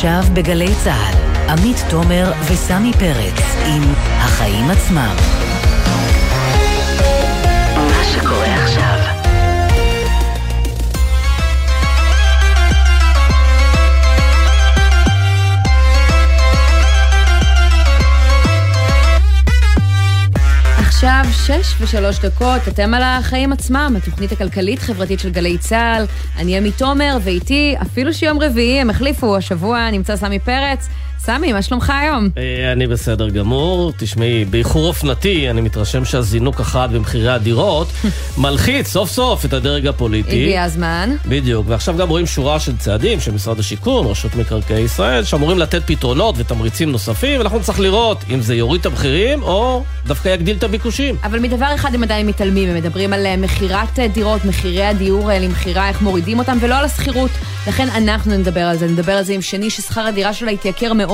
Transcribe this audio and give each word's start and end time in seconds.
עכשיו 0.00 0.22
בגלי 0.34 0.74
צה"ל, 0.84 1.48
עמית 1.50 1.76
תומר 1.90 2.32
וסמי 2.52 2.92
פרץ 2.92 3.56
עם 3.66 3.82
החיים 4.18 4.70
עצמם. 4.70 5.16
מה 7.76 8.04
שקורה 8.04 8.59
עכשיו 21.02 21.24
שש 21.32 21.80
ושלוש 21.80 22.18
דקות, 22.18 22.68
אתם 22.68 22.94
על 22.94 23.02
החיים 23.02 23.52
עצמם, 23.52 23.94
התוכנית 23.96 24.32
הכלכלית-חברתית 24.32 25.20
של 25.20 25.30
גלי 25.30 25.58
צה"ל. 25.58 26.04
אני 26.38 26.56
עמית 26.56 26.78
תומר, 26.78 27.18
ואיתי, 27.22 27.74
אפילו 27.82 28.14
שיום 28.14 28.42
רביעי, 28.42 28.80
הם 28.80 28.90
החליפו, 28.90 29.36
השבוע 29.36 29.90
נמצא 29.90 30.16
סמי 30.16 30.38
פרץ. 30.38 30.88
סמי, 31.24 31.52
מה 31.52 31.62
שלומך 31.62 31.92
היום? 32.02 32.28
אה, 32.38 32.72
אני 32.72 32.86
בסדר 32.86 33.28
גמור. 33.28 33.92
תשמעי, 33.96 34.44
באיחור 34.44 34.86
אופנתי, 34.86 35.50
אני 35.50 35.60
מתרשם 35.60 36.04
שהזינוק 36.04 36.60
החד 36.60 36.88
במחירי 36.92 37.28
הדירות 37.28 37.88
מלחיץ 38.38 38.88
סוף 38.88 39.10
סוף 39.10 39.44
את 39.44 39.52
הדרג 39.52 39.86
הפוליטי. 39.86 40.42
הגיע 40.42 40.62
הזמן. 40.62 41.10
בדיוק, 41.28 41.66
ועכשיו 41.68 41.96
גם 41.96 42.08
רואים 42.08 42.26
שורה 42.26 42.60
של 42.60 42.76
צעדים 42.76 43.20
של 43.20 43.32
משרד 43.32 43.58
השיכון, 43.58 44.06
רשות 44.06 44.34
מקרקעי 44.34 44.80
ישראל, 44.80 45.24
שאמורים 45.24 45.58
לתת 45.58 45.82
פתרונות 45.86 46.34
ותמריצים 46.38 46.92
נוספים, 46.92 47.38
ואנחנו 47.38 47.58
נצטרך 47.58 47.80
לראות 47.80 48.18
אם 48.30 48.40
זה 48.40 48.54
יוריד 48.54 48.80
את 48.80 48.86
המחירים, 48.86 49.42
או 49.42 49.84
דווקא 50.06 50.28
יגדיל 50.28 50.56
את 50.56 50.62
הביקושים. 50.62 51.16
אבל 51.24 51.38
מדבר 51.38 51.74
אחד 51.74 51.94
הם 51.94 52.02
עדיין 52.02 52.26
מתעלמים, 52.26 52.68
הם 52.68 52.74
מדברים 52.74 53.12
על 53.12 53.26
אה, 53.26 53.36
מכירת 53.36 53.98
אה, 53.98 54.08
דירות, 54.08 54.44
מחירי 54.44 54.84
הדיור 54.84 55.30
למכירה, 55.40 55.88
איך 55.88 56.02
מורידים 56.02 56.38
אותם, 56.38 56.58
ולא 56.60 56.74
על 56.74 56.84
השכירות. 56.84 57.30
לכן 57.68 57.88
אנחנו 57.88 58.38
נדבר 58.38 58.60
על 58.60 58.76
זה, 58.76 58.86
נדבר 58.86 59.12
על 59.12 59.24
זה 59.24 59.32
עם 59.32 59.42
שני 59.42 59.70
ששכר 59.70 60.00
הדירה 60.00 60.34
שלה 60.34 60.50
התייקר 60.50 60.92
מאוד, 60.92 61.09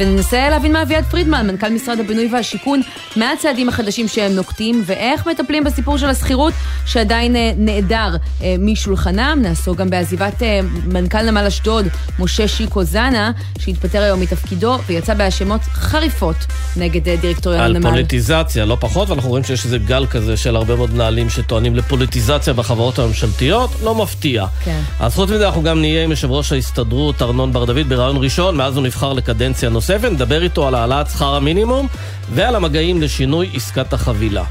וננסה 0.00 0.50
להבין 0.50 0.72
מה 0.72 0.82
אביעד 0.82 1.04
פרידמן, 1.04 1.46
מנכ"ל 1.46 1.68
משרד 1.68 2.00
הבינוי 2.00 2.28
והשיכון, 2.32 2.80
מה 3.16 3.32
הצעדים 3.32 3.68
החדשים 3.68 4.08
שהם 4.08 4.32
נוקטים, 4.32 4.82
ואיך 4.86 5.26
מטפלים 5.26 5.64
בסיפור 5.64 5.98
של 5.98 6.08
השכירות, 6.08 6.54
שעדיין 6.86 7.36
אה, 7.36 7.52
נעדר 7.56 8.16
אה, 8.42 8.54
משולחנם. 8.58 9.38
נעסוק 9.42 9.78
גם 9.78 9.90
בעזיבת 9.90 10.42
אה, 10.42 10.60
מנכ"ל 10.84 11.22
נמל 11.22 11.46
אשדוד, 11.46 11.86
משה 12.18 12.48
שיקו 12.48 12.84
זנה, 12.84 13.30
שהתפטר 13.58 14.02
היום 14.02 14.20
מתפקידו, 14.20 14.78
ויצא 14.86 15.14
בהאשמות 15.14 15.60
חריפות 15.60 16.36
נגד 16.76 17.08
דירקטוריון 17.20 17.64
הנמל. 17.64 17.86
על 17.86 17.92
פוליטיזציה, 17.92 18.64
לא 18.64 18.76
פחות, 18.80 19.10
ואנחנו 19.10 19.30
רואים 19.30 19.44
שיש 19.44 19.64
איזה 19.64 19.78
גל 19.78 20.06
כזה 20.06 20.36
של 20.36 20.56
הרבה 20.56 20.76
מאוד 20.76 20.94
מנהלים 20.94 21.30
שטוענים 21.30 21.76
לפוליטיזציה 21.76 22.52
בחברות 22.52 22.98
הממשלתיות, 22.98 23.70
לא 23.82 23.94
מפתיע. 23.94 24.46
כן. 24.64 24.80
אז 25.00 25.14
חוץ 25.14 25.30
מזה 25.30 25.46
אנחנו 25.46 25.62
גם 25.62 25.80
נהיה 25.80 26.04
עם 26.04 26.10
יושב 26.10 26.30
ראש 26.30 26.52
ההסתדרות 26.52 27.22
ארנון 27.22 27.52
בר 27.52 27.64
דוד 27.64 27.88
בריאיון 27.88 28.16
ראשון, 28.16 28.56
מאז 28.56 28.76
הוא 28.76 28.84
נבחר 28.84 29.12
לקדנציה 29.20 29.68
נוספת, 29.68 30.08
נדבר 30.12 30.42
איתו 30.42 30.68
על 30.68 30.74
העלאת 30.74 31.10
שכר 31.10 31.34
המינימום 31.34 31.88
ועל 32.34 32.56
המגעים 32.56 33.02
לשינוי 33.02 33.50
עסקת 33.54 33.92
החבילה. 33.92 34.44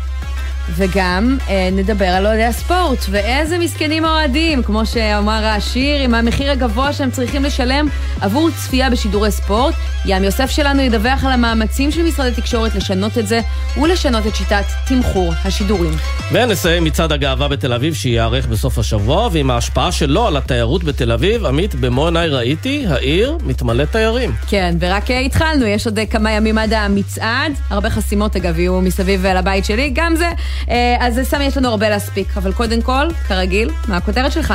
וגם 0.75 1.37
אה, 1.49 1.69
נדבר 1.71 2.05
על 2.05 2.27
אוהדי 2.27 2.43
הספורט, 2.43 2.99
ואיזה 3.09 3.57
מסכנים 3.57 4.05
האוהדים, 4.05 4.63
כמו 4.63 4.85
שאמר 4.85 5.45
השיר, 5.45 6.01
עם 6.01 6.13
המחיר 6.13 6.51
הגבוה 6.51 6.93
שהם 6.93 7.11
צריכים 7.11 7.43
לשלם 7.43 7.87
עבור 8.21 8.49
צפייה 8.51 8.89
בשידורי 8.89 9.31
ספורט. 9.31 9.73
ים 10.05 10.23
יוסף 10.23 10.49
שלנו 10.49 10.81
ידווח 10.81 11.25
על 11.25 11.31
המאמצים 11.31 11.91
של 11.91 12.03
משרד 12.03 12.25
התקשורת 12.33 12.75
לשנות 12.75 13.17
את 13.17 13.27
זה, 13.27 13.41
ולשנות 13.81 14.27
את 14.27 14.35
שיטת 14.35 14.63
תמחור 14.87 15.33
השידורים. 15.43 15.93
ונסיים 16.31 16.83
מצעד 16.83 17.11
הגאווה 17.11 17.47
בתל 17.47 17.73
אביב, 17.73 17.93
שייערך 17.93 18.47
בסוף 18.47 18.79
השבוע, 18.79 19.29
ועם 19.31 19.51
ההשפעה 19.51 19.91
שלו 19.91 20.27
על 20.27 20.37
התיירות 20.37 20.83
בתל 20.83 21.11
אביב, 21.11 21.45
עמית, 21.45 21.75
במו 21.75 22.05
עיניי 22.05 22.29
ראיתי, 22.29 22.85
העיר 22.87 23.37
מתמלאת 23.43 23.91
תיירים. 23.91 24.31
כן, 24.47 24.75
ורק 24.79 25.11
אה, 25.11 25.19
התחלנו, 25.19 25.65
יש 25.65 25.85
עוד 25.85 25.99
אה, 25.99 26.05
כמה 26.05 26.31
ימים 26.31 26.57
עד 26.57 26.73
המצעד, 26.73 27.51
הרבה 27.69 27.89
חסימות 27.89 28.35
אגב 28.35 28.59
יהיו 28.59 28.81
מסביב 28.81 29.25
לבית 29.25 29.65
שלי, 29.65 29.91
גם 29.93 30.15
זה. 30.15 30.29
אה, 30.69 30.95
אז 30.99 31.19
סמי, 31.23 31.43
יש 31.43 31.57
לנו 31.57 31.69
הרבה 31.69 31.89
להספיק, 31.89 32.37
אבל 32.37 32.51
קודם 32.53 32.81
כל, 32.81 33.07
כרגיל, 33.27 33.69
מה 33.87 33.97
הכותרת 33.97 34.31
שלך? 34.31 34.53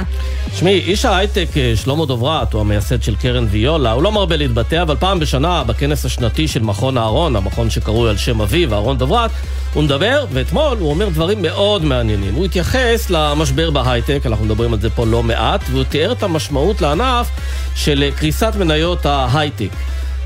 תשמעי, 0.50 0.78
איש 0.78 1.04
ההייטק 1.04 1.48
אה, 1.56 1.72
שלמה 1.76 2.06
דוברת, 2.06 2.52
הוא 2.52 2.60
המייסד 2.60 3.02
של 3.02 3.16
קרן 3.16 3.46
ויולה, 3.50 3.92
הוא 3.92 4.02
לא 4.02 4.12
מרבה 4.12 4.36
להתבטא, 4.36 4.82
אבל 4.82 4.96
פעם 4.96 5.18
בשנה, 5.18 5.64
בכנס 5.64 6.04
השנתי 6.04 6.48
של 6.48 6.62
מכון 6.62 6.98
אהרון, 6.98 7.36
המכון 7.36 7.70
שקרוי 7.70 8.10
על 8.10 8.16
שם 8.16 8.40
אביו, 8.40 8.74
אהרון 8.74 8.98
דוברת, 8.98 9.30
הוא 9.74 9.82
מדבר, 9.82 10.24
ואתמול 10.32 10.76
הוא 10.80 10.90
אומר 10.90 11.08
דברים 11.08 11.42
מאוד 11.42 11.84
מעניינים. 11.84 12.34
הוא 12.34 12.44
התייחס 12.44 13.10
למשבר 13.10 13.70
בהייטק, 13.70 14.20
אנחנו 14.26 14.44
מדברים 14.44 14.72
על 14.72 14.80
זה 14.80 14.90
פה 14.90 15.06
לא 15.06 15.22
מעט, 15.22 15.60
והוא 15.70 15.84
תיאר 15.84 16.12
את 16.12 16.22
המשמעות 16.22 16.80
לענף 16.80 17.28
של 17.74 18.10
קריסת 18.16 18.52
מניות 18.58 19.06
ההייטק. 19.06 19.70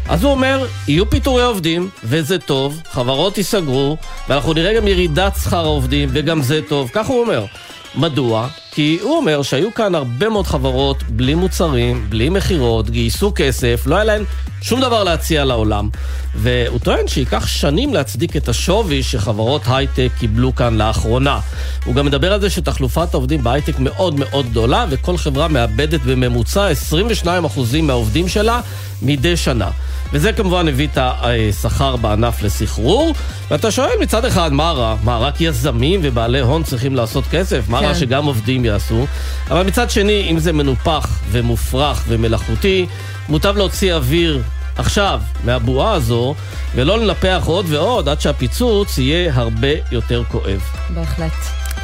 אז 0.09 0.25
הוא 0.25 0.33
אומר, 0.33 0.67
יהיו 0.89 1.11
פיטורי 1.11 1.43
עובדים, 1.43 1.91
וזה 2.05 2.39
טוב, 2.39 2.83
חברות 2.91 3.39
ייסגרו, 3.39 3.97
ואנחנו 4.29 4.53
נראה 4.53 4.75
גם 4.75 4.89
ירידת 4.89 5.37
שכר 5.45 5.65
העובדים, 5.65 6.09
וגם 6.13 6.43
זה 6.43 6.61
טוב, 6.69 6.91
כך 6.93 7.07
הוא 7.07 7.21
אומר. 7.21 7.45
מדוע? 7.95 8.49
כי 8.73 8.99
הוא 9.03 9.17
אומר 9.17 9.43
שהיו 9.43 9.75
כאן 9.75 9.95
הרבה 9.95 10.29
מאוד 10.29 10.47
חברות 10.47 11.03
בלי 11.03 11.35
מוצרים, 11.35 12.07
בלי 12.09 12.29
מכירות, 12.29 12.91
גייסו 12.91 13.33
כסף, 13.35 13.83
לא 13.87 13.95
היה 13.95 14.05
להן 14.05 14.25
שום 14.63 14.81
דבר 14.81 15.05
להציע 15.05 15.45
לעולם. 15.45 15.89
והוא 16.35 16.79
טוען 16.79 17.09
שייקח 17.09 17.47
שנים 17.47 17.95
להצדיק 17.95 18.37
את 18.37 18.49
השווי 18.49 19.03
שחברות 19.03 19.63
הייטק 19.67 20.09
קיבלו 20.19 20.55
כאן 20.55 20.75
לאחרונה. 20.75 21.41
הוא 21.85 21.95
גם 21.95 22.07
מדבר 22.07 22.33
על 22.33 22.41
זה 22.41 22.51
שתחלופת 22.51 23.15
העובדים 23.15 23.43
בהייטק 23.43 23.79
מאוד 23.79 24.15
מאוד 24.15 24.51
גדולה, 24.51 24.87
וכל 24.91 25.17
חברה 25.17 25.49
מאבדת 25.49 26.01
בממוצע 26.01 26.69
22% 27.25 27.29
מהעובדים 27.83 28.29
שלה 28.29 28.61
מדי 29.03 29.37
שנה. 29.37 29.71
וזה 30.13 30.33
כמובן 30.33 30.69
הביא 30.69 30.89
את 30.93 30.99
השכר 31.01 31.97
בענף 31.97 32.43
לסחרור. 32.43 33.15
ואתה 33.51 33.71
שואל 33.71 33.91
מצד 34.01 34.25
אחד, 34.25 34.53
מה 34.53 34.71
רע? 34.71 34.97
מה, 35.05 35.19
רק 35.19 35.41
יזמים 35.41 36.01
ובעלי 36.03 36.41
הון 36.41 36.63
צריכים 36.63 36.97
לעשות 36.97 37.25
כסף? 37.31 37.69
מה 37.69 37.79
רע 37.79 37.89
כן. 37.89 37.95
שגם 37.95 38.25
עובדים 38.25 38.58
יעשו? 38.65 39.07
אבל 39.51 39.67
מצד 39.67 39.91
שני, 39.91 40.29
אם 40.31 40.39
זה 40.39 40.53
מנופח 40.53 41.21
ומופרך 41.31 42.05
ומלאכותי, 42.09 42.87
מוטב 43.29 43.57
להוציא 43.57 43.95
אוויר 43.95 44.43
עכשיו 44.77 45.21
מהבועה 45.45 45.93
הזו, 45.93 46.35
ולא 46.75 46.99
לנפח 46.99 47.43
עוד 47.47 47.67
ועוד 47.69 48.09
עד 48.09 48.21
שהפיצוץ 48.21 48.99
יהיה 48.99 49.33
הרבה 49.35 49.69
יותר 49.93 50.23
כואב. 50.29 50.61
בהחלט. 50.95 51.33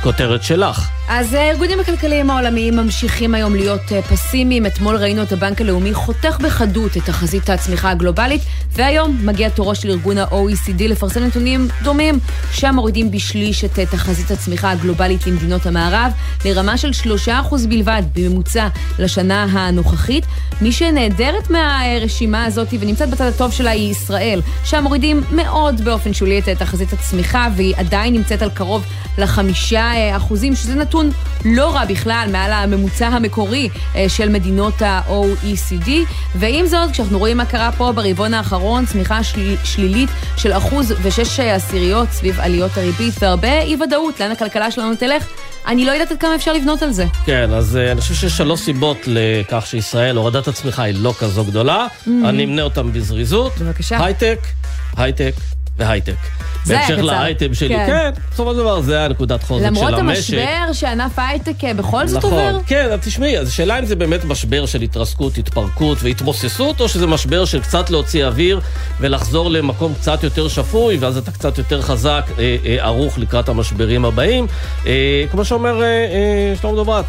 כותרת 0.03 0.43
שלך. 0.43 0.89
אז 1.09 1.33
הארגונים 1.33 1.81
הכלכליים 1.81 2.31
העולמיים 2.31 2.77
ממשיכים 2.77 3.35
היום 3.35 3.55
להיות 3.55 3.93
אה, 3.93 4.03
פסימיים. 4.03 4.67
אתמול 4.67 4.97
ראינו 4.97 5.23
את 5.23 5.33
הבנק 5.33 5.61
הלאומי 5.61 5.95
חותך 5.95 6.39
בחדות 6.41 6.97
את 6.97 7.05
תחזית 7.05 7.51
הצמיחה 7.51 7.91
הגלובלית, 7.91 8.43
והיום 8.73 9.19
מגיע 9.25 9.49
תורו 9.49 9.75
של 9.75 9.91
ארגון 9.91 10.19
ה-OECD 10.19 10.83
לפרסם 10.83 11.25
נתונים 11.25 11.69
דומים, 11.83 12.19
שם 12.53 12.75
מורידים 12.75 13.11
בשליש 13.11 13.65
את 13.65 13.79
אה, 13.79 13.87
תחזית 13.87 14.31
הצמיחה 14.31 14.71
הגלובלית 14.71 15.27
למדינות 15.27 15.67
המערב, 15.67 16.13
לרמה 16.45 16.79
של 16.79 16.91
3% 17.27 17.31
בלבד 17.69 18.03
בממוצע 18.15 18.69
לשנה 18.99 19.43
הנוכחית. 19.43 20.25
מי 20.61 20.73
שנעדרת 20.73 21.51
מהרשימה 21.51 22.45
הזאת 22.45 22.69
ונמצאת 22.81 23.11
בצד 23.11 23.27
הטוב 23.27 23.53
שלה 23.53 23.71
היא 23.71 23.91
ישראל, 23.91 24.41
שם 24.65 24.83
מורידים 24.83 25.23
מאוד 25.33 25.81
באופן 25.81 26.15
שולי 26.15 26.39
את 26.39 26.49
אה, 26.49 26.55
תחזית 26.55 26.93
הצמיחה, 26.93 27.49
והיא 27.57 27.75
עדיין 27.77 28.15
נמצאת 28.15 28.43
על 28.43 28.51
קרוב 28.51 28.85
לחמישה 29.19 30.17
אחוזים, 30.17 30.55
שזה 30.55 30.75
נתון... 30.75 30.94
נתון 30.95 31.11
לא 31.45 31.75
רע 31.75 31.85
בכלל, 31.85 32.29
מעל 32.33 32.53
הממוצע 32.53 33.07
המקורי 33.07 33.69
אה, 33.97 34.09
של 34.09 34.29
מדינות 34.29 34.83
ה-OECD. 34.83 35.91
ועם 36.35 36.67
זאת, 36.67 36.91
כשאנחנו 36.91 37.19
רואים 37.19 37.37
מה 37.37 37.47
קרה 37.47 37.73
פה 37.73 37.93
ברבעון 37.93 38.35
האחרון, 38.35 38.87
צמיחה 38.87 39.25
של... 39.25 39.55
שלילית 39.65 40.09
של 40.37 40.53
אחוז 40.53 40.95
ושש 41.03 41.41
עשיריות 41.41 42.09
סביב 42.11 42.41
עליות 42.41 42.77
הריבית, 42.77 43.15
והרבה 43.19 43.61
אי-ודאות 43.61 44.21
לאן 44.21 44.31
הכלכלה 44.31 44.71
שלנו 44.71 44.95
תלך. 44.97 45.27
אני 45.67 45.85
לא 45.85 45.93
יודעת 45.93 46.11
עד 46.11 46.19
כמה 46.19 46.35
אפשר 46.35 46.53
לבנות 46.53 46.83
על 46.83 46.93
זה. 46.93 47.07
כן, 47.27 47.51
אז 47.53 47.77
uh, 47.77 47.93
אני 47.93 48.01
חושב 48.01 48.15
שיש 48.15 48.37
שלוש 48.37 48.61
סיבות 48.61 48.99
לכך 49.07 49.67
שישראל, 49.67 50.17
הורדת 50.17 50.49
הצמיחה 50.49 50.83
היא 50.83 50.95
לא 50.99 51.15
כזו 51.19 51.45
גדולה. 51.45 51.87
Mm-hmm. 51.87 52.09
אני 52.25 52.45
אמנה 52.45 52.63
אותם 52.63 52.93
בזריזות. 52.93 53.53
בבקשה. 53.59 54.05
הייטק, 54.05 54.39
הייטק 54.97 55.35
והייטק. 55.77 56.15
בהמשך 56.67 56.99
לאייטם 56.99 57.55
שלי, 57.55 57.69
כן, 57.69 57.87
כן 57.87 58.11
בסופו 58.33 58.53
של 58.53 58.57
דבר 58.57 58.81
זה 58.81 59.05
הנקודת 59.05 59.43
חוזק 59.43 59.63
של 59.63 59.69
המשק. 59.69 59.83
למרות 59.83 60.01
המשבר 60.01 60.73
שענף 60.73 61.19
ההייטק 61.19 61.65
אה, 61.65 61.75
בכל 61.75 62.07
זאת 62.07 62.19
נכון, 62.19 62.33
עובר? 62.33 62.59
כן, 62.67 62.89
אז 62.93 63.01
תשמעי, 63.01 63.39
אז 63.39 63.49
השאלה 63.49 63.79
אם 63.79 63.85
זה 63.85 63.97
באמת 63.97 64.25
משבר 64.25 64.67
של 64.67 64.83
התרסקות, 64.83 65.39
התפרקות 65.39 65.99
והתמוססות, 66.03 66.81
או 66.81 66.89
שזה 66.89 67.07
משבר 67.07 67.45
של 67.45 67.61
קצת 67.61 67.91
להוציא 67.91 68.27
אוויר 68.27 68.61
ולחזור 69.01 69.51
למקום 69.51 69.95
קצת 69.95 70.25
יותר 70.25 70.49
שפוי, 70.49 70.97
ואז 70.97 71.17
אתה 71.17 71.31
קצת 71.31 71.59
יותר 71.59 71.83
חזק, 71.83 72.25
אה, 72.39 72.57
אה, 72.67 72.77
ערוך 72.85 73.19
לקראת 73.19 73.49
המשברים 73.49 74.05
הבאים. 74.05 74.47
אה, 74.87 75.25
כמו 75.31 75.45
שאומר 75.45 75.83
אה, 75.83 75.87
אה, 75.87 76.55
שלמה 76.61 76.75
דוברת, 76.75 77.05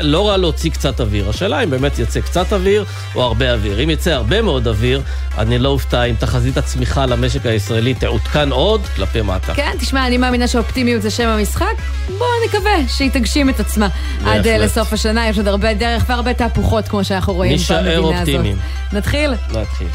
לא 0.00 0.28
רע 0.28 0.36
להוציא 0.36 0.70
קצת 0.70 1.00
אוויר. 1.00 1.28
השאלה 1.28 1.64
אם 1.64 1.70
באמת 1.70 1.98
יצא 1.98 2.20
קצת 2.20 2.52
אוויר 2.52 2.84
או 3.14 3.22
הרבה 3.22 3.52
אוויר. 3.52 3.84
אם 3.84 3.90
יצא 3.90 4.10
הרבה 4.10 4.42
מאוד 4.42 4.68
אוויר, 4.68 5.02
אני 5.38 5.58
לא 5.58 5.68
אופתע 5.68 6.04
אם 6.04 6.14
תחזית 6.18 6.56
הצמיחה 6.56 7.06
למשק 7.06 7.46
הישראלי 7.46 7.94
שעודכן 8.08 8.52
עוד 8.52 8.86
כלפי 8.86 9.22
מטה. 9.22 9.54
כן, 9.54 9.70
תשמע, 9.78 10.06
אני 10.06 10.16
מאמינה 10.16 10.48
שאופטימיות 10.48 11.02
זה 11.02 11.10
שם 11.10 11.28
המשחק. 11.28 11.66
בואו 12.08 12.28
נקווה 12.48 12.88
שהיא 12.88 13.10
תגשים 13.10 13.50
את 13.50 13.60
עצמה 13.60 13.88
עד 14.24 14.46
uh, 14.46 14.48
לסוף 14.48 14.92
השנה. 14.92 15.28
יש 15.28 15.38
עוד 15.38 15.48
הרבה 15.48 15.74
דרך 15.74 16.04
והרבה 16.08 16.34
תהפוכות, 16.34 16.88
כמו 16.88 17.04
שאנחנו 17.04 17.32
רואים 17.32 17.56
במדינה 17.70 17.80
הזאת. 17.80 18.02
נשאר 18.02 18.18
אופטימיים. 18.18 18.56
נתחיל? 18.92 19.34
נתחיל. 19.54 19.88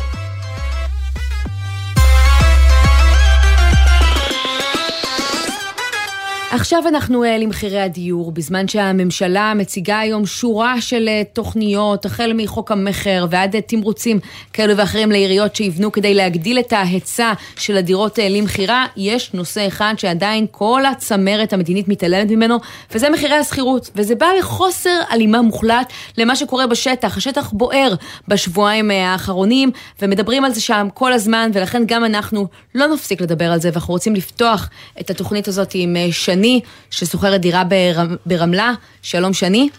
עכשיו 6.55 6.83
אנחנו 6.87 7.23
אה, 7.23 7.37
למחירי 7.37 7.81
הדיור, 7.81 8.31
בזמן 8.31 8.67
שהממשלה 8.67 9.53
מציגה 9.53 9.99
היום 9.99 10.25
שורה 10.25 10.81
של 10.81 11.07
אה, 11.07 11.21
תוכניות, 11.33 12.05
החל 12.05 12.31
מחוק 12.35 12.71
המכר 12.71 13.25
ועד 13.29 13.55
אה, 13.55 13.61
תמרוצים 13.61 14.19
כאלו 14.53 14.77
ואחרים 14.77 15.11
לעיריות 15.11 15.55
שיבנו 15.55 15.91
כדי 15.91 16.13
להגדיל 16.13 16.59
את 16.59 16.73
ההיצע 16.73 17.33
של 17.57 17.77
הדירות 17.77 18.19
למכירה, 18.29 18.85
יש 18.97 19.33
נושא 19.33 19.67
אחד 19.67 19.93
שעדיין 19.97 20.45
כל 20.51 20.85
הצמרת 20.85 21.53
המדינית 21.53 21.87
מתעלמת 21.87 22.31
ממנו, 22.31 22.57
וזה 22.91 23.09
מחירי 23.09 23.35
השכירות. 23.35 23.89
וזה 23.95 24.15
בא 24.15 24.27
בחוסר 24.39 24.99
הלימה 25.09 25.41
מוחלט 25.41 25.93
למה 26.17 26.35
שקורה 26.35 26.67
בשטח. 26.67 27.17
השטח 27.17 27.51
בוער 27.51 27.93
בשבועיים 28.27 28.91
האחרונים, 28.91 29.71
ומדברים 30.01 30.45
על 30.45 30.53
זה 30.53 30.61
שם 30.61 30.87
כל 30.93 31.13
הזמן, 31.13 31.51
ולכן 31.53 31.83
גם 31.85 32.05
אנחנו 32.05 32.47
לא 32.75 32.87
נפסיק 32.87 33.21
לדבר 33.21 33.51
על 33.51 33.61
זה, 33.61 33.69
ואנחנו 33.73 33.93
רוצים 33.93 34.15
לפתוח 34.15 34.69
את 34.99 35.09
התוכנית 35.09 35.47
הזאת 35.47 35.71
עם 35.73 35.95
שני. 36.11 36.42
שני, 36.43 36.59
ששוכרת 36.91 37.41
דירה 37.41 37.63
ברמ, 37.63 38.15
ברמלה. 38.25 38.71
שלום 39.01 39.33
שני. 39.33 39.69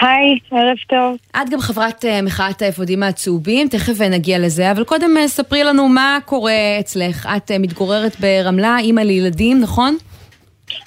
היי, 0.00 0.38
ערב 0.50 0.76
טוב. 0.86 1.16
את 1.30 1.50
גם 1.50 1.60
חברת 1.60 2.04
uh, 2.04 2.08
מחאת 2.24 2.62
האפודים 2.62 3.02
הצהובים, 3.02 3.68
תכף 3.68 4.00
אה, 4.00 4.08
נגיע 4.08 4.38
לזה, 4.38 4.70
אבל 4.70 4.84
קודם 4.84 5.10
uh, 5.16 5.28
ספרי 5.28 5.64
לנו 5.64 5.88
מה 5.88 6.18
קורה 6.24 6.52
אצלך. 6.80 7.28
את 7.36 7.50
מתגוררת 7.60 8.20
ברמלה, 8.20 8.76
אימא 8.78 9.00
לילדים, 9.00 9.60
נכון? 9.60 9.96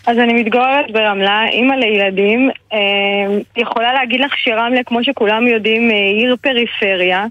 אז 0.08 0.18
אני 0.20 0.34
מתגוררת 0.34 0.92
ברמלה, 0.92 1.46
אימא 1.50 1.74
לילדים. 1.74 2.50
אה, 2.74 2.78
יכולה 3.58 3.94
להגיד 3.94 4.20
לך 4.20 4.34
שרמלה, 4.38 4.84
כמו 4.84 5.04
שכולם 5.04 5.48
יודעים, 5.48 5.90
עיר 5.90 6.36
פריפריה, 6.42 7.26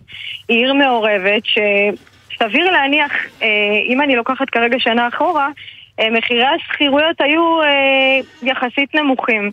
עיר 0.48 0.74
מעורבת, 0.74 1.42
שסביר 1.44 2.70
להניח, 2.70 3.12
אה, 3.42 3.48
אם 3.88 4.02
אני 4.02 4.16
לוקחת 4.16 4.50
כרגע 4.50 4.76
שנה 4.78 5.08
אחורה, 5.08 5.46
אה, 5.46 5.52
מחירי 6.00 6.44
השכירויות 6.44 7.20
היו 7.20 7.62
אה, 7.62 7.68
יחסית 8.42 8.94
נמוכים. 8.94 9.50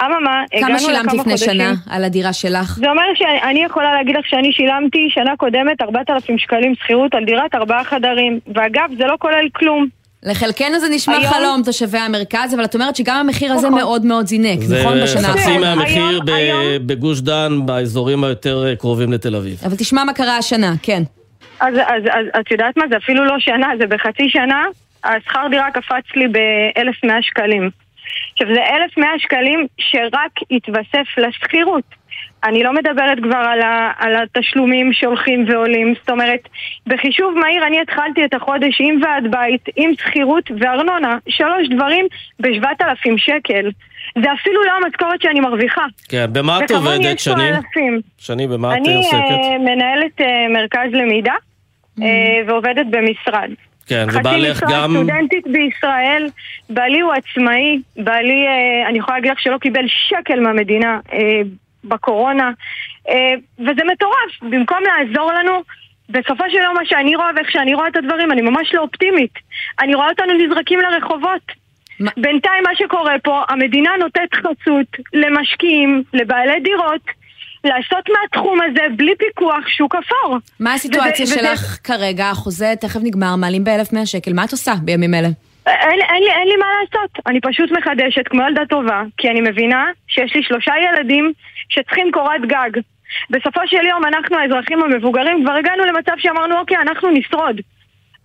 אממה, 0.00 0.42
כמה 0.60 0.78
שילמת 0.78 1.06
לפני 1.06 1.22
חודשים. 1.22 1.52
שנה 1.52 1.72
על 1.90 2.04
הדירה 2.04 2.32
שלך? 2.32 2.76
זה 2.76 2.90
אומר 2.90 3.02
שאני 3.14 3.64
יכולה 3.64 3.92
להגיד 3.92 4.16
לך 4.16 4.26
שאני 4.26 4.52
שילמתי 4.52 5.08
שנה 5.10 5.36
קודמת 5.36 5.82
4,000 5.82 6.38
שקלים 6.38 6.74
שכירות 6.74 7.14
על 7.14 7.24
דירת 7.24 7.54
ארבעה 7.54 7.84
חדרים. 7.84 8.40
ואגב, 8.54 8.88
זה 8.98 9.04
לא 9.04 9.14
כולל 9.18 9.48
כלום. 9.52 9.86
לחלקנו 10.22 10.78
זה 10.78 10.86
נשמע 10.88 11.16
היום... 11.16 11.32
חלום 11.32 11.62
תושבי 11.64 11.98
המרכז, 11.98 12.54
אבל 12.54 12.64
את 12.64 12.74
אומרת 12.74 12.96
שגם 12.96 13.16
המחיר 13.16 13.52
הזה 13.52 13.66
נכון. 13.66 13.78
מאוד 13.78 14.06
מאוד 14.06 14.26
זינק, 14.26 14.58
נכון? 14.58 15.02
בשנה 15.02 15.28
האחרונה. 15.28 15.36
זה 15.36 15.40
חצי 15.40 15.58
מהמחיר 15.58 16.06
היום, 16.06 16.24
ב- 16.26 16.30
היום... 16.30 16.86
בגוש 16.86 17.20
דן, 17.20 17.66
באזורים 17.66 18.24
היותר 18.24 18.66
אה, 18.66 18.76
קרובים 18.76 19.12
לתל 19.12 19.36
אביב. 19.36 19.58
אבל 19.66 19.76
תשמע 19.76 20.04
מה 20.04 20.12
קרה 20.12 20.36
השנה, 20.36 20.72
כן. 20.82 21.02
אז, 21.60 21.74
אז, 21.74 22.02
אז 22.04 22.40
את 22.40 22.50
יודעת 22.50 22.76
מה? 22.76 22.84
זה 22.90 22.96
אפילו 22.96 23.24
לא 23.24 23.34
שנה, 23.38 23.68
זה 23.78 23.86
בחצי 23.86 24.28
שנה 24.28 24.64
השכר 25.04 25.46
דירה 25.50 25.70
קפץ 25.70 26.16
לי 26.16 26.28
ב-1,100 26.28 27.12
שקלים. 27.20 27.70
עכשיו 28.32 28.54
זה 28.54 28.60
1,100 28.60 29.08
שקלים 29.18 29.66
שרק 29.78 30.30
התווסף 30.50 31.18
לשכירות. 31.18 31.84
אני 32.44 32.62
לא 32.62 32.72
מדברת 32.72 33.18
כבר 33.22 33.36
על, 33.36 33.60
ה, 33.60 33.92
על 33.98 34.12
התשלומים 34.16 34.92
שהולכים 34.92 35.44
ועולים, 35.48 35.94
זאת 36.00 36.10
אומרת, 36.10 36.48
בחישוב 36.86 37.34
מהיר 37.38 37.66
אני 37.66 37.80
התחלתי 37.80 38.24
את 38.24 38.34
החודש 38.34 38.80
עם 38.80 39.00
ועד 39.02 39.30
בית, 39.30 39.68
עם 39.76 39.90
שכירות 39.94 40.50
וארנונה, 40.60 41.18
שלוש 41.28 41.68
דברים 41.68 42.06
ב-7,000 42.40 43.12
שקל. 43.16 43.70
זה 44.22 44.32
אפילו 44.32 44.64
לא 44.64 44.72
המשכורת 44.84 45.22
שאני 45.22 45.40
מרוויחה. 45.40 45.84
כן, 46.08 46.26
במה 46.32 46.58
את 46.64 46.70
עובדת, 46.70 47.18
שני? 47.18 47.50
שני, 48.18 48.46
במה 48.46 48.76
את 48.76 48.80
עוסקת? 48.96 49.14
אני 49.14 49.56
uh, 49.56 49.58
מנהלת 49.58 50.20
uh, 50.20 50.24
מרכז 50.52 50.90
למידה 50.92 51.32
mm-hmm. 51.32 52.02
uh, 52.02 52.04
ועובדת 52.46 52.86
במשרד. 52.90 53.50
כן, 53.86 54.06
ובעלך 54.12 54.62
גם... 54.62 54.90
חצי 54.90 54.94
סטודנטית 54.94 55.46
בישראל, 55.46 56.26
בעלי 56.70 57.00
הוא 57.00 57.12
עצמאי, 57.12 57.80
בעלי, 57.96 58.46
אה, 58.46 58.88
אני 58.88 58.98
יכולה 58.98 59.16
להגיד 59.16 59.30
לך 59.32 59.40
שלא 59.40 59.58
קיבל 59.58 59.84
שקל 59.88 60.40
מהמדינה 60.40 60.98
אה, 61.12 61.40
בקורונה, 61.84 62.50
אה, 63.08 63.34
וזה 63.58 63.82
מטורף, 63.92 64.42
במקום 64.42 64.78
לעזור 64.82 65.32
לנו, 65.32 65.62
בסופו 66.08 66.44
של 66.48 66.58
יום 66.58 66.74
מה 66.74 66.84
שאני 66.84 67.16
רואה 67.16 67.30
ואיך 67.36 67.50
שאני 67.50 67.74
רואה 67.74 67.88
את 67.88 67.96
הדברים, 67.96 68.32
אני 68.32 68.42
ממש 68.42 68.74
לא 68.74 68.80
אופטימית. 68.80 69.32
אני 69.80 69.94
רואה 69.94 70.08
אותנו 70.08 70.32
נזרקים 70.32 70.80
לרחובות. 70.80 71.64
מה? 72.00 72.10
בינתיים 72.16 72.62
מה 72.62 72.76
שקורה 72.76 73.18
פה, 73.24 73.42
המדינה 73.48 73.90
נותנת 74.00 74.34
חסות 74.34 74.86
למשקיעים, 75.12 76.02
לבעלי 76.12 76.60
דירות, 76.60 77.02
לעשות 77.64 78.08
מהתחום 78.08 78.58
הזה 78.62 78.82
בלי 78.96 79.12
פיקוח 79.18 79.68
שוק 79.68 79.94
אפור. 79.94 80.38
מה 80.60 80.74
הסיטואציה 80.74 81.24
וזה, 81.24 81.34
שלך 81.34 81.60
וזה... 81.60 81.78
כרגע? 81.84 82.24
החוזה 82.30 82.74
תכף 82.80 83.00
נגמר, 83.02 83.36
מעלים 83.36 83.64
ב-1,100 83.64 84.06
שקל, 84.06 84.32
מה 84.32 84.44
את 84.44 84.52
עושה 84.52 84.72
בימים 84.82 85.14
אלה? 85.14 85.28
אין, 85.66 86.00
אין, 86.00 86.22
לי, 86.22 86.30
אין 86.30 86.48
לי 86.48 86.56
מה 86.56 86.66
לעשות, 86.80 87.10
אני 87.26 87.40
פשוט 87.40 87.70
מחדשת 87.70 88.28
כמו 88.28 88.42
ילדה 88.42 88.66
טובה, 88.68 89.02
כי 89.16 89.28
אני 89.28 89.40
מבינה 89.40 89.90
שיש 90.08 90.34
לי 90.34 90.42
שלושה 90.42 90.72
ילדים 90.84 91.32
שצריכים 91.68 92.10
קורת 92.12 92.40
גג. 92.46 92.80
בסופו 93.30 93.60
של 93.66 93.86
יום 93.86 94.04
אנחנו 94.04 94.38
האזרחים 94.38 94.82
המבוגרים 94.82 95.44
כבר 95.44 95.52
הגענו 95.52 95.84
למצב 95.84 96.12
שאמרנו 96.18 96.58
אוקיי, 96.58 96.76
אנחנו 96.76 97.10
נשרוד. 97.10 97.60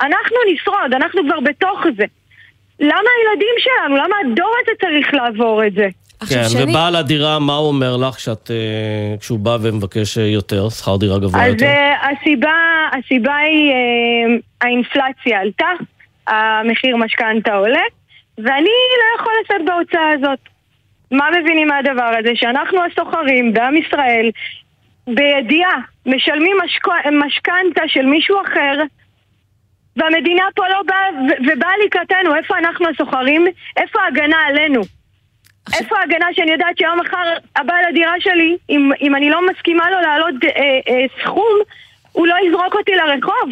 אנחנו 0.01 0.37
נשרוד, 0.53 0.93
אנחנו 0.93 1.21
כבר 1.23 1.39
בתוך 1.39 1.79
זה. 1.97 2.05
למה 2.79 3.09
הילדים 3.17 3.55
שלנו, 3.57 3.95
למה 3.95 4.15
הדור 4.21 4.53
הזה 4.61 4.71
צריך 4.81 5.13
לעבור 5.13 5.65
את 5.67 5.73
זה? 5.73 5.87
כן, 6.27 6.43
שאני... 6.49 6.63
ובעל 6.63 6.95
הדירה, 6.95 7.39
מה 7.39 7.55
הוא 7.55 7.67
אומר 7.67 7.97
לך 7.97 8.19
שאת, 8.19 8.51
אה, 8.51 9.15
כשהוא 9.19 9.39
בא 9.39 9.57
ומבקש 9.61 10.17
אה, 10.17 10.23
יותר, 10.23 10.69
שכר 10.69 10.97
דירה 10.97 11.19
גבוה 11.19 11.45
אז 11.45 11.53
יותר? 11.53 11.65
אז 11.65 11.71
אה, 11.71 12.09
הסיבה, 12.09 12.55
הסיבה 12.97 13.35
היא 13.35 13.73
האינפלציה 14.61 15.39
עלתה, 15.39 15.69
המחיר 16.27 16.97
משכנתה 16.97 17.53
עולה, 17.53 17.81
ואני 18.37 18.69
לא 18.99 19.21
יכול 19.21 19.33
לשאת 19.43 19.65
בהוצאה 19.65 20.11
הזאת. 20.11 20.39
מה 21.11 21.25
מבינים 21.39 21.67
מהדבר 21.67 22.11
הזה? 22.19 22.29
שאנחנו 22.35 22.79
הסוחרים 22.83 23.53
בעם 23.53 23.75
ישראל, 23.77 24.29
בידיעה, 25.07 25.77
משלמים 26.05 26.57
משכנתה 27.25 27.81
של 27.87 28.05
מישהו 28.05 28.37
אחר, 28.41 28.83
והמדינה 29.95 30.43
פה 30.55 30.63
לא 30.67 30.81
באה 30.85 31.33
ובאה 31.39 31.73
לקראתנו, 31.85 32.35
איפה 32.35 32.57
אנחנו 32.57 32.85
הסוחרים? 32.89 33.45
איפה 33.77 33.99
ההגנה 34.01 34.37
עלינו? 34.47 34.98
איפה 35.73 35.95
ההגנה 35.99 36.25
שאני 36.33 36.51
יודעת 36.51 36.77
שיום 36.77 36.99
מחר 36.99 37.33
הבעל 37.55 37.85
הדירה 37.89 38.13
שלי, 38.19 38.57
אם, 38.69 38.91
אם 39.01 39.15
אני 39.15 39.29
לא 39.29 39.49
מסכימה 39.49 39.91
לו 39.91 39.99
להעלות 40.01 40.35
אה, 40.43 40.49
אה, 40.89 41.05
סכום, 41.23 41.59
הוא 42.11 42.27
לא 42.27 42.35
יזרוק 42.47 42.75
אותי 42.75 42.91
לרחוב? 42.91 43.49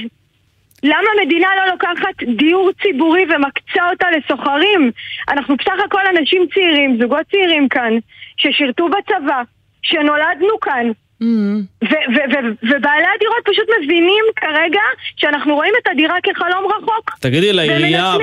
למה 0.84 1.10
המדינה 1.18 1.48
לא 1.58 1.72
לוקחת 1.72 2.24
דיור 2.38 2.72
ציבורי 2.82 3.26
ומקצה 3.30 3.90
אותה 3.90 4.08
לסוחרים? 4.12 4.92
אנחנו 5.30 5.56
בסך 5.56 5.86
הכל 5.86 6.02
אנשים 6.18 6.46
צעירים, 6.54 6.98
זוגות 7.02 7.26
צעירים 7.32 7.70
כאן, 7.70 7.94
ששירתו 8.38 8.90
בצבא, 8.90 9.42
שנולדנו 9.82 10.60
כאן. 10.62 10.92
ובעלי 11.22 13.08
הדירות 13.16 13.44
פשוט 13.46 13.66
מבינים 13.84 14.24
כרגע 14.36 14.82
שאנחנו 15.16 15.56
רואים 15.56 15.74
את 15.82 15.88
הדירה 15.92 16.16
כחלום 16.24 16.66
רחוק. 16.66 17.12
תגידי, 17.20 17.54
לעירייה, 17.54 18.16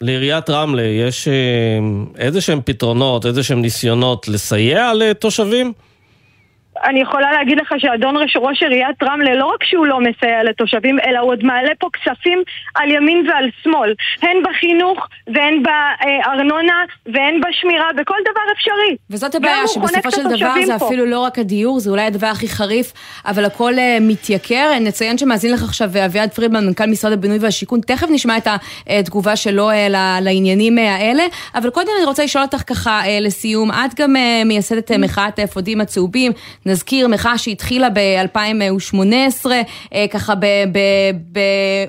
לעיריית 0.00 0.50
רמלה 0.50 0.82
יש 0.82 1.28
אה, 1.28 1.34
איזה 2.18 2.40
שהם 2.40 2.60
פתרונות, 2.64 3.26
איזה 3.26 3.42
שהם 3.42 3.60
ניסיונות 3.60 4.28
לסייע 4.28 4.94
לתושבים? 4.94 5.72
אני 6.84 7.00
יכולה 7.00 7.32
להגיד 7.32 7.58
לך 7.60 7.74
שאדון 7.78 8.14
ראש 8.36 8.62
עיריית 8.62 9.02
רמלה, 9.02 9.34
לא 9.34 9.46
רק 9.46 9.64
שהוא 9.64 9.86
לא 9.86 9.98
מסייע 10.00 10.42
לתושבים, 10.42 10.98
אלא 11.06 11.18
הוא 11.18 11.30
עוד 11.30 11.44
מעלה 11.44 11.70
פה 11.78 11.88
כספים 11.92 12.42
על 12.74 12.90
ימין 12.90 13.26
ועל 13.28 13.44
שמאל. 13.62 13.94
הן 14.22 14.36
בחינוך, 14.42 15.06
והן 15.34 15.62
בארנונה, 15.62 16.84
והן 17.06 17.40
בשמירה, 17.40 17.88
בכל 17.96 18.14
דבר 18.30 18.52
אפשרי. 18.52 18.96
וזאת 19.10 19.34
הבעיה, 19.34 19.68
שבסופו 19.68 20.10
של 20.10 20.22
דבר 20.22 20.52
זה 20.66 20.78
פה. 20.78 20.86
אפילו 20.86 21.06
לא 21.06 21.20
רק 21.20 21.38
הדיור, 21.38 21.80
זה 21.80 21.90
אולי 21.90 22.02
הדבר 22.02 22.26
הכי 22.26 22.48
חריף, 22.48 22.92
אבל 23.26 23.44
הכל 23.44 23.74
uh, 23.74 23.78
מתייקר. 24.00 24.70
נציין 24.80 25.18
שמאזין 25.18 25.52
לך 25.52 25.62
עכשיו 25.62 25.88
אביעד 26.04 26.30
פרידמן, 26.30 26.66
מנכ"ל 26.66 26.86
משרד 26.86 27.12
הבינוי 27.12 27.38
והשיכון, 27.40 27.80
תכף 27.80 28.06
נשמע 28.10 28.36
את 28.36 28.46
התגובה 28.86 29.36
שלו 29.36 29.70
uh, 29.70 29.74
לעניינים 30.20 30.78
uh, 30.78 30.80
האלה, 30.80 31.22
אבל 31.54 31.70
קודם 31.70 31.88
אני 31.98 32.06
רוצה 32.06 32.24
לשאול 32.24 32.44
אותך 32.44 32.62
ככה 32.66 33.02
uh, 33.04 33.06
לסיום, 33.20 33.70
את 33.70 34.00
גם 34.00 34.16
uh, 34.16 34.44
מייסדת 34.44 34.90
uh, 34.90 34.98
מחאת 34.98 35.38
האפודים 35.38 35.80
הצהובים. 35.80 36.32
נזכיר, 36.70 37.08
מחאה 37.08 37.38
שהתחילה 37.38 37.88
ב-2018, 37.90 39.50
אה, 39.94 40.04
ככה 40.12 40.32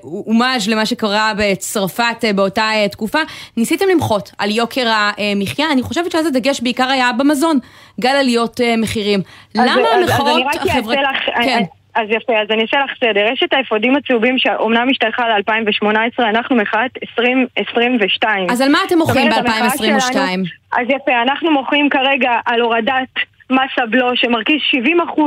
בהומאז' 0.04 0.70
למה 0.70 0.86
שקרה 0.86 1.32
בצרפת 1.38 2.24
אה, 2.24 2.34
באותה 2.34 2.70
אה, 2.74 2.88
תקופה, 2.90 3.20
ניסיתם 3.58 3.86
למחות 3.92 4.32
על 4.38 4.52
יוקר 4.52 4.88
המחיה, 4.92 5.72
אני 5.72 5.82
חושבת 5.82 6.12
שאז 6.12 6.26
הדגש 6.26 6.62
בעיקר 6.62 6.90
היה 6.90 7.12
במזון, 7.18 7.60
גל 8.00 8.16
עליות 8.20 8.60
מחירים. 8.78 9.20
למה 9.56 9.90
המחאות 9.90 10.42
החברתיות... 10.56 10.96
כן. 11.44 11.64
אז 11.96 12.08
יפה, 12.10 12.34
אז 12.42 12.48
אני 12.52 12.62
אעשה 12.62 12.78
לך 12.78 12.92
סדר. 13.00 13.26
יש 13.34 13.44
את 13.44 13.54
האפודים 13.54 13.96
הצהובים 13.96 14.38
שאומנם 14.38 14.88
השתייכה 14.92 15.24
ל-2018, 15.30 16.24
אנחנו 16.30 16.56
מחאת 16.56 16.92
2022. 17.58 18.50
אז 18.50 18.62
על 18.62 18.72
מה 18.72 18.78
אתם 18.88 18.98
מוכרים 18.98 19.30
ב-2022? 19.30 20.18
אז 20.74 20.88
יפה, 20.90 21.22
אנחנו 21.22 21.52
מוכרים 21.52 21.90
כרגע 21.90 22.32
על 22.46 22.62
הורדת 22.62 23.14
מס 23.52 23.72
הבלו 23.78 24.08
שמרכיב 24.16 24.60
70% 25.18 25.22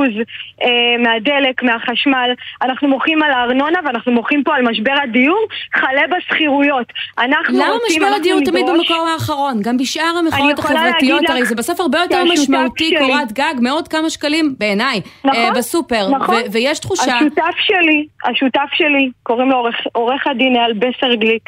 אה, 0.63 0.69
מהדלק, 0.99 1.63
מהחשמל. 1.63 2.31
אנחנו 2.63 2.89
מוחים 2.89 3.23
על 3.23 3.31
הארנונה 3.31 3.79
ואנחנו 3.85 4.13
מוחים 4.13 4.45
פה 4.45 4.55
על 4.55 4.63
משבר 4.63 4.95
הדיור, 5.03 5.47
חלה 5.75 6.03
בשכירויות. 6.17 6.93
אנחנו 7.19 7.59
למה 7.59 7.75
משבר 7.91 8.07
הדיור 8.17 8.41
תמיד 8.45 8.67
במקום 8.67 9.09
האחרון? 9.15 9.63
גם 9.63 9.77
בשאר 9.77 10.13
המחאות 10.19 10.59
החברתיות, 10.59 11.23
הרי 11.29 11.45
זה 11.45 11.55
בסוף 11.55 11.81
הרבה 11.81 11.99
יותר 11.99 12.25
משמעותי, 12.25 12.95
קורת 12.99 13.33
גג, 13.33 13.55
מאות 13.61 13.89
כמה 13.89 14.11
שקלים 14.11 14.55
בעיניי, 14.59 14.97
אה, 14.97 15.31
נכון, 15.31 15.43
אה, 15.43 15.51
בסופר. 15.51 16.09
נכון. 16.11 16.37
ויש 16.53 16.79
תחושה... 16.79 17.15
השותף 17.15 17.57
שלי, 17.59 18.07
השותף 18.25 18.69
שלי, 18.75 19.11
קוראים 19.23 19.51
לו 19.51 19.57
עורך, 19.57 19.77
עורך 19.93 20.27
הדין 20.27 20.57
אייל 20.57 20.73
בסר 20.73 21.15
גליק. 21.15 21.43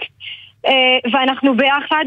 ואנחנו 1.12 1.56
ביחד 1.56 2.04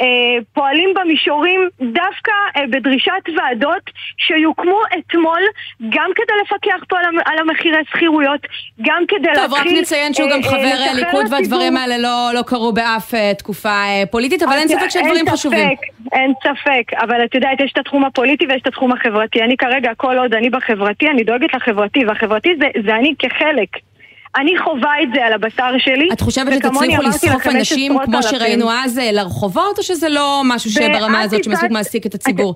אה, 0.00 0.06
פועלים 0.52 0.90
במישורים 0.94 1.68
דווקא 1.80 2.32
אה, 2.56 2.62
בדרישת 2.70 3.12
ועדות 3.36 3.90
שיוקמו 4.18 4.80
אתמול 4.98 5.42
גם 5.88 6.10
כדי 6.14 6.32
לפקח 6.42 6.84
פה 6.88 6.96
על 7.24 7.38
המחירי 7.38 7.78
שכירויות, 7.90 8.40
גם 8.82 9.02
כדי 9.08 9.28
להתחיל... 9.28 9.48
טוב, 9.48 9.54
רק 9.58 9.66
נציין 9.80 10.14
שהוא 10.14 10.30
גם 10.30 10.42
חבר 10.42 10.76
ליכוד 10.94 11.26
והדברים 11.30 11.76
האלה 11.76 11.98
לא, 11.98 12.30
לא 12.34 12.42
קרו 12.42 12.72
באף 12.72 13.14
תקופה 13.38 13.82
פוליטית, 14.10 14.42
אבל 14.42 14.52
אין 14.52 14.68
ספק 14.68 14.88
שהדברים 14.88 15.28
חשובים. 15.30 15.68
אין 16.12 16.32
ספק, 16.42 16.98
אבל 17.00 17.24
את 17.24 17.34
יודעת, 17.34 17.60
יש 17.60 17.72
את 17.72 17.78
התחום 17.78 18.04
הפוליטי 18.04 18.46
ויש 18.46 18.62
את 18.62 18.66
התחום 18.66 18.92
החברתי. 18.92 19.42
אני 19.42 19.56
כרגע, 19.56 19.90
כל 19.96 20.18
עוד 20.18 20.34
אני 20.34 20.50
בחברתי, 20.50 21.08
אני 21.08 21.24
דואגת 21.24 21.54
לחברתי, 21.54 22.04
והחברתי 22.04 22.48
זה, 22.58 22.66
זה 22.86 22.94
אני 22.94 23.14
כחלק. 23.18 23.87
אני 24.36 24.58
חווה 24.58 25.02
את 25.02 25.08
זה 25.14 25.26
על 25.26 25.32
הבשר 25.32 25.78
שלי. 25.78 26.08
את 26.12 26.20
חושבת 26.20 26.52
שתצליחו 26.52 27.02
לסחוף 27.02 27.46
אנשים, 27.46 27.92
כמו 28.04 28.22
שראינו 28.22 28.70
אז, 28.70 28.98
אה, 28.98 29.12
לרחובות, 29.12 29.78
או 29.78 29.82
שזה 29.82 30.08
לא 30.08 30.42
משהו 30.44 30.70
שברמה 30.70 31.20
הזאת 31.20 31.44
שמספיק 31.44 31.70
מעסיק 31.70 32.06
את 32.06 32.14
הציבור? 32.14 32.54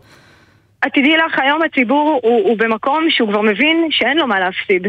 את 0.86 0.92
תדעי 0.94 1.16
לך, 1.16 1.38
היום 1.38 1.62
הציבור 1.62 2.20
הוא, 2.22 2.48
הוא 2.48 2.58
במקום 2.58 3.06
שהוא 3.10 3.28
כבר 3.28 3.40
מבין 3.40 3.88
שאין 3.90 4.16
לו 4.16 4.26
מה 4.26 4.40
להפסיד. 4.40 4.86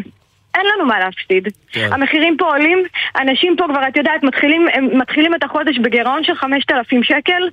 אין 0.55 0.65
לנו 0.65 0.85
מה 0.85 0.99
להפסיד. 0.99 1.47
כן. 1.71 1.89
המחירים 1.91 2.37
פה 2.37 2.45
עולים, 2.45 2.83
אנשים 3.21 3.55
פה 3.57 3.65
כבר, 3.69 3.87
את 3.87 3.97
יודעת, 3.97 4.23
מתחילים, 4.23 4.65
הם 4.73 4.97
מתחילים 4.97 5.35
את 5.35 5.43
החודש 5.43 5.77
בגירעון 5.77 6.23
של 6.23 6.35
5,000 6.35 7.03
שקל. 7.03 7.49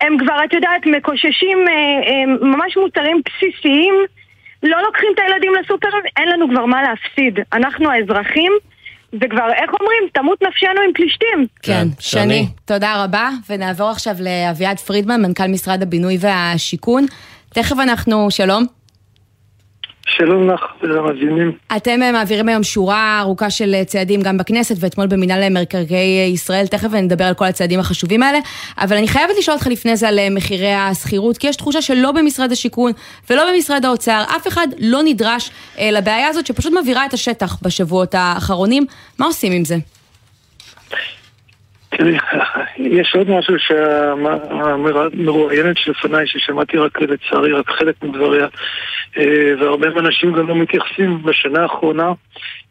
הם 0.00 0.18
כבר, 0.18 0.44
את 0.44 0.52
יודעת, 0.52 0.86
מקוששים 0.86 1.58
אה, 1.68 1.72
אה, 1.72 2.26
ממש 2.40 2.76
מוצרים 2.76 3.22
בסיסיים. 3.26 3.94
לא 4.64 4.82
לוקחים 4.82 5.08
את 5.14 5.18
הילדים 5.18 5.52
לסופר, 5.60 5.88
אין 6.16 6.28
לנו 6.28 6.46
כבר 6.50 6.66
מה 6.66 6.82
להפסיד. 6.82 7.38
אנחנו 7.52 7.90
האזרחים, 7.90 8.52
וכבר, 9.12 9.48
איך 9.62 9.70
אומרים, 9.80 10.02
תמות 10.12 10.42
נפשנו 10.42 10.80
עם 10.86 10.92
פלישתים. 10.94 11.46
כן, 11.62 11.72
כן 11.72 11.88
שני, 12.00 12.46
תודה 12.64 13.04
רבה. 13.04 13.30
ונעבור 13.48 13.90
עכשיו 13.90 14.14
לאביעד 14.20 14.78
פרידמן, 14.78 15.22
מנכ"ל 15.22 15.46
משרד 15.46 15.82
הבינוי 15.82 16.16
והשיכון. 16.20 17.06
תכף 17.48 17.76
אנחנו, 17.82 18.30
שלום. 18.30 18.66
שלום 20.08 20.50
לך 20.50 20.60
ולמאזינים. 20.82 21.52
אתם 21.76 22.02
אה, 22.02 22.12
מעבירים 22.12 22.48
היום 22.48 22.62
שורה 22.62 23.20
ארוכה 23.20 23.50
של 23.50 23.74
אה, 23.74 23.84
צעדים 23.84 24.22
גם 24.22 24.38
בכנסת 24.38 24.74
ואתמול 24.80 25.06
במינהל 25.06 25.62
מקרקעי 25.62 26.30
ישראל, 26.32 26.66
תכף 26.66 26.92
נדבר 26.92 27.24
על 27.24 27.34
כל 27.34 27.44
הצעדים 27.44 27.80
החשובים 27.80 28.22
האלה, 28.22 28.38
אבל 28.78 28.96
אני 28.96 29.08
חייבת 29.08 29.34
לשאול 29.38 29.56
אותך 29.56 29.66
לפני 29.66 29.96
זה 29.96 30.08
על 30.08 30.18
אה, 30.18 30.28
מחירי 30.30 30.72
השכירות, 30.72 31.38
כי 31.38 31.46
יש 31.46 31.56
תחושה 31.56 31.82
שלא 31.82 32.12
במשרד 32.12 32.52
השיכון 32.52 32.92
ולא 33.30 33.52
במשרד 33.52 33.84
האוצר, 33.84 34.22
אף 34.36 34.48
אחד 34.48 34.66
לא 34.78 35.00
נדרש 35.04 35.50
לבעיה 35.92 36.28
הזאת 36.28 36.46
שפשוט 36.46 36.72
מבהירה 36.82 37.06
את 37.06 37.12
השטח 37.12 37.62
בשבועות 37.62 38.14
האחרונים. 38.14 38.86
מה 39.18 39.26
עושים 39.26 39.52
עם 39.52 39.64
זה? 39.64 39.76
תראי, 41.90 42.16
יש 43.00 43.14
עוד 43.14 43.30
משהו 43.30 43.54
שהמרואיינת 43.58 45.78
שלפניי, 45.78 46.26
ששמעתי 46.26 46.76
רק 46.76 47.00
לצערי 47.00 47.52
רק 47.52 47.70
חלק 47.70 47.94
מדבריה, 48.02 48.44
אה, 48.44 48.48
והרבה 49.58 49.86
אנשים 50.00 50.32
גם 50.32 50.48
לא 50.48 50.54
מתייחסים. 50.54 51.22
בשנה 51.22 51.62
האחרונה 51.62 52.12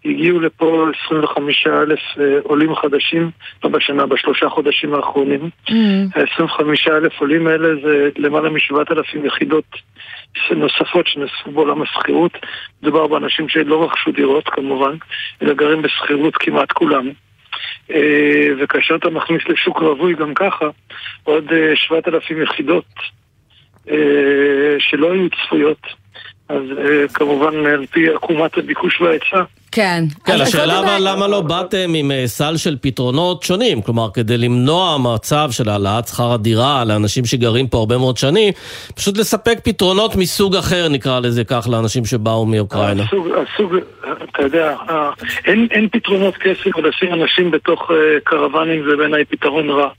הגיעו 0.06 0.40
לפה 0.40 0.86
25 1.06 1.68
אלף 1.68 2.00
אה, 2.20 2.40
עולים 2.44 2.76
חדשים, 2.76 3.32
לא 3.64 3.70
בשנה, 3.70 4.06
בשלושה 4.06 4.50
חודשים 4.50 4.94
האחרונים. 4.94 5.50
Mm. 5.70 5.74
ה-25 6.16 6.92
אלף 6.92 7.22
עולים 7.22 7.48
האלה 7.48 7.68
זה 7.84 8.10
למעלה 8.18 8.50
מ-7,000 8.50 9.26
יחידות 9.26 9.66
נוספות 10.56 11.08
שנוספו 11.08 11.52
בעולם 11.52 11.82
השכירות. 11.82 12.32
מדובר 12.82 13.08
באנשים 13.08 13.50
שלא 13.50 13.84
רכשו 13.84 14.12
דירות 14.12 14.50
כמובן, 14.50 14.96
אלא 15.42 15.54
גרים 15.54 15.82
בשכירות 15.82 16.36
כמעט 16.36 16.72
כולם. 16.72 17.10
אה, 17.92 18.50
וכאשר 18.60 18.96
אתה 18.96 19.10
מכניס 19.10 19.42
לשוק 19.50 19.78
רווי 19.78 20.14
גם 20.14 20.34
ככה, 20.34 20.66
עוד 21.24 21.46
7,000 21.76 22.38
אה, 22.38 22.44
יחידות 22.44 22.86
אה, 23.90 24.76
שלא 24.80 25.12
היו 25.12 25.28
צפויות. 25.30 26.03
אז 26.54 26.62
כמובן 27.14 27.66
על 27.66 27.86
פי 27.92 28.10
עקומת 28.10 28.58
הביקוש 28.58 29.02
וההיצע. 29.02 29.44
כן. 29.72 30.04
כן, 30.26 30.42
השאלה 30.42 30.80
אבל 30.80 30.98
למה 31.00 31.28
לא 31.28 31.42
באתם 31.42 31.92
עם 31.96 32.12
סל 32.26 32.58
של 32.58 32.78
פתרונות 32.82 33.44
שונים? 33.44 33.82
כלומר, 33.82 34.10
כדי 34.14 34.38
למנוע 34.38 34.98
מצב 34.98 35.48
של 35.52 35.70
העלאת 35.70 36.08
שכר 36.08 36.32
הדירה 36.32 36.84
לאנשים 36.86 37.26
שגרים 37.26 37.68
פה 37.68 37.78
הרבה 37.78 37.98
מאוד 37.98 38.18
שנים, 38.18 38.54
פשוט 38.96 39.18
לספק 39.18 39.60
פתרונות 39.64 40.16
מסוג 40.16 40.56
אחר, 40.56 40.90
נקרא 40.90 41.20
לזה 41.20 41.44
כך, 41.44 41.68
לאנשים 41.72 42.06
שבאו 42.06 42.46
מאוקראינה. 42.46 43.04
הסוג, 43.04 43.28
הסוג 43.28 43.76
אתה 44.32 44.44
יודע, 44.44 44.76
אין, 45.46 45.68
אין 45.72 45.90
פתרונות 45.90 46.38
כסף 46.38 46.78
לשים 46.78 47.14
אנשים 47.14 47.52
בתוך 47.52 47.92
קרוונים 48.24 48.84
זה 48.90 48.98
בעיניי 48.98 49.26
פתרון 49.26 49.70
רע. 49.70 49.90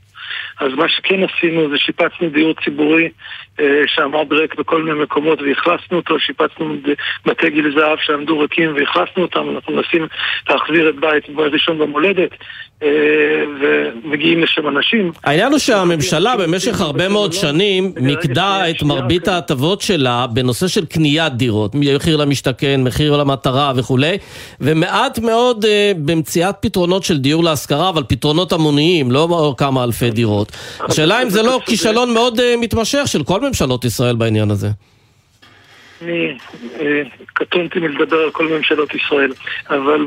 אז 0.59 0.73
מה 0.73 0.89
שכן 0.89 1.23
עשינו 1.23 1.69
זה 1.69 1.77
שיפצנו 1.77 2.29
דיור 2.29 2.53
ציבורי 2.63 3.09
אה, 3.59 3.81
שעמד 3.87 4.33
ריק 4.33 4.55
בכל 4.55 4.83
מיני 4.83 4.99
מקומות 4.99 5.41
ואכלסנו 5.41 5.97
אותו, 5.97 6.19
שיפצנו 6.19 6.75
בתי 7.25 7.49
גיל 7.49 7.79
זהב 7.79 7.97
שעמדו 7.99 8.39
ריקים 8.39 8.75
ואכלסנו 8.75 9.23
אותם, 9.23 9.49
אנחנו 9.55 9.73
מנסים 9.73 10.07
להחזיר 10.49 10.89
את 10.89 10.95
בית 10.95 11.23
ראשון 11.37 11.77
במולדת 11.77 12.29
ומגיעים 12.81 14.43
לשם 14.43 14.67
אנשים. 14.67 15.11
העניין 15.23 15.51
הוא 15.51 15.59
שהממשלה 15.59 16.37
במשך 16.37 16.81
הרבה 16.81 17.09
מאוד 17.09 17.33
שנים 17.33 17.93
מיקדה 18.01 18.69
את 18.69 18.83
מרבית 18.83 19.27
ההטבות 19.27 19.81
שלה 19.81 20.27
בנושא 20.27 20.67
של 20.67 20.85
קניית 20.85 21.33
דירות, 21.33 21.71
מחיר 21.75 22.17
למשתכן, 22.17 22.83
מחיר 22.83 23.17
למטרה 23.17 23.73
וכולי, 23.75 24.17
ומעט 24.61 25.19
מאוד 25.19 25.65
אה, 25.65 25.91
במציאת 25.97 26.55
פתרונות 26.59 27.03
של 27.03 27.17
דיור 27.17 27.43
להשכרה, 27.43 27.89
אבל 27.89 28.03
פתרונות 28.07 28.51
המוניים, 28.51 29.11
לא 29.11 29.53
כמה 29.57 29.83
אלפי 29.83 30.09
דירות. 30.09 30.51
השאלה 30.79 31.23
אם 31.23 31.29
זה 31.29 31.43
לא 31.43 31.59
כישלון 31.65 32.13
מאוד 32.13 32.39
מתמשך 32.57 33.03
של 33.05 33.23
כל 33.23 33.41
ממשלות 33.41 33.85
ישראל 33.85 34.15
בעניין 34.15 34.51
הזה? 34.51 34.69
אני 36.01 36.37
אה, 36.79 37.01
קטונתי 37.33 37.79
מלדבר 37.79 38.17
על 38.17 38.31
כל 38.31 38.47
ממשלות 38.47 38.95
ישראל, 38.95 39.31
אבל 39.69 40.05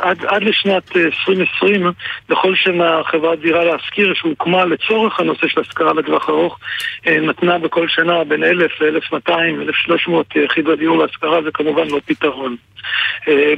עד, 0.00 0.24
עד 0.24 0.42
לשנת 0.42 0.96
2020, 0.96 1.86
אה, 1.86 1.90
בכל 2.28 2.54
שנה 2.54 3.00
חברת 3.04 3.38
דירה 3.38 3.64
להשכיר 3.64 4.14
שהוקמה 4.14 4.64
לצורך 4.64 5.20
הנושא 5.20 5.48
של 5.48 5.60
השכרה 5.60 5.92
לטווח 5.92 6.28
ארוך, 6.28 6.58
אה, 7.06 7.20
נתנה 7.20 7.58
בכל 7.58 7.88
שנה 7.88 8.24
בין 8.24 8.44
1,000 8.44 8.80
ל-1,200, 8.80 9.30
1,300 9.62 10.36
יחידות 10.36 10.78
דיור 10.78 10.98
להשכרה, 10.98 11.42
זה 11.42 11.50
כמובן 11.54 11.88
לא 11.88 12.00
פתרון. 12.06 12.56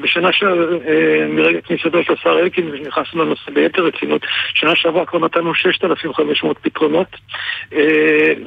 בשנה 0.01 0.33
ש... 0.33 0.43
מרגע 1.29 1.61
כניסתו 1.61 2.05
של 2.05 2.13
השר 2.13 2.39
אלקין, 2.39 2.71
ונכנסנו 2.73 3.25
לנושא 3.25 3.51
ביתר 3.51 3.83
רצינות, 3.83 4.23
שנה 4.55 4.77
שעברה 4.77 5.07
כבר 5.07 5.19
נתנו 5.19 5.55
6,500 5.55 6.59
פתרונות, 6.59 7.17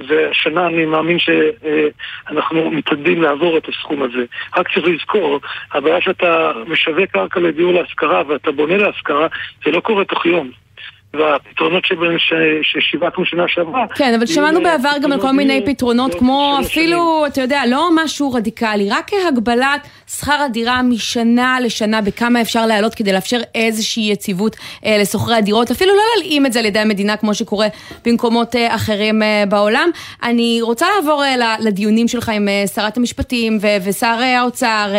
והשנה 0.08 0.68
אני 0.68 0.86
מאמין 0.86 1.18
שאנחנו 1.20 2.72
מתעדים 2.72 3.22
לעבור 3.22 3.58
את 3.58 3.68
הסכום 3.70 4.04
הזה. 4.04 4.26
רק 4.58 4.74
צריך 4.74 4.88
לזכור, 4.88 5.40
הבעיה 5.74 6.02
שאתה 6.02 6.52
משווק 6.68 7.12
קרקע 7.12 7.40
לדיור 7.40 7.74
להשכרה 7.74 8.24
ואתה 8.28 8.52
בונה 8.52 8.78
להשכרה, 8.78 9.28
זה 9.66 9.72
לא 9.72 9.80
קורה 9.80 10.06
תוך 10.06 10.26
יום. 10.26 10.67
והפתרונות 11.14 11.84
ששיווקנו 12.62 13.26
שנה 13.26 13.44
שעברה... 13.48 13.86
כן, 13.96 14.14
אבל 14.14 14.26
שמענו 14.26 14.64
בעבר 14.64 14.92
גם 15.02 15.12
על 15.12 15.22
כל 15.22 15.32
מיני 15.32 15.66
פתרונות, 15.66 16.16
כמו 16.16 16.58
אפילו, 16.66 17.26
אתה 17.28 17.42
יודע, 17.42 17.62
לא 17.68 17.90
משהו 17.96 18.34
רדיקלי, 18.34 18.90
רק 18.90 19.12
הגבלת 19.28 19.88
שכר 20.08 20.42
הדירה 20.46 20.82
משנה 20.82 21.58
לשנה 21.60 22.02
בכמה 22.02 22.42
אפשר 22.42 22.66
להעלות 22.66 22.96
כדי 22.96 23.14
לאפשר 23.14 23.40
איזושהי 23.56 24.12
יציבות 24.12 24.56
אה, 24.86 24.98
לשוכרי 24.98 25.36
הדירות, 25.36 25.72
אפילו 25.72 25.96
לא 25.96 26.02
להלאים 26.16 26.46
את 26.46 26.54
זה 26.54 26.60
על 26.60 26.66
ידי 26.66 26.80
המדינה 26.80 27.18
כמו 27.18 27.34
שקורה 27.34 27.68
במקומות 28.06 28.56
אה, 28.56 28.76
אחרים 28.76 29.24
אה, 29.24 29.44
בעולם. 29.50 29.90
אני 30.24 30.60
רוצה 30.62 30.86
לעבור 30.96 31.24
לדיונים 31.60 32.08
שלך 32.08 32.30
עם 32.30 32.48
שרת 32.76 32.98
המשפטים 32.98 33.58
ושר 33.84 34.20
האוצר 34.38 34.94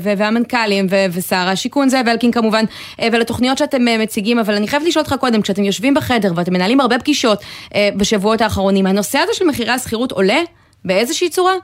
והמנכ"לים 0.00 0.86
ושר 1.12 1.36
השיכון 1.36 1.88
זאב 1.88 2.08
אלקין 2.08 2.32
כמובן, 2.32 2.64
ולתוכניות 3.12 3.58
שאתם 3.58 3.84
מציגים, 3.98 4.38
אבל 4.38 4.54
אני 4.54 4.68
חייבת 4.68 4.86
לשאול 4.86 5.02
אותך 5.02 5.14
קודם, 5.20 5.42
כשאתם 5.50 5.64
יושבים 5.64 5.94
בחדר 5.94 6.32
ואתם 6.36 6.52
מנהלים 6.52 6.80
הרבה 6.80 6.98
פגישות 6.98 7.38
אה, 7.74 7.88
בשבועות 7.96 8.40
האחרונים, 8.40 8.86
הנושא 8.86 9.18
הזה 9.18 9.32
של 9.34 9.44
מחירי 9.44 9.70
השכירות 9.70 10.12
עולה 10.12 10.40
באיזושהי 10.84 11.30
צורה? 11.30 11.54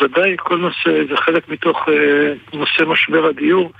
ודאי, 0.00 0.36
כל 0.38 0.56
נושא, 0.56 0.90
זה 1.10 1.16
חלק 1.16 1.48
מתוך 1.48 1.76
נושא 2.52 2.82
משבר 2.86 3.26
הדיור. 3.26 3.72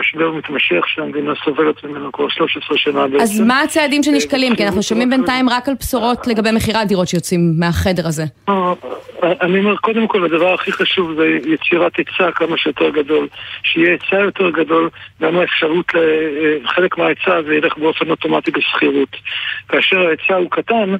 משבר 0.00 0.30
מתמשך 0.32 0.88
שהמדינה 0.88 1.32
סובלת 1.44 1.84
ממנו 1.84 2.12
כבר 2.12 2.28
13 2.28 2.78
שנה 2.78 3.06
בעצם. 3.06 3.22
אז 3.22 3.40
מה 3.40 3.60
הצעדים 3.60 4.02
שנשקלים? 4.02 4.56
כי 4.56 4.64
אנחנו 4.64 4.82
שומעים 4.82 5.10
בינתיים 5.10 5.48
רק 5.48 5.68
על 5.68 5.74
בשורות 5.80 6.26
לגבי 6.26 6.50
מחירי 6.52 6.78
הדירות 6.78 7.08
שיוצאים 7.08 7.52
מהחדר 7.58 8.06
הזה. 8.06 8.24
אני 9.22 9.58
אומר, 9.58 9.76
קודם 9.76 10.08
כל, 10.08 10.24
הדבר 10.24 10.54
הכי 10.54 10.72
חשוב 10.72 11.14
זה 11.14 11.26
יצירת 11.26 11.96
היצע 11.96 12.30
כמה 12.34 12.56
שיותר 12.56 12.90
גדול. 12.90 13.28
שיהיה 13.62 13.90
היצע 13.90 14.16
יותר 14.16 14.50
גדול, 14.50 14.90
גם 15.22 15.36
האפשרות, 15.38 15.92
חלק 16.66 16.98
מההיצע 16.98 17.42
זה 17.42 17.54
ילך 17.54 17.78
באופן 17.78 18.10
אוטומטי 18.10 18.50
בשכירות. 18.50 19.16
כאשר 19.68 20.06
ההיצע 20.06 20.34
הוא 20.34 20.50
קטן, 20.50 20.90
אה, 20.92 20.96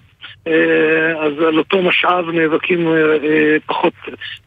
אז 1.21 1.33
על 1.49 1.59
אותו 1.59 1.83
משאב 1.83 2.31
נאבקים 2.31 2.89
אה, 2.89 2.93
אה, 2.93 3.57
פחות, 3.67 3.93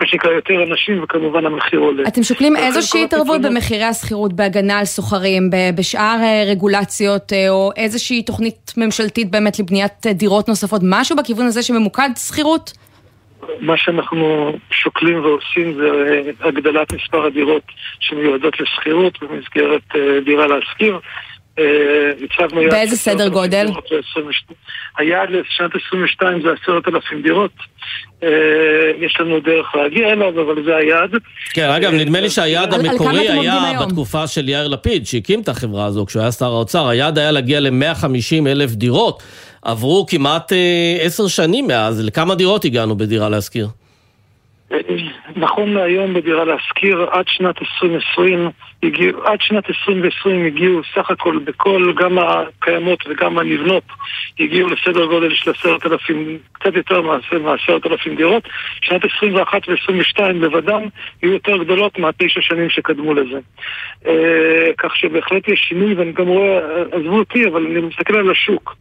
מה 0.01 0.07
שנקרא 0.07 0.31
יותר 0.31 0.63
אנשים, 0.63 1.03
וכמובן 1.03 1.45
המחיר 1.45 1.79
עולה. 1.79 2.03
אתם 2.07 2.23
שוקלים 2.23 2.55
איזושהי 2.55 3.03
התערבות 3.03 3.41
במחירי 3.41 3.83
השכירות, 3.83 4.33
בהגנה 4.33 4.79
על 4.79 4.85
סוחרים, 4.85 5.49
בשאר 5.75 6.17
רגולציות, 6.47 7.33
או 7.49 7.71
איזושהי 7.75 8.23
תוכנית 8.23 8.73
ממשלתית 8.77 9.31
באמת 9.31 9.59
לבניית 9.59 10.07
דירות 10.13 10.47
נוספות, 10.47 10.81
משהו 10.83 11.15
בכיוון 11.15 11.45
הזה 11.45 11.63
שממוקד 11.63 12.09
שכירות? 12.15 12.73
מה 13.59 13.77
שאנחנו 13.77 14.53
שוקלים 14.71 15.25
ועושים 15.25 15.73
זה 15.73 16.21
הגדלת 16.41 16.93
מספר 16.93 17.25
הדירות 17.25 17.63
שמיועדות 17.99 18.59
לשכירות 18.59 19.23
במסגרת 19.23 19.95
דירה 20.25 20.47
להשכיר. 20.47 20.99
הצבנו 22.23 22.61
יעד... 22.61 22.71
באיזה 22.71 22.95
סדר 22.95 23.27
גודל? 23.27 23.67
היעד 24.97 25.29
לשנת 25.29 25.71
22 25.87 26.41
זה 26.41 26.47
עשרת 26.61 26.87
אלפים 26.87 27.21
דירות. 27.21 27.51
אה, 28.23 28.29
יש 28.99 29.17
לנו 29.19 29.39
דרך 29.39 29.75
להגיע 29.75 30.11
אליו, 30.11 30.41
אבל 30.41 30.63
זה 30.65 30.75
היעד. 30.75 31.09
כן, 31.49 31.69
אגב, 31.69 31.93
נדמה 31.93 32.21
לי 32.21 32.29
שהיעד 32.29 32.73
המקורי 32.73 33.29
היה 33.29 33.79
בתקופה 33.85 34.27
של 34.27 34.49
יאיר 34.49 34.67
לפיד, 34.67 35.05
שהקים 35.05 35.41
את 35.41 35.49
החברה 35.49 35.85
הזו 35.85 36.05
כשהוא 36.05 36.21
היה 36.21 36.31
שר 36.31 36.45
האוצר. 36.45 36.87
היעד 36.87 37.17
היה 37.17 37.31
להגיע 37.31 37.59
ל-150 37.59 38.47
אלף 38.47 38.71
דירות. 38.71 39.23
עברו 39.61 40.05
כמעט 40.09 40.53
אה, 40.53 40.97
עשר 41.01 41.27
שנים 41.27 41.67
מאז, 41.67 42.05
לכמה 42.05 42.35
דירות 42.35 42.65
הגענו 42.65 42.97
בדירה 42.97 43.29
להשכיר? 43.29 43.67
נכון 45.35 45.73
להיום 45.73 46.13
בדירה 46.13 46.45
להשכיר, 46.45 47.07
עד 47.11 47.25
שנת 47.27 47.61
2020 47.61 48.49
הגיעו, 48.83 49.23
עד 49.23 49.41
שנת 49.41 49.69
2020 49.69 50.45
הגיעו 50.45 50.81
סך 50.95 51.11
הכל 51.11 51.39
בכל, 51.43 51.93
גם 51.95 52.17
הקיימות 52.17 52.99
וגם 53.07 53.37
הנבנות, 53.39 53.83
הגיעו 54.39 54.69
לסדר 54.69 55.05
גודל 55.05 55.33
של 55.33 55.51
עשרת 55.51 55.85
אלפים, 55.85 56.37
קצת 56.51 56.75
יותר 56.75 57.01
מעשרת 57.43 57.85
אלפים 57.85 58.15
דירות. 58.15 58.43
שנת 58.81 59.01
21 59.17 59.61
ו-22 59.69 60.21
לבדם 60.21 60.81
יהיו 61.23 61.33
יותר 61.33 61.57
גדולות 61.57 61.99
מהתשע 61.99 62.41
שנים 62.41 62.69
שקדמו 62.69 63.13
לזה. 63.13 63.39
אה, 64.07 64.71
כך 64.77 64.95
שבהחלט 64.95 65.47
יש 65.47 65.59
שינוי, 65.67 65.93
ואני 65.93 66.11
גם 66.11 66.27
רואה, 66.27 66.59
עזבו 66.91 67.19
אותי, 67.19 67.47
אבל 67.47 67.65
אני 67.65 67.81
מסתכל 67.81 68.17
על 68.17 68.31
השוק. 68.31 68.75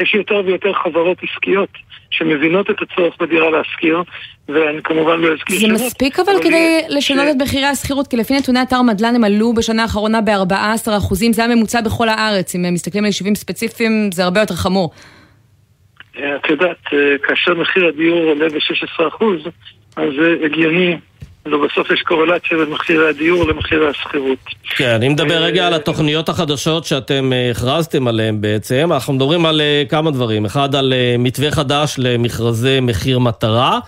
יש 0.00 0.14
יותר 0.14 0.42
ויותר 0.46 0.72
חברות 0.72 1.18
עסקיות 1.22 1.70
שמבינות 2.10 2.70
את 2.70 2.76
הצורך 2.82 3.14
בדירה 3.20 3.50
להשכיר, 3.50 4.02
ואני 4.48 4.82
כמובן 4.82 5.20
לא 5.20 5.31
אזכיר 5.32 5.58
שמות. 5.58 5.78
זה 5.78 5.84
מספיק 5.84 6.18
אבל 6.18 6.32
כדי 6.42 6.82
לשנות 6.88 7.26
את 7.30 7.42
מחירי 7.42 7.66
השכירות, 7.66 8.08
כי 8.08 8.16
לפי 8.16 8.34
נתוני 8.34 8.62
אתר 8.62 8.82
מדלן 8.82 9.14
הם 9.14 9.24
עלו 9.24 9.54
בשנה 9.54 9.82
האחרונה 9.82 10.20
ב-14 10.20 10.96
אחוזים, 10.98 11.32
זה 11.32 11.44
הממוצע 11.44 11.80
בכל 11.80 12.08
הארץ, 12.08 12.54
אם 12.54 12.74
מסתכלים 12.74 13.04
על 13.04 13.08
יישובים 13.08 13.34
ספציפיים 13.34 14.10
זה 14.12 14.24
הרבה 14.24 14.40
יותר 14.40 14.54
חמור. 14.54 14.90
אה, 16.18 16.36
את 16.36 16.50
יודעת, 16.50 16.76
אה, 16.92 17.18
כאשר 17.22 17.54
מחיר 17.54 17.86
הדיור 17.86 18.18
עולה 18.18 18.48
ב-16 18.48 19.08
אחוז, 19.08 19.40
אז 19.96 20.08
זה 20.20 20.36
הגיוני 20.44 20.96
לא, 21.46 21.66
בסוף 21.66 21.90
יש 21.90 22.02
קורלציה 22.02 22.58
בין 22.58 22.68
מחירי 22.68 23.08
הדיור 23.08 23.44
למחירי 23.44 23.88
השכירות. 23.88 24.38
כן, 24.76 24.88
אני 24.88 25.08
מדבר 25.08 25.42
רגע 25.42 25.66
על 25.66 25.74
התוכניות 25.74 26.28
החדשות 26.28 26.84
שאתם 26.84 27.32
אה, 27.32 27.50
הכרזתם 27.50 28.08
עליהן 28.08 28.40
בעצם. 28.40 28.90
אנחנו 28.92 29.12
מדברים 29.12 29.46
על 29.46 29.60
אה, 29.60 29.82
כמה 29.88 30.10
דברים. 30.10 30.44
אחד, 30.44 30.74
על 30.74 30.92
אה, 30.92 31.16
מתווה 31.18 31.50
חדש 31.50 31.94
למכרזי 31.98 32.80
מחיר 32.80 33.18
מטרה. 33.18 33.78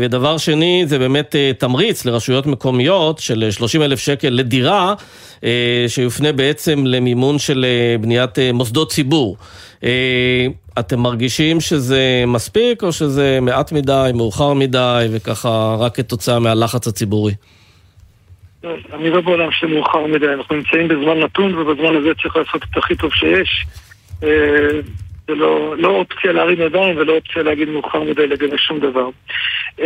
ודבר 0.00 0.38
שני, 0.38 0.84
זה 0.86 0.98
באמת 0.98 1.36
תמריץ 1.58 2.04
לרשויות 2.04 2.46
מקומיות 2.46 3.18
של 3.18 3.50
30 3.50 3.82
אלף 3.82 3.98
שקל 3.98 4.28
לדירה, 4.28 4.94
שיופנה 5.88 6.32
בעצם 6.32 6.86
למימון 6.86 7.38
של 7.38 7.66
בניית 8.00 8.38
מוסדות 8.52 8.92
ציבור. 8.92 9.36
אתם 10.80 11.00
מרגישים 11.00 11.60
שזה 11.60 12.24
מספיק, 12.26 12.82
או 12.82 12.92
שזה 12.92 13.38
מעט 13.42 13.72
מדי, 13.72 14.10
מאוחר 14.14 14.52
מדי, 14.54 15.06
וככה 15.12 15.76
רק 15.78 15.96
כתוצאה 15.96 16.38
מהלחץ 16.38 16.86
הציבורי? 16.88 17.32
אני 18.64 19.10
לא 19.10 19.20
בעולם 19.20 19.50
של 19.50 19.66
מאוחר 19.66 20.06
מדי, 20.06 20.28
אנחנו 20.28 20.56
נמצאים 20.56 20.88
בזמן 20.88 21.20
נתון, 21.20 21.54
ובזמן 21.54 21.96
הזה 21.96 22.08
צריך 22.22 22.36
לעשות 22.36 22.62
את 22.62 22.76
הכי 22.76 22.96
טוב 22.96 23.14
שיש. 23.14 23.66
אה, 24.22 24.80
זה 25.30 25.34
לא, 25.34 25.74
לא 25.78 25.88
אופציה 25.88 26.32
להרים 26.32 26.60
ידיים 26.60 26.96
ולא 26.96 27.16
אופציה 27.16 27.42
להגיד 27.42 27.68
מאוחר 27.68 28.02
מדי 28.02 28.26
לגבי 28.26 28.58
שום 28.58 28.80
דבר. 28.80 29.08
Uh, 29.78 29.82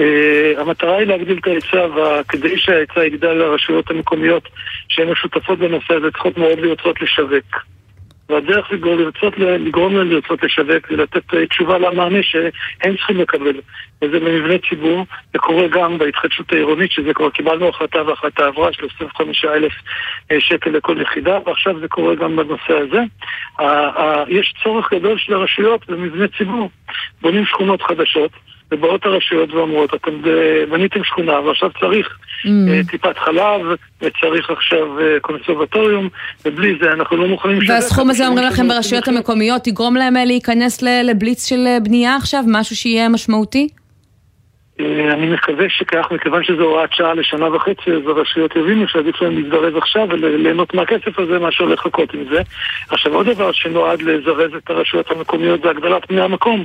המטרה 0.61 0.96
היא 0.96 1.07
להגדיל 1.07 1.38
את 1.38 1.46
ההיצע, 1.46 1.87
וכדי 1.94 2.59
שההיצע 2.59 3.04
יגדל 3.04 3.33
לרשויות 3.33 3.90
המקומיות 3.90 4.48
שהן 4.88 5.11
משותפות 5.11 5.59
בנושא 5.59 5.94
הזה, 5.94 6.11
צריכות 6.11 6.38
מאוד 6.38 6.59
לרצות 6.59 7.00
לשווק. 7.00 7.64
והדרך 8.28 8.70
לרצות, 8.72 9.38
לגרום 9.38 9.96
להם 9.96 10.10
לרצות 10.10 10.42
לשווק 10.42 10.90
ולתת 10.90 11.34
אה, 11.34 11.46
תשובה 11.46 11.78
למענה 11.78 12.22
שהם 12.22 12.96
צריכים 12.96 13.16
לקבל. 13.16 13.60
וזה 14.02 14.20
במבנה 14.20 14.54
ציבור, 14.68 15.06
זה 15.32 15.38
קורה 15.38 15.68
גם 15.68 15.98
בהתחדשות 15.98 16.52
העירונית, 16.52 16.90
שזה 16.90 17.14
כבר 17.14 17.30
קיבלנו 17.30 17.68
החלטה 17.68 18.02
והחלטה 18.02 18.46
עברה 18.46 18.72
של 18.72 18.87
25 18.96 19.44
אלף 19.44 19.72
אה, 20.32 20.40
שקל 20.40 20.70
לכל 20.70 21.00
יחידה, 21.00 21.38
ועכשיו 21.46 21.80
זה 21.80 21.88
קורה 21.88 22.14
גם 22.14 22.37
בנושא 22.37 22.72
הזה. 22.72 23.00
יש 24.28 24.54
צורך 24.64 24.92
גדול 24.94 25.18
של 25.18 25.34
הרשויות 25.34 25.90
במבנה 25.90 26.28
ציבור. 26.38 26.70
בונים 27.22 27.44
שכונות 27.46 27.82
חדשות. 27.82 28.30
ובאות 28.74 29.06
הרשויות 29.06 29.52
ואומרות, 29.52 29.94
אתם 29.94 30.10
בניתם 30.70 31.04
שכונה 31.04 31.40
ועכשיו 31.40 31.70
צריך 31.80 32.08
mm. 32.08 32.46
uh, 32.46 32.90
טיפת 32.90 33.18
חלב 33.18 33.60
וצריך 34.00 34.50
עכשיו 34.50 34.98
uh, 34.98 35.20
קונסרבטוריום 35.20 36.08
ובלי 36.44 36.78
זה 36.82 36.92
אנחנו 36.92 37.16
לא 37.16 37.26
מוכנים... 37.26 37.58
והסכום 37.68 38.10
הזה 38.10 38.26
אומרים 38.26 38.46
לכם 38.46 38.68
ברשויות 38.68 39.08
המקומיות 39.08 39.66
יגרום 39.66 39.96
להם 39.96 40.16
אה, 40.16 40.24
להיכנס 40.24 40.82
לבליץ 40.82 41.48
של 41.48 41.66
בנייה 41.82 42.16
עכשיו? 42.16 42.42
משהו 42.46 42.76
שיהיה 42.76 43.08
משמעותי? 43.08 43.68
אני 44.80 45.26
מקווה 45.26 45.66
שכך, 45.68 46.06
מכיוון 46.10 46.44
שזו 46.44 46.62
הוראת 46.62 46.92
שעה 46.92 47.14
לשנה 47.14 47.56
וחצי, 47.56 47.90
אז 47.90 48.02
הרשויות 48.06 48.56
יבינו 48.56 48.88
שעדיף 48.88 49.22
להם 49.22 49.38
להזדרז 49.38 49.76
עכשיו 49.76 50.08
וליהנות 50.10 50.74
מהכסף 50.74 51.18
הזה 51.18 51.38
מאשר 51.38 51.64
לחכות 51.64 52.14
עם 52.14 52.24
זה. 52.30 52.42
עכשיו 52.90 53.14
עוד 53.14 53.26
דבר 53.26 53.52
שנועד 53.52 54.02
לזרז 54.02 54.54
את 54.54 54.70
הרשויות 54.70 55.10
המקומיות 55.10 55.62
זה 55.62 55.70
הגדלת 55.70 56.02
בני 56.08 56.20
המקום. 56.20 56.64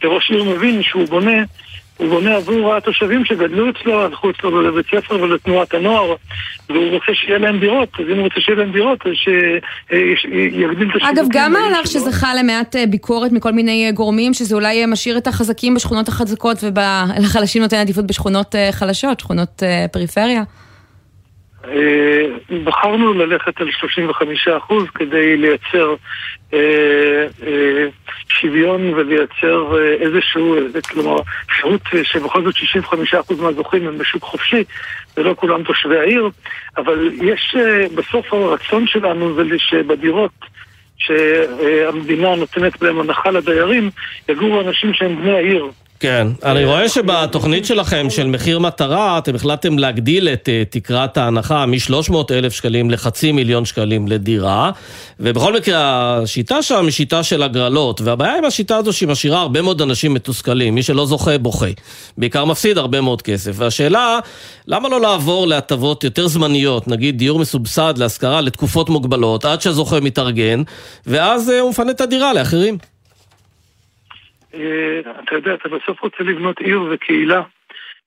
כראש 0.00 0.30
עיר 0.30 0.44
מבין 0.44 0.82
שהוא 0.82 1.08
בונה, 1.08 1.42
הוא 1.96 2.08
בונה 2.08 2.36
עבור 2.36 2.74
התושבים 2.74 3.24
שגדלו 3.24 3.70
אצלו, 3.70 4.02
הלכו 4.02 4.30
אצלו 4.30 4.62
לבית 4.62 4.86
ספר 4.86 5.22
ולתנועת 5.22 5.74
הנוער, 5.74 6.14
והוא 6.68 6.90
רוצה 6.90 7.14
שיהיה 7.14 7.38
להם 7.38 7.60
דירות, 7.60 7.88
אז 7.98 8.04
אם 8.12 8.16
הוא 8.16 8.22
רוצה 8.22 8.40
שיהיה 8.40 8.58
להם 8.58 8.72
דירות, 8.72 8.98
אז 9.06 9.12
שיגדיל 10.16 10.90
את 10.90 10.96
השיווקים. 10.96 11.18
אגב, 11.18 11.24
גם 11.32 11.52
מהלך 11.52 11.86
שזכה 11.86 12.34
למעט 12.34 12.76
אה, 12.76 12.86
ביקורת 12.86 13.32
מכל 13.32 13.52
מיני 13.52 13.86
אה, 13.86 13.92
גורמים, 13.92 14.34
שזה 14.34 14.54
אולי 14.54 14.80
אה, 14.80 14.86
משאיר 14.86 15.18
את 15.18 15.26
החזקים 15.26 15.74
בשכונות 15.74 16.08
החזקות 16.08 16.64
ולחלשים 16.64 17.62
נותן 17.64 17.76
עדיפות 17.76 18.06
בשכונות 18.06 18.54
חלשות, 18.70 19.20
שכונות 19.20 19.62
פריפריה. 19.92 20.42
בחרנו 22.64 23.14
ללכת 23.14 23.60
על 23.60 23.68
35% 23.68 24.72
כדי 24.94 25.36
לייצר 25.36 25.94
אה, 26.52 27.26
אה, 27.46 27.86
שוויון 28.28 28.94
ולייצר 28.94 29.78
אה, 29.78 29.92
איזשהו, 29.92 30.56
כלומר, 30.90 31.16
אפשרות 31.50 31.80
שבכל 32.02 32.44
זאת 32.44 32.54
65% 33.34 33.42
מהזוכים 33.42 33.86
הם 33.86 33.98
בשוק 33.98 34.22
חופשי, 34.22 34.64
ולא 35.16 35.34
כולם 35.36 35.62
תושבי 35.62 35.98
העיר, 35.98 36.30
אבל 36.76 37.10
יש, 37.22 37.56
בסוף 37.94 38.32
הרצון 38.32 38.86
שלנו 38.86 39.34
זה 39.34 39.58
שבדירות 39.58 40.32
שהמדינה 40.98 42.36
נותנת 42.36 42.80
בהם 42.80 43.00
הנחה 43.00 43.30
לדיירים, 43.30 43.90
יגורו 44.28 44.60
אנשים 44.60 44.94
שהם 44.94 45.16
בני 45.16 45.32
העיר. 45.32 45.70
כן, 46.04 46.28
אני 46.42 46.64
רואה 46.64 46.88
שבתוכנית 46.88 47.64
שלכם 47.64 48.10
של 48.10 48.26
מחיר 48.26 48.58
מטרה, 48.58 49.18
אתם 49.18 49.34
החלטתם 49.34 49.78
להגדיל 49.78 50.28
את 50.28 50.48
תקרת 50.70 51.16
ההנחה 51.16 51.66
מ-300 51.66 52.14
אלף 52.30 52.52
שקלים 52.52 52.90
לחצי 52.90 53.32
מיליון 53.32 53.64
שקלים 53.64 54.08
לדירה, 54.08 54.70
ובכל 55.20 55.56
מקרה 55.56 55.78
השיטה 56.22 56.62
שם 56.62 56.84
היא 56.84 56.92
שיטה 56.92 57.22
של 57.22 57.42
הגרלות, 57.42 58.00
והבעיה 58.00 58.38
עם 58.38 58.44
השיטה 58.44 58.76
הזו 58.76 58.92
שהיא 58.92 59.08
משאירה 59.08 59.40
הרבה 59.40 59.62
מאוד 59.62 59.82
אנשים 59.82 60.14
מתוסכלים, 60.14 60.74
מי 60.74 60.82
שלא 60.82 61.06
זוכה 61.06 61.38
בוכה, 61.38 61.66
בעיקר 62.18 62.44
מפסיד 62.44 62.78
הרבה 62.78 63.00
מאוד 63.00 63.22
כסף, 63.22 63.52
והשאלה, 63.54 64.18
למה 64.66 64.88
לא 64.88 65.00
לעבור 65.00 65.46
להטבות 65.46 66.04
יותר 66.04 66.28
זמניות, 66.28 66.88
נגיד 66.88 67.18
דיור 67.18 67.38
מסובסד 67.38 67.94
להשכרה 67.96 68.40
לתקופות 68.40 68.88
מוגבלות, 68.88 69.44
עד 69.44 69.60
שהזוכה 69.60 70.00
מתארגן, 70.00 70.62
ואז 71.06 71.48
הוא 71.48 71.70
מפנה 71.70 71.90
את 71.90 72.00
הדירה 72.00 72.32
לאחרים. 72.32 72.78
אה, 74.54 75.00
אתה 75.24 75.34
יודע, 75.34 75.54
אתה 75.54 75.68
בסוף 75.68 76.00
רוצה 76.00 76.24
לבנות 76.24 76.60
עיר 76.60 76.82
וקהילה, 76.90 77.42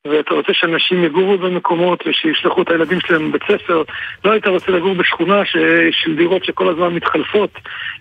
ואתה 0.06 0.34
רוצה 0.34 0.54
שאנשים 0.54 1.04
יגורו 1.04 1.38
במקומות 1.38 2.04
ושישלחו 2.08 2.62
את 2.62 2.70
הילדים 2.70 3.00
שלהם 3.00 3.28
לבית 3.30 3.42
ספר, 3.44 3.84
לא 4.26 4.32
היית 4.32 4.48
רוצה 4.48 4.72
לגור 4.72 4.94
בשכונה 4.94 5.46
ש... 5.46 5.58
של 5.92 6.16
דירות 6.16 6.46
שכל 6.46 6.70
הזמן 6.70 6.94
מתחלפות, 6.94 7.52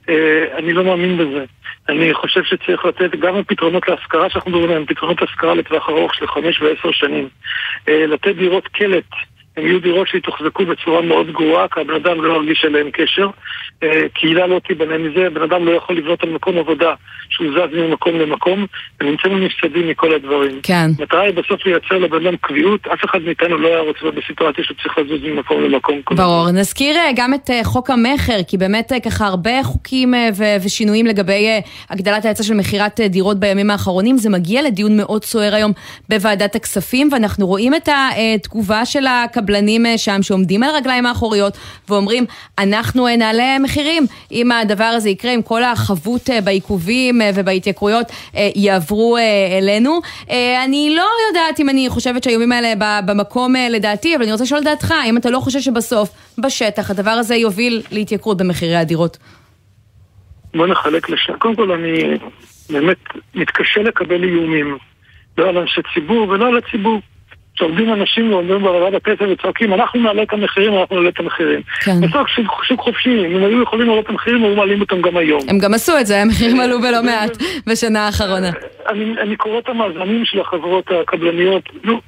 אה, 0.09 0.45
אני 0.59 0.73
לא 0.73 0.85
מאמין 0.85 1.17
בזה. 1.17 1.45
אני 1.89 2.15
חושב 2.15 2.45
שצריך 2.45 2.85
לתת 2.85 3.11
גם 3.17 3.45
פתרונות 3.45 3.89
להשכרה 3.89 4.31
שאנחנו 4.31 4.51
מדברים 4.51 4.71
עליהם, 4.71 4.87
פתרונות 4.87 5.21
להשכרה 5.21 5.55
לטווח 5.55 5.89
ארוך 5.89 6.15
של 6.15 6.27
חמש 6.27 6.63
ועשר 6.63 6.91
שנים. 6.93 7.29
אה, 7.89 8.07
לתת 8.07 8.37
דירות 8.37 8.69
קלט 8.69 9.05
הם 9.57 9.67
יהיו 9.67 9.81
דירות 9.81 10.09
שיתוחזקו 10.09 10.67
בצורה 10.67 11.03
מאוד 11.03 11.31
גרועה, 11.33 11.69
כי 11.69 11.81
הבן 11.81 11.95
אדם 11.95 12.25
לא 12.25 12.35
ירגיש 12.35 12.65
אליהם 12.65 12.91
קשר. 12.93 13.29
אה, 13.83 14.09
קהילה 14.15 14.47
לא 14.47 14.59
תיבנה 14.59 14.99
מזה, 14.99 15.31
בן 15.31 15.43
אדם 15.43 15.67
לא 15.67 15.73
יכול 15.73 15.97
לבנות 15.97 16.23
על 16.23 16.31
מקום 16.31 16.59
עבודה 16.59 16.95
שהוא 17.29 17.49
זז 17.53 17.77
ממקום 17.77 18.15
למקום, 18.19 18.67
ונמצאנו 19.01 19.39
נפסדים 19.39 19.89
מכל 19.89 20.15
הדברים. 20.15 20.61
כן. 20.63 20.89
המטרה 20.99 21.21
היא 21.21 21.35
בסוף 21.35 21.67
לייצר 21.67 21.99
לבן 21.99 22.27
אדם 22.27 22.37
קביעות, 22.37 22.87
אף 22.87 23.05
אחד 23.05 23.19
מאיתנו 23.23 23.59
לא 23.59 23.69
היה 23.69 23.81
רוצה 23.81 24.01
בסיטואציה 24.17 24.65
שהוא 24.65 24.77
צריך 24.83 24.99
לזוז 24.99 25.21
ממקום 25.23 25.63
למקום. 25.63 26.01
ברור. 26.11 26.51
נזכיר 26.51 26.97
אה, 26.97 27.11
גם 27.17 27.35
את 27.35 27.51
אה, 27.51 27.65
חוק 27.65 27.91
המכר, 27.91 28.43
כי 28.49 28.59
באמת 28.59 28.93
ככה 29.05 29.27
הרבה 29.27 29.63
חוקים 29.63 30.15
ושינויים 30.65 31.07
לגבי 31.07 31.61
הגדלת 31.91 32.25
ההיצע 32.25 32.43
של 32.43 32.55
מכירת 32.55 33.01
דירות 33.01 33.41
בימים 33.41 33.71
האחרונים, 33.71 34.17
זה 34.17 34.31
מגיע 34.31 34.63
לדיון 34.63 34.97
מאוד 34.97 35.25
סוער 35.25 35.55
היום 35.55 35.73
בוועדת 36.09 36.55
הכספים, 36.55 37.09
ואנחנו 37.13 37.47
רואים 37.47 37.75
את 37.75 37.89
התגובה 37.89 38.85
של 38.85 39.07
הקבלנים 39.47 39.87
שם 39.97 40.23
שעומדים 40.23 40.63
על 40.63 40.71
הרגליים 40.71 41.07
האחוריות 41.07 41.59
ואומרים, 41.89 42.25
אנחנו 42.59 43.07
נעלה 43.19 43.59
מחירים. 43.59 44.07
אם 44.33 44.53
הדבר 44.53 44.85
הזה 44.85 45.09
יקרה, 45.11 45.35
אם 45.35 45.43
כל 45.43 45.63
החבות 45.63 46.31
אה, 46.31 46.41
בעיכובים 46.41 47.23
אה, 47.23 47.31
ובהתייקרויות 47.35 48.07
אה, 48.37 48.49
יעברו 48.57 49.17
אלינו. 49.61 50.01
אני 50.65 50.95
לא 50.97 51.07
יודעת 51.29 51.61
אם 51.61 51.69
אני 51.69 51.89
חושבת 51.89 52.25
שהאיומים 52.25 52.53
האלה 52.53 53.01
במקום 53.07 53.55
לדעתי, 53.71 54.17
אבל 54.17 54.23
אני 54.23 54.33
רוצה 54.33 54.45
לשאול 54.45 54.65
דעתך, 54.65 54.95
אם 55.07 55.17
אתה 55.17 55.31
לא 55.31 55.41
חושב 55.41 55.61
שבסוף, 55.61 56.11
בשטח, 56.39 56.91
הדבר 56.91 57.11
הזה 57.11 57.35
יוביל 57.35 57.83
להתייקרות 57.93 58.37
במחירי 58.37 58.77
הדירות. 58.77 59.19
בוא 60.55 60.67
נחלק 60.67 61.11
לשם. 61.11 61.33
קודם 61.39 61.57
כל, 61.57 61.73
אני 61.73 62.19
באמת 62.71 62.97
מתקשה 63.35 63.83
לקבל 63.83 64.25
איומים. 64.25 64.79
לא 65.39 65.49
על 65.49 65.59
אנשי 65.59 65.81
ציבור 65.95 66.29
ולא 66.29 66.47
על 66.47 66.59
הציבור. 66.59 67.01
שעומדים 67.59 67.93
אנשים 67.93 68.33
ועומדים 68.33 68.59
בוועדת 68.59 68.95
הפסל 68.95 69.33
וצועקים, 69.33 69.75
אנחנו 69.75 70.01
נעלה 70.01 70.23
את 70.23 70.33
המחירים, 70.33 70.75
אנחנו 70.75 70.97
נעלה 70.97 71.09
את 71.09 71.21
המחירים. 71.21 71.61
כן. 71.85 72.01
בסוף 72.01 72.29
שוק, 72.29 72.65
שוק 72.65 72.81
חופשי, 72.81 73.27
אם 73.27 73.45
היו 73.45 73.63
יכולים 73.63 73.89
לעלות 73.89 74.05
את 74.05 74.11
המחירים, 74.11 74.45
היו 74.45 74.57
מעלים 74.57 74.81
אותם 74.81 75.03
גם 75.03 75.17
היום. 75.17 75.41
הם 75.49 75.59
גם 75.59 75.75
עשו 75.75 75.93
את 76.01 76.07
זה, 76.07 76.23
המחירים 76.23 76.61
עלו 76.61 76.81
בלא 76.81 77.03
מעט 77.03 77.37
בשנה 77.67 78.07
האחרונה. 78.07 78.51
אני, 78.89 79.15
אני 79.21 79.37
קורא 79.37 79.59
את 79.59 79.69
המאזנים 79.69 80.25
של 80.25 80.41
החברות 80.41 80.91
הקבלניות, 81.03 81.63
נו. 81.85 82.01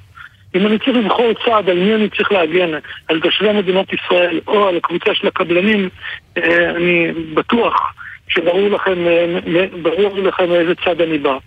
אם 0.55 0.67
אני 0.67 0.79
צריך 0.79 0.97
לבחור 0.97 1.25
צעד 1.45 1.69
על 1.69 1.77
מי 1.77 1.95
אני 1.95 2.09
צריך 2.09 2.31
להגן, 2.31 2.69
על 3.07 3.19
תושבי 3.19 3.53
מדינת 3.53 3.93
ישראל 3.93 4.39
או 4.47 4.67
על 4.67 4.77
הקבוצה 4.77 5.13
של 5.13 5.27
הקבלנים, 5.27 5.89
אה, 6.37 6.69
אני 6.69 7.07
בטוח 7.33 7.93
שברור 8.29 8.69
לכם, 8.69 9.07
אה, 9.07 9.65
ברור 9.81 10.17
לכם 10.17 10.49
מאיזה 10.49 10.75
צד 10.75 11.01
אני 11.01 11.17
בא. 11.17 11.37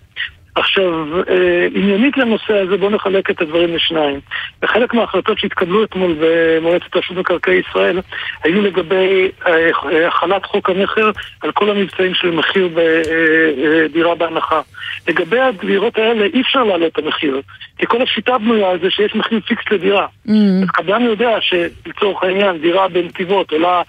עכשיו, 0.55 1.19
אה, 1.29 1.67
עניינית 1.75 2.17
לנושא 2.17 2.53
הזה, 2.53 2.77
בואו 2.77 2.89
נחלק 2.89 3.29
את 3.29 3.41
הדברים 3.41 3.75
לשניים. 3.75 4.19
וחלק 4.63 4.93
מההחלטות 4.93 5.39
שהתקבלו 5.39 5.83
אתמול 5.83 6.15
במועצת 6.19 6.95
רשות 6.95 7.17
מקרקעי 7.17 7.61
ישראל 7.69 7.99
היו 8.43 8.61
לגבי 8.61 9.31
אה, 9.47 10.07
החלת 10.07 10.45
חוק 10.45 10.69
המכר 10.69 11.11
על 11.41 11.51
כל 11.51 11.69
המבצעים 11.69 12.13
של 12.13 12.31
מחיר 12.31 12.69
בדירה 12.73 14.09
אה, 14.09 14.15
בהנחה. 14.15 14.61
לגבי 15.07 15.39
הדירות 15.39 15.97
האלה 15.97 16.25
אי 16.25 16.41
אפשר 16.41 16.63
להעלות 16.63 16.91
את 16.91 17.05
המחיר, 17.05 17.41
כי 17.77 17.85
כל 17.85 18.01
השיטה 18.01 18.37
בנויה 18.37 18.69
על 18.69 18.79
זה 18.79 18.91
שיש 18.91 19.15
מחיר 19.15 19.39
פיקס 19.39 19.63
לדירה. 19.71 20.07
Mm. 20.27 20.31
אז 20.63 20.69
קבלן 20.69 21.01
יודע 21.01 21.37
שלצורך 21.41 22.23
העניין 22.23 22.57
דירה 22.57 22.87
בנתיבות 22.87 23.51
עולה 23.51 23.81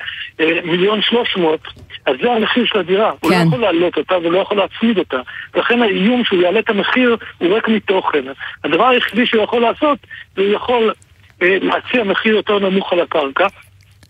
מיליון 0.64 1.03
שלוש 1.03 1.37
מאות 1.37 1.68
אז 2.07 2.16
זה 2.22 2.33
המחיר 2.33 2.64
של 2.66 2.79
הדירה, 2.79 3.11
כן. 3.11 3.16
הוא 3.20 3.31
לא 3.31 3.37
כן. 3.37 3.46
יכול 3.46 3.61
להעלות 3.61 3.98
אותה 3.98 4.18
ולא 4.18 4.38
יכול 4.38 4.57
להצמיד 4.57 4.98
אותה. 4.98 5.20
לכן 5.55 5.83
האיום 5.83 6.24
שהוא 6.24 6.42
יעלה 6.42 6.53
את 6.58 6.70
המחיר 6.70 7.16
הוא 7.38 7.54
ריק 7.54 7.68
מתוכן. 7.68 8.24
הדבר 8.64 8.88
היחידי 8.88 9.26
שהוא 9.26 9.42
יכול 9.42 9.62
לעשות, 9.62 9.98
הוא 10.36 10.44
יכול 10.44 10.92
אה, 11.42 11.56
להציע 11.62 12.04
מחיר 12.04 12.34
יותר 12.34 12.58
נמוך 12.58 12.92
על 12.92 13.00
הקרקע. 13.00 13.46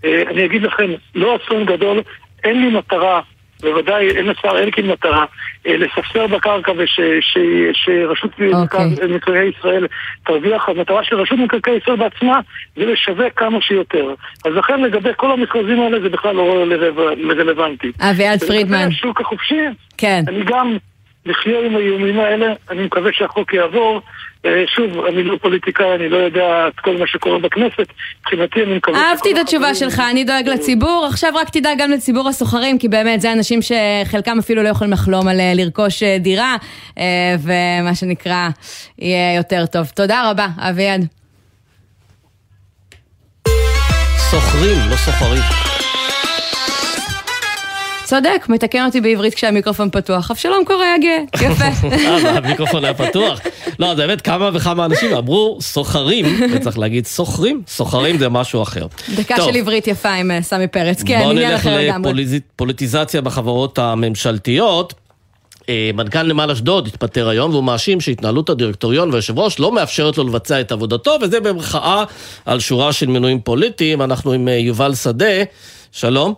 אה, 0.05 0.23
אני 0.31 0.45
אגיד 0.45 0.63
לכם, 0.63 0.91
לא 1.15 1.37
אסון 1.37 1.65
גדול, 1.67 2.03
אין 2.45 2.61
לי 2.61 2.79
מטרה 2.79 3.21
בוודאי 3.65 4.11
אין 4.11 4.27
לשר 4.27 4.59
אלקין 4.59 4.87
מטרה 4.87 5.25
אה, 5.67 5.77
לספסר 5.77 6.27
בקרקע 6.27 6.73
ושרשות 6.77 8.31
אוקיי. 8.55 9.09
מקרקעי 9.09 9.51
ישראל 9.59 9.87
תרוויח, 10.27 10.69
המטרה 10.69 11.05
של 11.05 11.17
רשות 11.17 11.39
מקרקעי 11.39 11.77
ישראל 11.77 11.97
בעצמה 11.97 12.41
זה 12.77 12.87
לשווק 12.87 13.33
כמה 13.37 13.61
שיותר. 13.61 14.15
אז 14.45 14.53
לכן 14.55 14.83
לגבי 14.83 15.11
כל 15.17 15.33
המכרזים 15.33 15.81
האלה 15.81 16.01
זה 16.01 16.09
בכלל 16.09 16.35
לא 16.35 16.65
רלוונטי. 17.29 17.93
אביעד 18.01 18.45
פרידמן. 18.45 18.79
לגבי 18.83 18.95
השוק 18.95 19.21
החופשי, 19.21 19.61
כן. 19.99 20.25
אני 20.29 20.45
גם 20.45 20.77
לחיה 21.27 21.67
עם 21.67 21.77
האיומים 21.77 22.21
האלה, 22.21 22.47
אני 22.71 22.83
מקווה 22.83 23.11
שהחוק 23.13 23.55
יעבור. 23.55 24.01
אה, 24.47 24.65
שוב, 24.67 25.05
אני 25.05 25.23
לא 25.23 25.37
פוליטיקאי, 25.43 25.95
אני 25.95 26.09
לא 26.09 26.17
יודע 26.17 26.69
את 26.69 26.81
כל 26.81 26.97
מה 26.97 27.07
שקורה 27.07 27.39
בכנסת. 27.39 27.87
מבחינתי 28.21 28.63
אני 28.63 28.77
מקווה... 28.77 28.99
אהבתי 28.99 29.33
את 29.33 29.39
התשובה 29.39 29.75
שלך, 29.75 30.03
אני 30.11 30.25
דואג 30.25 30.49
לציבור. 30.49 31.07
עכשיו 31.09 31.33
רק 31.35 31.49
תדאג 31.51 31.79
גם 31.79 31.91
לציבור 31.91 32.29
הסוחרים, 32.29 32.79
כי 32.79 32.89
באמת 32.89 33.21
זה 33.21 33.33
אנשים 33.33 33.61
שחלקם 33.63 34.39
אפילו 34.39 34.63
לא 34.63 34.69
יכולים 34.69 34.93
לחלום 34.93 35.29
על 35.29 35.41
אה, 35.41 35.53
לרכוש 35.55 36.03
אה, 36.03 36.17
דירה, 36.19 36.57
ומה 37.43 37.95
שנקרא, 37.95 38.49
יהיה 38.99 39.37
יותר 39.37 39.67
טוב. 39.67 39.87
תודה 39.87 40.31
רבה, 40.31 40.47
אביעד. 40.59 41.07
סוחרים, 44.19 44.91
לא 44.91 44.97
סוחרים. 44.97 45.74
צודק, 48.05 48.47
מתקן 48.49 48.85
אותי 48.87 49.01
בעברית 49.01 49.35
כשהמיקרופון 49.35 49.91
פתוח. 49.91 50.31
אבשלום 50.31 50.65
קורא 50.65 50.85
גאה, 51.01 51.19
יפה. 51.51 51.89
אה, 51.89 52.37
המיקרופון 52.37 52.85
היה 52.85 52.95
פתוח? 52.95 53.41
לא, 53.79 53.95
זה 53.95 54.07
באמת 54.07 54.21
כמה 54.21 54.51
וכמה 54.55 54.85
אנשים 54.85 55.15
אמרו 55.15 55.59
סוחרים, 55.61 56.27
וצריך 56.53 56.79
להגיד 56.79 57.07
סוחרים, 57.07 57.63
סוחרים 57.69 58.19
זה 58.19 58.29
משהו 58.29 58.63
אחר. 58.63 58.87
דקה 59.15 59.37
של 59.41 59.57
עברית 59.57 59.87
יפה 59.87 60.13
עם 60.13 60.31
אה, 60.31 60.43
סמי 60.43 60.67
פרץ, 60.67 61.03
כן, 61.03 61.23
עניין 61.31 61.55
אחר 61.55 61.77
לגמרי. 61.79 62.13
בוא 62.13 62.21
נלך 62.21 62.43
לפוליטיזציה 62.55 63.21
בחברות 63.21 63.79
הממשלתיות. 63.79 64.95
אה, 65.69 65.91
מנכ"ל 65.95 66.23
נמל 66.23 66.51
אשדוד 66.51 66.87
התפטר 66.87 67.29
היום 67.29 67.51
והוא 67.51 67.65
מאשים 67.65 68.01
שהתנהלות 68.01 68.51
הדירקטוריון 68.51 69.11
והיושב 69.11 69.39
ראש 69.39 69.61
לא 69.61 69.73
מאפשרת 69.73 70.19
לו 70.19 70.25
לבצע 70.25 70.61
את 70.61 70.73
עבודתו 70.73 71.17
וזה 71.23 71.41
במחאה 71.41 72.05
על 72.45 72.61
שורה 72.61 72.93
של 72.93 73.07
מינויים 73.07 73.41
פוליטיים. 73.41 74.03
אנחנו 74.03 74.33
עם 74.33 74.49
יובל 74.49 74.95
שדה, 74.95 75.43
שלום. 75.93 76.35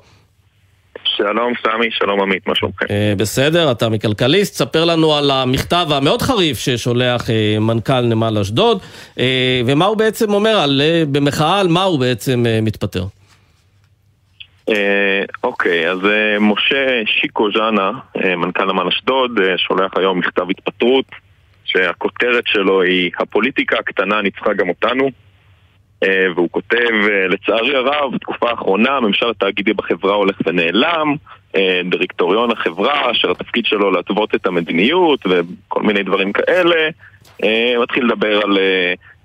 שלום 1.16 1.52
סמי, 1.62 1.90
שלום 1.90 2.20
עמית, 2.20 2.48
מה 2.48 2.54
שלומכם? 2.54 2.86
אה, 2.90 3.12
בסדר, 3.16 3.70
אתה 3.70 3.88
מכלכליסט, 3.88 4.54
ספר 4.54 4.84
לנו 4.84 5.14
על 5.14 5.30
המכתב 5.30 5.86
המאוד 5.90 6.22
חריף 6.22 6.58
ששולח 6.58 7.30
אה, 7.30 7.56
מנכ"ל 7.60 8.00
נמל 8.00 8.38
אשדוד, 8.38 8.82
אה, 9.18 9.60
ומה 9.66 9.84
הוא 9.84 9.96
בעצם 9.96 10.32
אומר, 10.32 10.56
על, 10.56 10.82
במחאה 11.12 11.60
על 11.60 11.68
מה 11.68 11.82
הוא 11.82 12.00
בעצם 12.00 12.44
מתפטר. 12.62 13.04
אוקיי, 15.44 15.90
אז 15.90 15.98
משה 16.40 17.02
שיקו 17.06 17.48
ז'אנה, 17.52 17.90
מנכ"ל 18.36 18.64
נמל 18.64 18.88
אשדוד, 18.88 19.30
שולח 19.56 19.92
היום 19.96 20.18
מכתב 20.18 20.50
התפטרות, 20.50 21.04
שהכותרת 21.64 22.44
שלו 22.46 22.82
היא 22.82 23.10
הפוליטיקה 23.18 23.76
הקטנה 23.78 24.22
ניצחה 24.22 24.52
גם 24.52 24.68
אותנו. 24.68 25.10
אה, 26.02 26.26
והוא 26.34 26.48
כותב, 26.50 26.92
אה, 27.10 27.28
לצערי 27.28 27.76
הרב, 27.76 28.14
בתקופה 28.14 28.50
האחרונה 28.50 28.90
הממשל 28.90 29.30
התאגידי 29.30 29.72
בחברה 29.72 30.14
הולך 30.14 30.36
ונעלם, 30.46 31.14
אה, 31.56 31.80
דירקטוריון 31.90 32.50
החברה, 32.50 33.10
אשר 33.10 33.30
התפקיד 33.30 33.66
שלו 33.66 33.90
להתוות 33.90 34.34
את 34.34 34.46
המדיניות 34.46 35.20
וכל 35.26 35.82
מיני 35.82 36.02
דברים 36.02 36.32
כאלה, 36.32 36.88
מתחיל 37.82 38.04
לדבר 38.04 38.40
על 38.44 38.58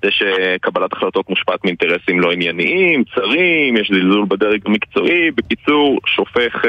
זה 0.04 0.10
שקבלת 0.12 0.94
החלטות 0.94 1.30
מושפעת 1.30 1.66
מאינטרסים 1.66 2.20
לא 2.20 2.32
ענייניים, 2.32 3.04
צרים, 3.16 3.78
יש 3.78 3.92
זלזול 3.92 4.26
בדרג 4.28 4.62
המקצועי, 4.66 5.32
בקיצור, 5.32 6.00
שופך... 6.06 6.66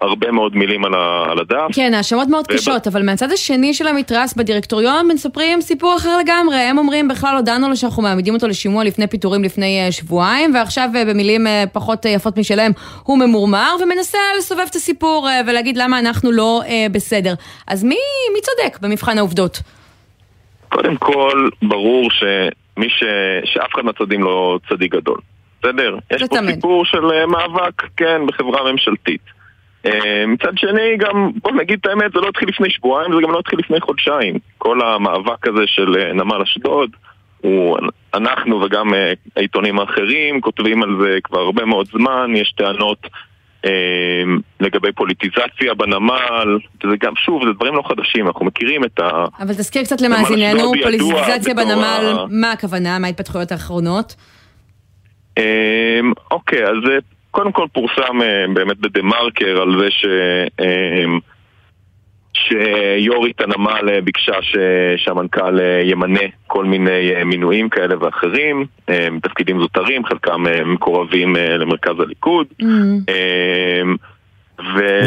הרבה 0.00 0.30
מאוד 0.30 0.56
מילים 0.56 0.84
על, 0.84 0.94
ה, 0.94 1.24
על 1.30 1.38
הדף. 1.38 1.66
כן, 1.72 1.94
האשמות 1.94 2.28
מאוד 2.28 2.44
וב... 2.50 2.56
קשות, 2.56 2.86
אבל 2.86 3.02
מהצד 3.02 3.32
השני 3.32 3.74
של 3.74 3.86
המתרס 3.86 4.34
בדירקטוריון 4.34 5.08
מספרים 5.08 5.60
סיפור 5.60 5.96
אחר 5.96 6.18
לגמרי. 6.18 6.56
הם 6.56 6.78
אומרים, 6.78 7.08
בכלל 7.08 7.36
הודענו 7.36 7.68
לו 7.68 7.76
שאנחנו 7.76 8.02
מעמידים 8.02 8.34
אותו 8.34 8.48
לשימוע 8.48 8.84
לפני 8.84 9.06
פיטורים 9.06 9.44
לפני 9.44 9.88
uh, 9.88 9.92
שבועיים, 9.92 10.54
ועכשיו 10.54 10.88
uh, 10.92 11.10
במילים 11.10 11.46
uh, 11.46 11.50
פחות 11.72 12.04
יפות 12.04 12.38
משלהם, 12.38 12.72
הוא 13.02 13.18
ממורמר 13.18 13.76
ומנסה 13.82 14.18
לסובב 14.38 14.64
את 14.70 14.74
הסיפור 14.74 15.28
ולהגיד 15.46 15.76
למה 15.76 15.98
אנחנו 15.98 16.32
לא 16.32 16.62
בסדר. 16.92 17.34
אז 17.66 17.84
מי, 17.84 17.96
מי 18.34 18.40
צודק 18.40 18.78
במבחן 18.82 19.18
העובדות? 19.18 19.62
קודם 20.68 20.96
כל, 20.96 21.48
ברור 21.62 22.10
שמי 22.10 22.88
ש... 22.88 23.04
שאף 23.44 23.74
אחד 23.74 23.82
מהצדדים 23.82 24.22
לא 24.22 24.58
צדיק 24.68 24.92
גדול. 24.92 25.18
בסדר? 25.62 25.98
יש 26.10 26.22
פה 26.22 26.36
תמיד. 26.36 26.54
סיפור 26.54 26.84
של 26.84 27.26
מאבק, 27.26 27.82
כן, 27.96 28.26
בחברה 28.26 28.72
ממשלתית. 28.72 29.39
אה, 29.86 30.26
מצד 30.26 30.58
שני, 30.58 30.96
גם, 30.96 31.30
בוא 31.42 31.52
נגיד 31.52 31.78
את 31.80 31.86
האמת, 31.86 32.12
זה 32.12 32.20
לא 32.20 32.28
התחיל 32.28 32.48
לפני 32.48 32.70
שבועיים, 32.70 33.12
זה 33.14 33.18
גם 33.22 33.32
לא 33.32 33.38
התחיל 33.38 33.58
לפני 33.58 33.80
חודשיים. 33.80 34.38
כל 34.58 34.80
המאבק 34.82 35.46
הזה 35.48 35.62
של 35.66 35.96
אה, 35.98 36.12
נמל 36.12 36.42
אשדוד 36.42 36.90
הוא, 37.40 37.78
אנחנו 38.14 38.60
וגם 38.60 38.94
אה, 38.94 39.12
העיתונים 39.36 39.78
האחרים 39.78 40.40
כותבים 40.40 40.82
על 40.82 40.96
זה 41.02 41.18
כבר 41.24 41.40
הרבה 41.40 41.64
מאוד 41.64 41.86
זמן, 41.86 42.30
יש 42.36 42.52
טענות 42.56 43.06
אה, 43.64 43.70
לגבי 44.60 44.92
פוליטיזציה 44.92 45.74
בנמל, 45.76 46.58
זה 46.82 46.96
גם, 47.00 47.12
שוב, 47.16 47.42
זה 47.46 47.52
דברים 47.52 47.74
לא 47.74 47.82
חדשים, 47.88 48.26
אנחנו 48.26 48.46
מכירים 48.46 48.84
את 48.84 48.98
ה... 48.98 49.24
אבל 49.40 49.54
תזכיר 49.54 49.82
קצת 49.82 50.00
למאזיננו, 50.00 50.72
פוליטיזציה 50.82 51.54
בנמל, 51.54 52.14
ה... 52.18 52.24
מה 52.30 52.52
הכוונה, 52.52 52.98
מה 52.98 53.06
ההתפתחויות 53.06 53.52
האחרונות? 53.52 54.14
אוקיי, 56.30 56.62
אז 56.64 56.76
קודם 57.30 57.52
כל 57.52 57.66
פורסם 57.72 58.18
באמת 58.54 58.78
בדה 58.78 59.02
מרקר 59.02 59.62
על 59.62 59.78
זה 59.78 59.90
ש... 59.90 60.06
שיורית 62.48 63.40
הנמל 63.40 63.88
אה, 63.88 64.00
ביקשה 64.00 64.42
ש... 64.42 64.56
שהמנכ"ל 64.96 65.60
אה, 65.60 65.80
ימנה 65.84 66.20
כל 66.46 66.64
מיני 66.64 67.14
אה, 67.14 67.24
מינויים 67.24 67.68
כאלה 67.68 67.94
ואחרים, 68.00 68.66
תפקידים 69.22 69.60
זוטרים, 69.60 70.04
חלקם 70.04 70.44
מקורבים 70.66 71.36
למרכז 71.36 72.00
הליכוד. 72.00 72.46
Mm-hmm. 72.62 73.12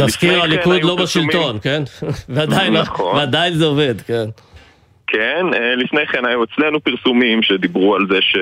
נזכיר, 0.04 0.42
הליכוד 0.42 0.84
לא 0.84 0.96
בשלטון, 0.96 1.60
כן? 1.60 1.84
ועדיין, 2.34 2.74
נכון. 2.74 3.16
ועדיין 3.16 3.54
זה 3.54 3.66
עובד, 3.66 4.02
כן. 4.02 4.26
כן, 5.08 5.46
לפני 5.78 6.08
כן 6.08 6.26
היו 6.26 6.44
אצלנו 6.44 6.80
פרסומים 6.80 7.44
שדיברו 7.44 7.96
על 7.96 8.06
זה 8.10 8.22
ש... 8.22 8.38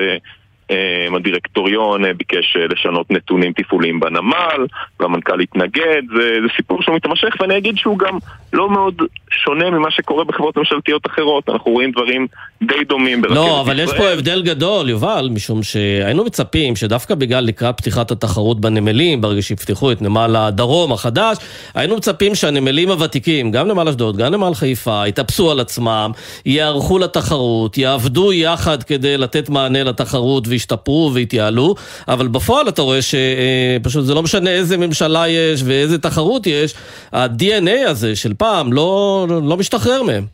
אמ, 0.72 1.14
הדירקטוריון 1.14 2.04
אה, 2.04 2.14
ביקש 2.14 2.56
אה, 2.56 2.66
לשנות 2.66 3.10
נתונים 3.10 3.52
תפעוליים 3.52 4.00
בנמל, 4.00 4.66
והמנכ"ל 5.00 5.40
התנגד, 5.40 6.02
זה, 6.16 6.36
זה 6.42 6.48
סיפור 6.56 6.82
שהוא 6.82 6.96
מתמשך, 6.96 7.28
ואני 7.40 7.56
אגיד 7.58 7.76
שהוא 7.76 7.98
גם 7.98 8.18
לא 8.52 8.70
מאוד 8.70 8.94
שונה 9.30 9.70
ממה 9.70 9.90
שקורה 9.90 10.24
בחברות 10.24 10.56
ממשלתיות 10.56 11.06
אחרות, 11.06 11.48
אנחנו 11.48 11.72
רואים 11.72 11.90
דברים 11.90 12.26
די 12.62 12.84
דומים 12.88 13.22
ברכבת 13.22 13.36
ישראל. 13.36 13.48
לא, 13.48 13.60
אבל. 13.60 13.80
יש 13.80 13.90
פה 13.92 14.08
הבדל 14.08 14.42
גדול, 14.42 14.88
יובל, 14.88 15.28
משום 15.32 15.62
שהיינו 15.62 16.24
מצפים 16.24 16.76
שדווקא 16.76 17.14
בגלל 17.14 17.44
לקראת 17.44 17.76
פתיחת 17.76 18.10
התחרות 18.10 18.60
בנמלים, 18.60 19.20
ברגע 19.20 19.42
שיפתחו 19.42 19.92
את 19.92 20.02
נמל 20.02 20.36
הדרום 20.36 20.92
החדש, 20.92 21.36
היינו 21.74 21.96
מצפים 21.96 22.34
שהנמלים 22.34 22.90
הוותיקים, 22.90 23.50
גם 23.50 23.68
נמל 23.68 23.88
אשדוד, 23.88 24.16
גם 24.16 24.34
נמל 24.34 24.54
חיפה, 24.54 25.08
יתאפסו 25.08 25.50
על 25.50 25.60
עצמם, 25.60 26.10
יערכו 26.46 26.98
לתחרות, 26.98 27.78
יעבדו 27.78 28.32
יחד 28.32 28.82
כדי 28.82 29.16
לתת 29.16 29.48
מענה 29.48 29.84
לתחרות 29.84 30.44
וישתפרו 30.62 31.10
ויתייעלו, 31.14 31.74
אבל 32.08 32.28
בפועל 32.28 32.68
אתה 32.68 32.82
רואה 32.82 32.98
שפשוט 33.02 34.04
זה 34.04 34.14
לא 34.14 34.22
משנה 34.22 34.50
איזה 34.50 34.76
ממשלה 34.78 35.28
יש 35.28 35.62
ואיזה 35.66 35.98
תחרות 35.98 36.46
יש, 36.46 36.74
ה-DNA 37.12 37.88
הזה 37.88 38.16
של 38.16 38.34
פעם 38.34 38.72
לא, 38.72 39.26
לא 39.28 39.56
משתחרר 39.56 40.02
מהם. 40.02 40.24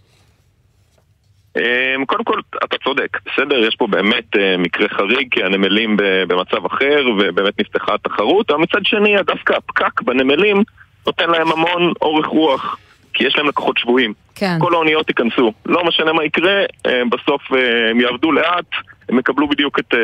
אמ, 1.56 2.04
קודם 2.04 2.24
כל, 2.24 2.40
אתה 2.64 2.76
צודק, 2.84 3.18
בסדר, 3.26 3.56
יש 3.68 3.76
פה 3.76 3.86
באמת 3.86 4.36
אה, 4.38 4.56
מקרה 4.58 4.88
חריג, 4.88 5.28
כי 5.30 5.44
הנמלים 5.44 5.96
במצב 5.98 6.66
אחר, 6.66 7.04
ובאמת 7.18 7.60
נפתחה 7.60 7.94
התחרות, 7.94 8.50
אבל 8.50 8.60
מצד 8.60 8.84
שני, 8.84 9.14
דווקא 9.26 9.52
הפקק 9.52 10.02
בנמלים 10.02 10.62
נותן 11.06 11.30
להם 11.30 11.52
המון 11.52 11.92
אורך 12.02 12.26
רוח, 12.26 12.76
כי 13.14 13.24
יש 13.26 13.36
להם 13.36 13.48
לקוחות 13.48 13.78
שבויים. 13.78 14.12
כן. 14.34 14.58
כל 14.60 14.74
האוניות 14.74 15.08
ייכנסו, 15.08 15.52
לא 15.66 15.84
משנה 15.84 16.12
מה 16.12 16.24
יקרה, 16.24 16.62
אה, 16.86 17.02
בסוף 17.10 17.42
אה, 17.52 17.90
הם 17.90 18.00
יעבדו 18.00 18.32
לאט, 18.32 18.70
הם 19.08 19.18
יקבלו 19.18 19.48
בדיוק 19.48 19.78
את... 19.78 19.94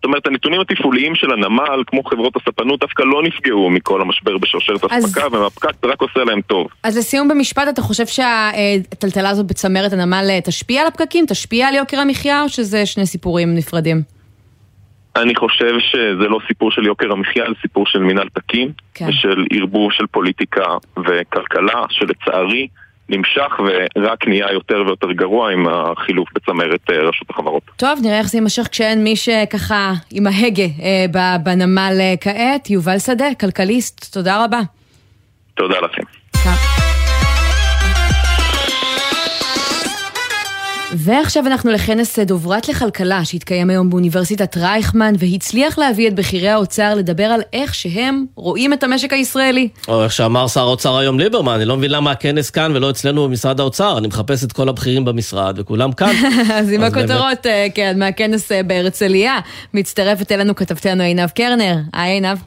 זאת 0.00 0.04
אומרת, 0.04 0.26
הנתונים 0.26 0.60
התפעוליים 0.60 1.14
של 1.14 1.32
הנמל, 1.32 1.82
כמו 1.86 2.02
חברות 2.04 2.36
הספנות, 2.36 2.80
דווקא 2.80 3.02
לא 3.02 3.22
נפגעו 3.22 3.70
מכל 3.70 4.00
המשבר 4.00 4.38
בשרשרת 4.38 4.84
אספקה, 4.84 5.26
אז... 5.26 5.32
והפקק 5.32 5.84
רק 5.84 6.00
עושה 6.00 6.24
להם 6.24 6.40
טוב. 6.40 6.66
אז 6.82 6.98
לסיום 6.98 7.28
במשפט, 7.28 7.68
אתה 7.68 7.82
חושב 7.82 8.06
שהטלטלה 8.06 9.30
הזאת 9.30 9.46
בצמרת 9.46 9.92
הנמל 9.92 10.26
אה, 10.30 10.40
תשפיע 10.40 10.80
על 10.80 10.86
הפקקים? 10.86 11.24
תשפיע 11.28 11.68
על 11.68 11.74
יוקר 11.74 11.98
המחיה, 11.98 12.42
או 12.42 12.48
שזה 12.48 12.86
שני 12.86 13.06
סיפורים 13.06 13.54
נפרדים? 13.54 14.02
אני 15.16 15.34
חושב 15.34 15.74
שזה 15.78 16.28
לא 16.28 16.38
סיפור 16.48 16.70
של 16.70 16.86
יוקר 16.86 17.12
המחיה, 17.12 17.44
זה 17.48 17.54
סיפור 17.62 17.86
של 17.86 17.98
מינהל 17.98 18.28
תקין, 18.28 18.72
כן. 18.94 19.08
ושל 19.08 19.46
ערבוב 19.52 19.92
של 19.92 20.06
פוליטיקה 20.06 20.66
וכלכלה, 20.96 21.84
שלצערי... 21.90 22.68
נמשך 23.10 23.60
ורק 23.96 24.28
נהיה 24.28 24.52
יותר 24.52 24.82
ויותר 24.86 25.12
גרוע 25.12 25.52
עם 25.52 25.66
החילוף 25.68 26.28
בצמרת 26.34 26.90
אה, 26.90 27.08
רשות 27.08 27.30
החברות. 27.30 27.62
טוב, 27.76 27.98
נראה 28.02 28.18
איך 28.18 28.26
זה 28.28 28.38
יימשך 28.38 28.68
כשאין 28.70 29.04
מי 29.04 29.16
שככה 29.16 29.92
עם 30.10 30.26
ההגה 30.26 30.62
אה, 30.62 31.38
בנמל 31.38 31.96
אה, 32.00 32.14
כעת. 32.20 32.70
יובל 32.70 32.98
שדה, 32.98 33.26
כלכליסט, 33.40 34.12
תודה 34.12 34.44
רבה. 34.44 34.60
תודה 35.54 35.80
לכם. 35.80 36.19
ועכשיו 40.96 41.46
אנחנו 41.46 41.70
לכנס 41.70 42.18
דוברת 42.18 42.68
לכלכלה 42.68 43.24
שהתקיים 43.24 43.70
היום 43.70 43.90
באוניברסיטת 43.90 44.56
רייכמן 44.56 45.14
והצליח 45.18 45.78
להביא 45.78 46.08
את 46.08 46.14
בכירי 46.14 46.48
האוצר 46.48 46.94
לדבר 46.94 47.24
על 47.24 47.40
איך 47.52 47.74
שהם 47.74 48.24
רואים 48.34 48.72
את 48.72 48.82
המשק 48.82 49.12
הישראלי. 49.12 49.68
או 49.88 50.04
איך 50.04 50.12
שאמר 50.12 50.48
שר 50.48 50.60
האוצר 50.60 50.96
היום 50.98 51.18
ליברמן, 51.18 51.54
אני 51.54 51.64
לא 51.64 51.76
מבין 51.76 51.90
למה 51.90 52.10
הכנס 52.10 52.50
כאן 52.50 52.72
ולא 52.76 52.90
אצלנו 52.90 53.24
במשרד 53.24 53.60
האוצר, 53.60 53.98
אני 53.98 54.08
מחפש 54.08 54.44
את 54.44 54.52
כל 54.52 54.68
הבכירים 54.68 55.04
במשרד 55.04 55.58
וכולם 55.58 55.92
כאן. 55.92 56.14
אז 56.54 56.72
עם 56.72 56.82
הכותרות, 56.82 57.46
אה, 57.46 57.66
כן, 57.74 57.98
מהכנס 57.98 58.52
אה, 58.52 58.62
בהרצליה, 58.62 59.38
מצטרפת 59.74 60.32
אלינו 60.32 60.54
כתבתנו 60.54 61.02
עינב 61.02 61.30
קרנר. 61.30 61.76
היי 61.92 62.12
עינב. 62.12 62.38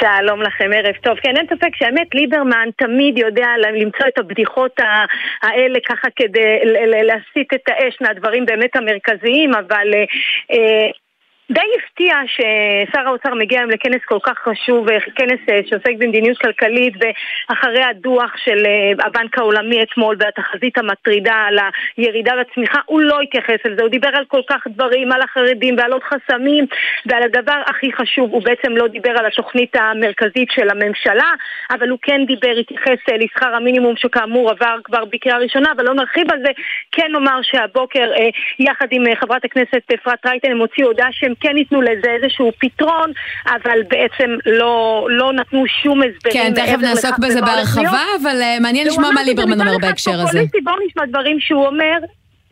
שלום 0.00 0.42
לכם, 0.42 0.70
ערב 0.74 0.94
טוב. 1.02 1.18
כן, 1.18 1.36
אין 1.36 1.46
ספק 1.46 1.76
שהאמת 1.76 2.14
ליברמן 2.14 2.68
תמיד 2.76 3.18
יודע 3.18 3.48
למצוא 3.58 4.06
את 4.08 4.18
הבדיחות 4.18 4.80
האלה 5.42 5.78
ככה 5.88 6.08
כדי 6.16 6.58
להסיט 7.02 7.54
את 7.54 7.68
האש 7.68 7.96
מהדברים 8.00 8.46
באמת 8.46 8.76
המרכזיים, 8.76 9.54
אבל... 9.54 9.94
אה, 11.50 11.54
די 11.54 11.60
הפתיע 11.78 12.16
ששר 12.26 13.00
האוצר 13.08 13.34
מגיע 13.34 13.60
היום 13.60 13.70
לכנס 13.70 14.04
כל 14.04 14.18
כך 14.22 14.38
חשוב, 14.38 14.86
כנס 15.16 15.40
אה, 15.50 15.60
שעוסק 15.66 15.92
במדיניות 15.98 16.38
כלכלית 16.38 16.94
ואחרי 17.00 17.82
הדוח 17.82 18.32
של 18.36 18.66
אה, 18.66 19.06
הבנק 19.06 19.38
העולמי 19.38 19.82
אתמול 19.82 20.16
והתחזית 20.18 20.78
המטרידה 20.78 21.34
על 21.34 21.58
הירידה 21.96 22.32
בצמיחה, 22.40 22.78
הוא 22.86 23.00
לא 23.00 23.20
התייחס 23.20 23.58
לזה, 23.64 23.82
הוא 23.82 23.90
דיבר 23.90 24.08
על 24.08 24.24
כל 24.28 24.40
כך 24.50 24.66
דברים, 24.66 25.12
על 25.12 25.22
החרדים 25.22 25.76
ועל 25.78 25.92
עוד 25.92 26.02
חסמים 26.02 26.66
ועל 27.06 27.22
הדבר 27.22 27.62
הכי 27.66 27.92
חשוב, 27.92 28.30
הוא 28.30 28.42
בעצם 28.42 28.76
לא 28.76 28.88
דיבר 28.88 29.10
על 29.10 29.26
התוכנית 29.26 29.76
המרכזית 29.76 30.48
של 30.50 30.70
הממשלה, 30.70 31.30
אבל 31.70 31.88
הוא 31.88 31.98
כן 32.02 32.24
דיבר, 32.26 32.54
התייחס 32.60 32.98
אה, 33.10 33.16
לשכר 33.16 33.54
המינימום 33.54 33.96
שכאמור 33.96 34.50
עבר 34.50 34.76
כבר 34.84 35.04
בקריאה 35.04 35.38
ראשונה, 35.38 35.72
אבל 35.76 35.84
לא 35.84 35.94
נרחיב 35.94 36.32
על 36.32 36.38
זה, 36.44 36.50
כן 36.92 37.12
נאמר 37.12 37.40
שהבוקר 37.42 38.10
יחד 38.58 38.86
עם 38.90 39.04
חברת 39.14 39.44
הכנסת 39.44 39.82
אפרת 39.94 40.26
רייטן 40.26 40.50
הם 40.50 40.58
הוציאו 40.58 40.88
הודעה 40.88 41.08
שהם 41.12 41.34
כן 41.40 41.56
ייתנו 41.56 41.82
לזה 41.82 42.10
איזשהו 42.22 42.52
פתרון, 42.58 43.12
אבל 43.46 43.78
בעצם 43.90 44.30
לא, 44.46 45.06
לא 45.10 45.32
נתנו 45.32 45.64
שום 45.82 46.00
הסברים. 46.02 46.32
כן, 46.32 46.52
תכף 46.54 46.78
נעסוק 46.80 47.18
בזה 47.18 47.40
בהרחבה, 47.40 48.02
אבל 48.22 48.40
uh, 48.42 48.62
מעניין 48.62 48.86
לשמוע 48.86 49.10
מה 49.10 49.22
ליברמן 49.22 49.60
אומר 49.60 49.78
בהקשר 49.78 50.20
הזה. 50.20 50.42
בואו 50.64 50.76
נשמע 50.86 51.02
דברים 51.06 51.40
שהוא 51.40 51.66
אומר 51.66 51.98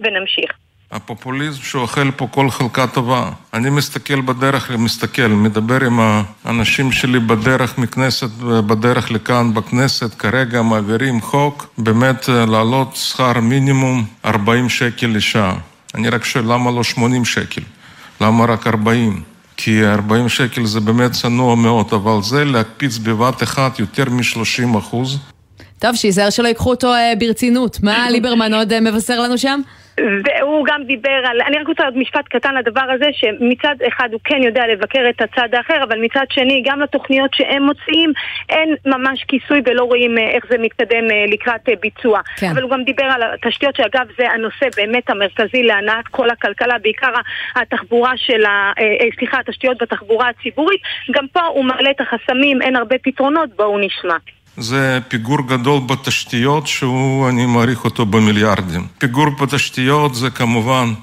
ונמשיך. 0.00 0.50
הפופוליזם 0.90 1.62
שאוכל 1.62 2.10
פה 2.10 2.26
כל 2.30 2.50
חלקה 2.50 2.86
טובה. 2.86 3.30
אני 3.54 3.70
מסתכל 3.70 4.20
בדרך, 4.20 4.70
מסתכל, 4.70 5.26
מדבר 5.26 5.84
עם 5.84 6.00
האנשים 6.44 6.92
שלי 6.92 7.18
בדרך 7.18 7.78
מכנסת, 7.78 8.30
בדרך 8.66 9.10
לכאן 9.10 9.54
בכנסת, 9.54 10.14
כרגע 10.14 10.62
מעבירים 10.62 11.20
חוק, 11.20 11.66
באמת 11.78 12.28
אה, 12.28 12.46
להעלות 12.46 12.96
שכר 12.96 13.40
מינימום 13.40 14.04
40 14.24 14.68
שקל 14.68 15.06
לשעה. 15.06 15.54
אני 15.94 16.08
רק 16.08 16.24
שואל 16.24 16.44
למה 16.52 16.70
לא 16.70 16.84
80 16.84 17.24
שקל? 17.24 17.62
למה 18.20 18.44
רק 18.44 18.66
40? 18.66 19.22
כי 19.56 19.86
40 19.86 20.28
שקל 20.28 20.64
זה 20.64 20.80
באמת 20.80 21.12
צנוע 21.12 21.54
מאוד, 21.54 21.86
אבל 21.92 22.22
זה 22.22 22.44
להקפיץ 22.44 22.98
בבת 22.98 23.42
אחת 23.42 23.78
יותר 23.78 24.10
מ-30 24.10 24.78
אחוז. 24.78 25.18
טוב, 25.78 25.94
שייזהר 25.94 26.30
שלא 26.30 26.48
ייקחו 26.48 26.70
אותו 26.70 26.94
אה, 26.94 27.12
ברצינות. 27.18 27.78
מה 27.82 28.10
ליברמן 28.10 28.54
עוד 28.54 28.72
אה, 28.72 28.80
מבשר 28.80 29.20
לנו 29.20 29.38
שם? 29.38 29.60
והוא 30.00 30.66
גם 30.66 30.84
דיבר 30.84 31.20
על, 31.24 31.40
אני 31.46 31.58
רק 31.58 31.68
רוצה 31.68 31.84
עוד 31.84 31.96
משפט 31.96 32.28
קטן 32.28 32.54
לדבר 32.54 32.84
הזה, 32.94 33.06
שמצד 33.12 33.74
אחד 33.88 34.08
הוא 34.12 34.20
כן 34.24 34.42
יודע 34.42 34.66
לבקר 34.66 35.00
את 35.10 35.22
הצד 35.22 35.48
האחר, 35.52 35.84
אבל 35.84 35.98
מצד 36.00 36.24
שני, 36.30 36.62
גם 36.66 36.80
לתוכניות 36.80 37.30
שהם 37.34 37.62
מוציאים, 37.62 38.12
אין 38.48 38.74
ממש 38.86 39.24
כיסוי 39.28 39.62
ולא 39.64 39.84
רואים 39.84 40.18
אה, 40.18 40.30
איך 40.30 40.44
זה 40.50 40.58
מתקדם 40.58 41.10
אה, 41.10 41.24
לקראת 41.28 41.68
אה, 41.68 41.74
ביצוע. 41.80 42.20
כן. 42.36 42.50
אבל 42.50 42.62
הוא 42.62 42.70
גם 42.70 42.84
דיבר 42.84 43.04
על 43.04 43.22
התשתיות, 43.22 43.76
שאגב 43.76 44.06
זה 44.18 44.30
הנושא 44.30 44.66
באמת 44.76 45.10
המרכזי 45.10 45.62
להנעת 45.62 46.08
כל 46.10 46.30
הכלכלה, 46.30 46.78
בעיקר 46.82 47.12
התחבורה 47.56 48.12
של 48.16 48.44
ה... 48.44 48.72
סליחה, 49.18 49.38
התשתיות 49.40 49.82
בתחבורה 49.82 50.28
הציבורית. 50.28 50.80
גם 51.10 51.26
פה 51.32 51.40
הוא 51.46 51.64
מעלה 51.64 51.90
את 51.90 52.00
החסמים, 52.00 52.62
אין 52.62 52.76
הרבה 52.76 52.96
פתרונות, 53.02 53.56
בואו 53.56 53.78
נשמע. 53.78 54.16
זה 54.56 54.98
פיגור 55.08 55.38
גדול 55.46 55.80
בתשתיות 55.86 56.66
שהוא, 56.66 57.28
אני 57.28 57.46
מעריך 57.46 57.84
אותו 57.84 58.06
במיליארדים. 58.06 58.86
פיגור 58.98 59.30
בתשתיות 59.30 60.14
זה 60.14 60.30
כמובן 60.30 60.94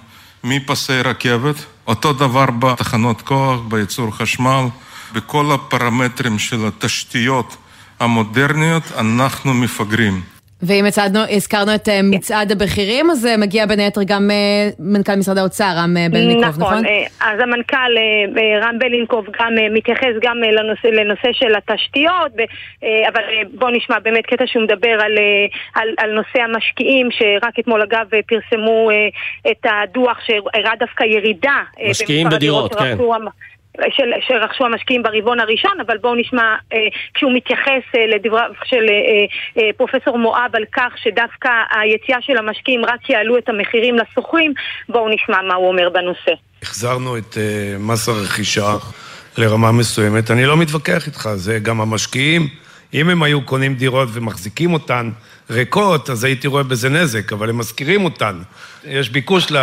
מפסי 0.44 1.02
רכבת, 1.02 1.56
אותו 1.88 2.14
דבר 2.14 2.46
בתחנות 2.60 3.22
כוח, 3.22 3.60
בייצור 3.68 4.12
חשמל, 4.12 4.66
בכל 5.14 5.52
הפרמטרים 5.52 6.40
של 6.40 6.66
התשתיות 6.68 7.56
המודרניות 8.00 8.84
אנחנו 8.98 9.54
מפגרים. 9.54 10.22
ואם 10.68 10.86
הצעדנו, 10.86 11.20
הזכרנו 11.30 11.76
את 11.76 11.90
אה, 11.90 12.00
מצעד 12.04 12.52
הבכירים, 12.52 13.10
אז 13.12 13.26
אה, 13.26 13.38
מגיע 13.38 13.66
בין 13.66 13.80
היתר 13.80 14.02
גם 14.08 14.32
אה, 14.32 14.70
מנכ"ל 14.80 15.16
משרד 15.16 15.38
האוצר, 15.38 15.72
רם 15.78 15.94
בלינקוב, 16.12 16.60
נכון? 16.60 16.74
נכון, 16.74 16.86
אז 17.22 17.40
המנכ"ל 17.40 17.92
רם 18.62 18.80
בלינקוב 18.80 19.26
גם 19.40 19.54
מתייחס 19.74 20.14
גם 20.22 20.38
לנושא, 20.38 20.88
לנושא 20.88 21.30
של 21.34 21.56
התשתיות, 21.56 22.32
אבל 22.84 23.22
בואו 23.54 23.72
נשמע 23.72 24.00
באמת 24.00 24.26
קטע 24.26 24.44
שהוא 24.48 24.64
מדבר 24.64 24.92
על, 24.92 25.18
על, 25.76 25.88
על 25.98 26.12
נושא 26.12 26.42
המשקיעים, 26.42 27.10
שרק 27.12 27.60
אתמול 27.60 27.82
אגב 27.82 28.08
פרסמו 28.28 28.90
את 29.52 29.66
הדוח 29.66 30.18
שהראה 30.26 30.72
דווקא 30.80 31.04
ירידה. 31.04 31.60
משקיעים 31.90 32.30
בדירות, 32.30 32.76
כן. 32.76 32.98
של, 33.90 34.04
שרכשו 34.28 34.66
המשקיעים 34.66 35.04
ברבעון 35.04 35.40
הראשון, 35.40 35.72
אבל 35.86 35.98
בואו 35.98 36.16
נשמע 36.16 36.56
אה, 36.74 36.78
כשהוא 37.14 37.32
מתייחס 37.36 37.84
אה, 37.96 38.06
לדבריו 38.16 38.50
של 38.64 38.86
אה, 38.90 39.62
אה, 39.62 39.70
פרופסור 39.78 40.18
מואב 40.18 40.50
על 40.54 40.64
כך 40.76 40.94
שדווקא 40.98 41.50
היציאה 41.72 42.18
של 42.22 42.38
המשקיעים 42.38 42.86
רק 42.86 43.10
יעלו 43.10 43.38
את 43.38 43.50
המחירים 43.50 43.96
לשוכרים, 43.96 44.54
בואו 44.90 45.10
נשמע 45.10 45.42
מה 45.48 45.54
הוא 45.54 45.68
אומר 45.68 45.90
בנושא. 45.90 46.32
החזרנו 46.62 47.18
את 47.18 47.38
אה, 47.38 47.76
מס 47.80 48.10
הרכישה 48.10 48.74
לרמה 49.38 49.72
מסוימת. 49.72 50.32
אני 50.32 50.46
לא 50.46 50.58
מתווכח 50.58 51.08
איתך, 51.08 51.30
זה 51.36 51.60
גם 51.60 51.82
המשקיעים. 51.82 52.48
אם 52.94 53.10
הם 53.10 53.24
היו 53.24 53.42
קונים 53.42 53.76
דירות 53.76 54.10
ומחזיקים 54.14 54.74
אותן 54.74 55.10
ריקות, 55.50 56.10
אז 56.10 56.24
הייתי 56.24 56.48
רואה 56.48 56.64
בזה 56.64 56.90
נזק, 56.90 57.34
אבל 57.34 57.50
הם 57.50 57.58
משכירים 57.58 58.06
אותן. 58.06 58.40
יש 58.86 59.10
ביקוש 59.10 59.52
ל... 59.52 59.58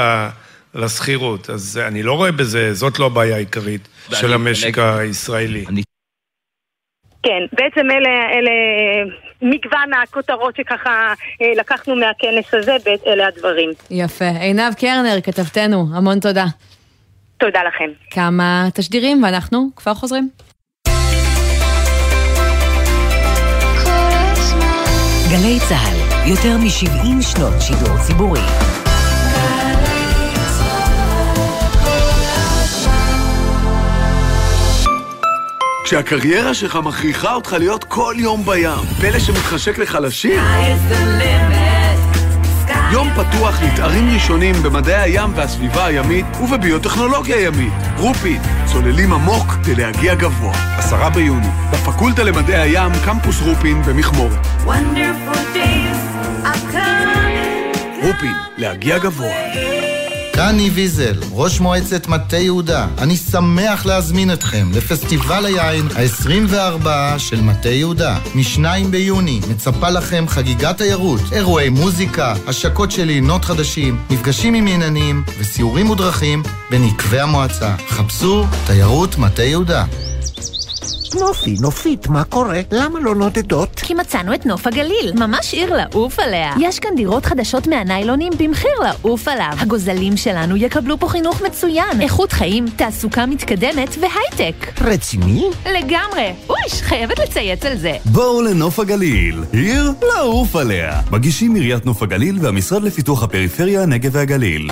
לשכירות. 0.75 1.51
אז 1.51 1.81
אני 1.87 2.03
לא 2.03 2.13
רואה 2.13 2.33
בזה, 2.33 2.75
זאת 2.75 2.99
לא 2.99 3.07
הבעיה 3.07 3.37
העיקרית 3.37 3.89
של 4.13 4.33
המשק 4.33 4.79
הישראלי. 4.79 5.65
כן, 7.23 7.43
בעצם 7.53 7.91
אלה, 7.91 8.11
אלה 8.33 8.51
מגוון 9.43 9.95
הכותרות 10.03 10.57
שככה 10.57 11.15
אה, 11.43 11.53
לקחנו 11.57 11.97
מהכנס 11.97 12.55
הזה, 12.55 12.77
ואלה 12.85 13.27
הדברים. 13.27 13.71
יפה. 13.91 14.31
עינב 14.41 14.75
קרנר, 14.75 15.21
כתבתנו, 15.23 15.87
המון 15.95 16.21
תודה. 16.21 16.45
תודה 17.39 17.61
לכם. 17.63 17.91
כמה 18.11 18.69
תשדירים, 18.75 19.23
ואנחנו 19.23 19.69
כבר 19.77 19.95
חוזרים. 19.95 20.29
גלי 25.31 25.59
צה"ל, 25.69 26.31
יותר 26.31 26.57
מ-70 26.57 27.23
שנות 27.23 27.55
שידור 27.61 27.99
ציבורי. 28.07 28.41
כשהקריירה 35.85 36.55
שלך 36.55 36.79
מכריחה 36.85 37.35
אותך 37.35 37.57
להיות 37.59 37.85
כל 37.85 38.15
יום 38.19 38.45
בים, 38.45 38.85
פלא 39.01 39.19
שמתחשק 39.19 39.79
לך 39.79 39.99
לשיר? 40.03 40.41
יום 42.93 43.09
פתוח 43.11 43.63
לתארים 43.63 44.15
ראשונים 44.15 44.55
במדעי 44.63 45.01
הים 45.01 45.31
והסביבה 45.37 45.87
הימית 45.87 46.27
ובביוטכנולוגיה 46.43 47.41
ימית. 47.41 47.73
רופין, 47.99 48.43
צוללים 48.73 49.13
עמוק 49.13 49.47
כדי 49.63 49.75
להגיע 49.75 50.15
גבוה. 50.15 50.53
עשרה 50.79 51.11
ביוני, 51.11 51.47
בפקולטה 51.73 52.25
למדעי 52.25 52.61
הים, 52.61 52.93
קמפוס 53.05 53.41
רופין 53.41 53.83
במכמורת. 53.83 54.47
רופין, 58.03 58.35
להגיע 58.59 58.99
גבוה. 58.99 59.80
ניב 60.39 60.73
ויזל, 60.77 61.21
ראש 61.33 61.61
מועצת 61.61 62.07
מטה 62.09 62.37
יהודה. 62.37 62.87
אני 62.99 63.17
שמח 63.17 63.87
להזמין 63.87 64.33
אתכם 64.33 64.71
לפסטיבל 64.75 65.47
היין 65.47 65.89
ה-24 65.97 66.89
של 67.19 67.41
מטה 67.41 67.69
יהודה. 67.69 68.19
מ-2 68.35 68.65
ביוני 68.91 69.41
מצפה 69.51 69.91
לכם 69.91 70.25
חגיגת 70.29 70.77
תיירות, 70.77 71.21
אירועי 71.33 71.69
מוזיקה, 71.69 72.35
השקות 72.47 72.91
של 72.91 73.09
עינות 73.09 73.45
חדשים, 73.45 73.99
מפגשים 74.11 74.55
עם 74.55 74.67
עניינים 74.67 75.23
וסיורים 75.39 75.91
ודרכים 75.91 76.43
בנקבי 76.71 77.21
המועצה. 77.21 77.77
חפשו 77.89 78.47
תיירות 78.67 79.19
מטה 79.19 79.43
יהודה. 79.43 79.85
נופי, 81.15 81.57
נופית, 81.61 82.09
מה 82.09 82.25
קורה? 82.25 82.61
למה 82.73 83.01
לא 83.01 83.15
נודדות? 83.15 83.81
כי 83.81 83.95
מצאנו 83.95 84.35
את 84.35 84.47
נוף 84.47 84.67
הגליל, 84.67 85.13
ממש 85.15 85.55
עיר 85.55 85.75
לעוף 85.77 86.19
עליה. 86.19 86.53
יש 86.61 86.79
כאן 86.79 86.91
דירות 86.97 87.27
חדשות 87.27 87.67
מהניילונים 87.67 88.33
במחיר 88.39 88.71
לעוף 88.83 89.29
עליו. 89.29 89.53
הגוזלים 89.59 90.17
שלנו 90.17 90.57
יקבלו 90.57 90.99
פה 90.99 91.09
חינוך 91.09 91.43
מצוין, 91.43 92.01
איכות 92.01 92.33
חיים, 92.33 92.67
תעסוקה 92.77 93.27
מתקדמת 93.27 93.97
והייטק. 94.01 94.81
רציני? 94.81 95.45
לגמרי. 95.67 96.33
אויש, 96.49 96.83
חייבת 96.83 97.19
לצייץ 97.19 97.65
על 97.65 97.77
זה. 97.77 97.93
בואו 98.05 98.43
לנוף 98.43 98.79
הגליל, 98.79 99.45
עיר 99.53 99.93
לעוף 100.15 100.57
עליה. 100.57 101.01
מגישים 101.11 101.55
עיריית 101.55 101.87
נוף 101.87 102.03
הגליל 102.03 102.39
והמשרד 102.41 102.83
לפיתוח 102.83 103.23
הפריפריה, 103.23 103.83
הנגב 103.83 104.11
והגליל. 104.15 104.69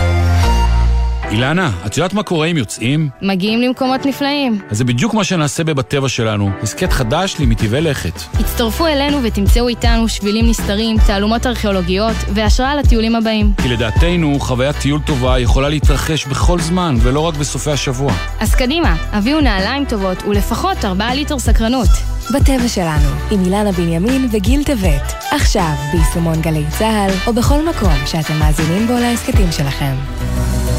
אילנה, 1.30 1.70
את 1.86 1.96
יודעת 1.96 2.14
מה 2.14 2.22
קורה 2.22 2.46
אם 2.46 2.56
יוצאים? 2.56 3.08
מגיעים 3.22 3.60
למקומות 3.60 4.06
נפלאים. 4.06 4.60
אז 4.70 4.78
זה 4.78 4.84
בדיוק 4.84 5.14
מה 5.14 5.24
שנעשה 5.24 5.64
בבטבע 5.64 6.08
שלנו, 6.08 6.50
הסכת 6.62 6.92
חדש 6.92 7.36
למטבעי 7.40 7.80
לכת. 7.80 8.22
הצטרפו 8.40 8.86
אלינו 8.86 9.22
ותמצאו 9.22 9.68
איתנו 9.68 10.08
שבילים 10.08 10.46
נסתרים, 10.50 10.96
תעלומות 11.06 11.46
ארכיאולוגיות 11.46 12.16
והשראה 12.34 12.76
לטיולים 12.76 13.14
הבאים. 13.14 13.52
כי 13.62 13.68
לדעתנו, 13.68 14.40
חוויית 14.40 14.76
טיול 14.76 15.00
טובה 15.00 15.38
יכולה 15.38 15.68
להתרחש 15.68 16.26
בכל 16.26 16.60
זמן, 16.60 16.96
ולא 17.02 17.20
רק 17.20 17.34
בסופי 17.34 17.70
השבוע. 17.70 18.12
אז 18.40 18.54
קדימה, 18.54 18.96
הביאו 19.12 19.40
נעליים 19.40 19.84
טובות 19.84 20.22
ולפחות 20.22 20.84
4 20.84 21.14
ליטר 21.14 21.38
סקרנות. 21.38 21.88
בטבע 22.34 22.68
שלנו, 22.68 23.08
עם 23.30 23.44
אילנה 23.44 23.72
בנימין 23.72 24.28
וגיל 24.32 24.64
טבת. 24.64 25.12
עכשיו, 25.30 25.72
ביישומון 25.92 26.40
גלי 26.40 26.64
צה"ל, 26.78 27.10
או 27.26 27.32
בכל 27.32 27.68
מקום 27.68 27.94
שאתם 28.06 28.38
מאזינים 28.38 28.86
בו 28.86 28.92
להסכתים 28.92 29.52
שלכם. 29.52 29.94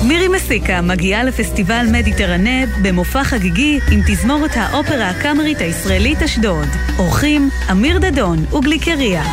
מירי 0.07 0.27
מסיקה 0.27 0.81
מגיעה 0.81 1.23
לפסטיבל 1.23 1.85
מדיטרנה 1.91 2.65
במופע 2.81 3.23
חגיגי 3.23 3.79
עם 3.91 4.01
תזמורת 4.07 4.51
האופרה 4.55 5.09
הקאמרית 5.09 5.61
הישראלית 5.61 6.21
אשדוד. 6.21 6.67
אורחים 6.99 7.49
אמיר 7.71 7.99
דדון 7.99 8.45
וגליקריה. 8.45 9.23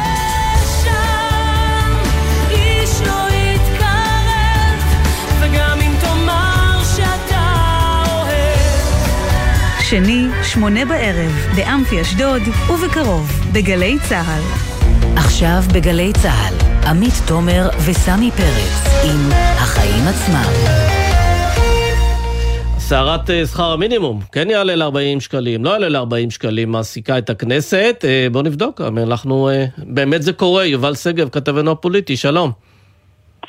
שני, 9.80 10.28
שמונה 10.42 10.84
בערב, 10.84 11.32
באמפי 11.56 12.00
אשדוד, 12.00 12.42
ובקרוב, 12.70 13.32
בגלי 13.52 13.96
צה"ל. 14.08 14.42
עכשיו 15.16 15.62
בגלי 15.74 16.12
צה"ל, 16.22 16.65
עמית 16.90 17.14
תומר 17.28 17.68
וסמי 17.88 18.30
פרץ 18.30 18.74
עם 19.04 19.20
החיים 19.32 20.04
עצמם. 20.08 20.50
סערת 22.78 23.30
אה, 23.30 23.46
שכר 23.46 23.72
המינימום, 23.72 24.20
כן 24.32 24.50
יעלה 24.50 24.74
ל-40 24.74 25.20
שקלים, 25.20 25.64
לא 25.64 25.70
יעלה 25.70 25.88
ל-40 25.88 26.30
שקלים, 26.30 26.72
מעסיקה 26.72 27.18
את 27.18 27.30
הכנסת. 27.30 28.04
אה, 28.04 28.26
בואו 28.32 28.44
נבדוק, 28.44 28.80
אנחנו, 28.80 29.48
אה, 29.48 29.64
באמת 29.78 30.22
זה 30.22 30.32
קורה. 30.32 30.64
יובל 30.64 30.94
שגב, 30.94 31.28
כתבנו 31.28 31.70
הפוליטי, 31.70 32.16
שלום. 32.16 32.50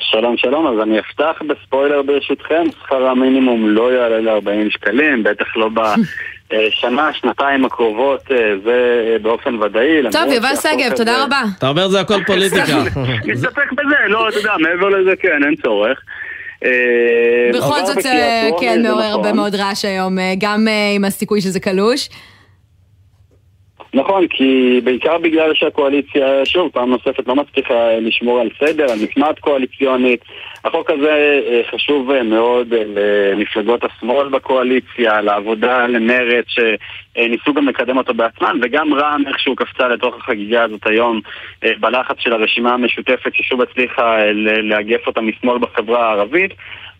שלום 0.00 0.36
שלום, 0.36 0.66
אז 0.66 0.82
אני 0.82 0.98
אפתח 0.98 1.42
בספוילר 1.48 2.02
ברשותכם, 2.02 2.64
שכר 2.82 3.06
המינימום 3.06 3.68
לא 3.68 3.92
יעלה 3.92 4.20
ל-40 4.20 4.70
שקלים, 4.70 5.22
בטח 5.22 5.56
לא 5.56 5.68
בשנה, 6.52 7.10
שנתיים 7.12 7.64
הקרובות, 7.64 8.20
זה 8.64 9.16
באופן 9.22 9.54
ודאי. 9.62 10.02
טוב, 10.12 10.32
יובל 10.32 10.56
שגב, 10.62 10.96
תודה 10.96 11.24
רבה. 11.24 11.42
אתה 11.58 11.68
אומר 11.68 11.88
זה 11.88 12.00
הכל 12.00 12.24
פוליטיקה. 12.26 12.62
נסתפק 13.26 13.72
בזה, 13.72 13.96
לא, 14.08 14.28
אתה 14.28 14.36
יודע, 14.38 14.52
מעבר 14.60 14.88
לזה 14.88 15.16
כן, 15.20 15.44
אין 15.44 15.54
צורך. 15.62 16.00
בכל 17.54 17.84
זאת 17.86 18.02
זה 18.02 18.48
כן 18.60 18.82
מעורר 18.82 19.04
הרבה 19.04 19.22
נכון. 19.22 19.36
מאוד 19.36 19.54
רעש 19.54 19.84
היום, 19.84 20.16
גם 20.40 20.66
עם 20.96 21.04
הסיכוי 21.04 21.40
שזה 21.40 21.60
קלוש. 21.60 22.08
נכון, 23.94 24.26
כי 24.26 24.80
בעיקר 24.84 25.18
בגלל 25.18 25.54
שהקואליציה, 25.54 26.44
שוב, 26.44 26.70
פעם 26.72 26.90
נוספת 26.90 27.28
לא 27.28 27.34
מצליחה 27.34 27.98
לשמור 28.00 28.40
על 28.40 28.48
סדר, 28.60 28.90
על 28.92 28.98
משמעת 29.04 29.38
קואליציונית. 29.38 30.24
החוק 30.64 30.90
הזה 30.90 31.40
אה, 31.46 31.60
חשוב 31.70 32.10
אה, 32.10 32.22
מאוד 32.22 32.74
אה, 32.74 32.82
למפלגות 33.34 33.84
השמאל 33.84 34.28
בקואליציה, 34.28 35.20
לעבודה, 35.20 35.86
למרץ, 35.86 36.44
שניסו 36.48 37.54
גם 37.54 37.68
לקדם 37.68 37.96
אותו 37.98 38.14
בעצמן, 38.14 38.58
וגם 38.62 38.94
רע"מ 38.94 39.22
איכשהו 39.28 39.56
קפצה 39.56 39.88
לתוך 39.88 40.16
החגיגה 40.16 40.62
הזאת 40.62 40.86
היום 40.86 41.20
בלחץ 41.80 42.16
של 42.18 42.32
הרשימה 42.32 42.74
המשותפת, 42.74 43.34
ששוב 43.34 43.62
הצליחה 43.62 44.18
לאגף 44.62 45.06
אותה 45.06 45.20
משמאל 45.20 45.58
בחברה 45.58 46.08
הערבית. 46.08 46.52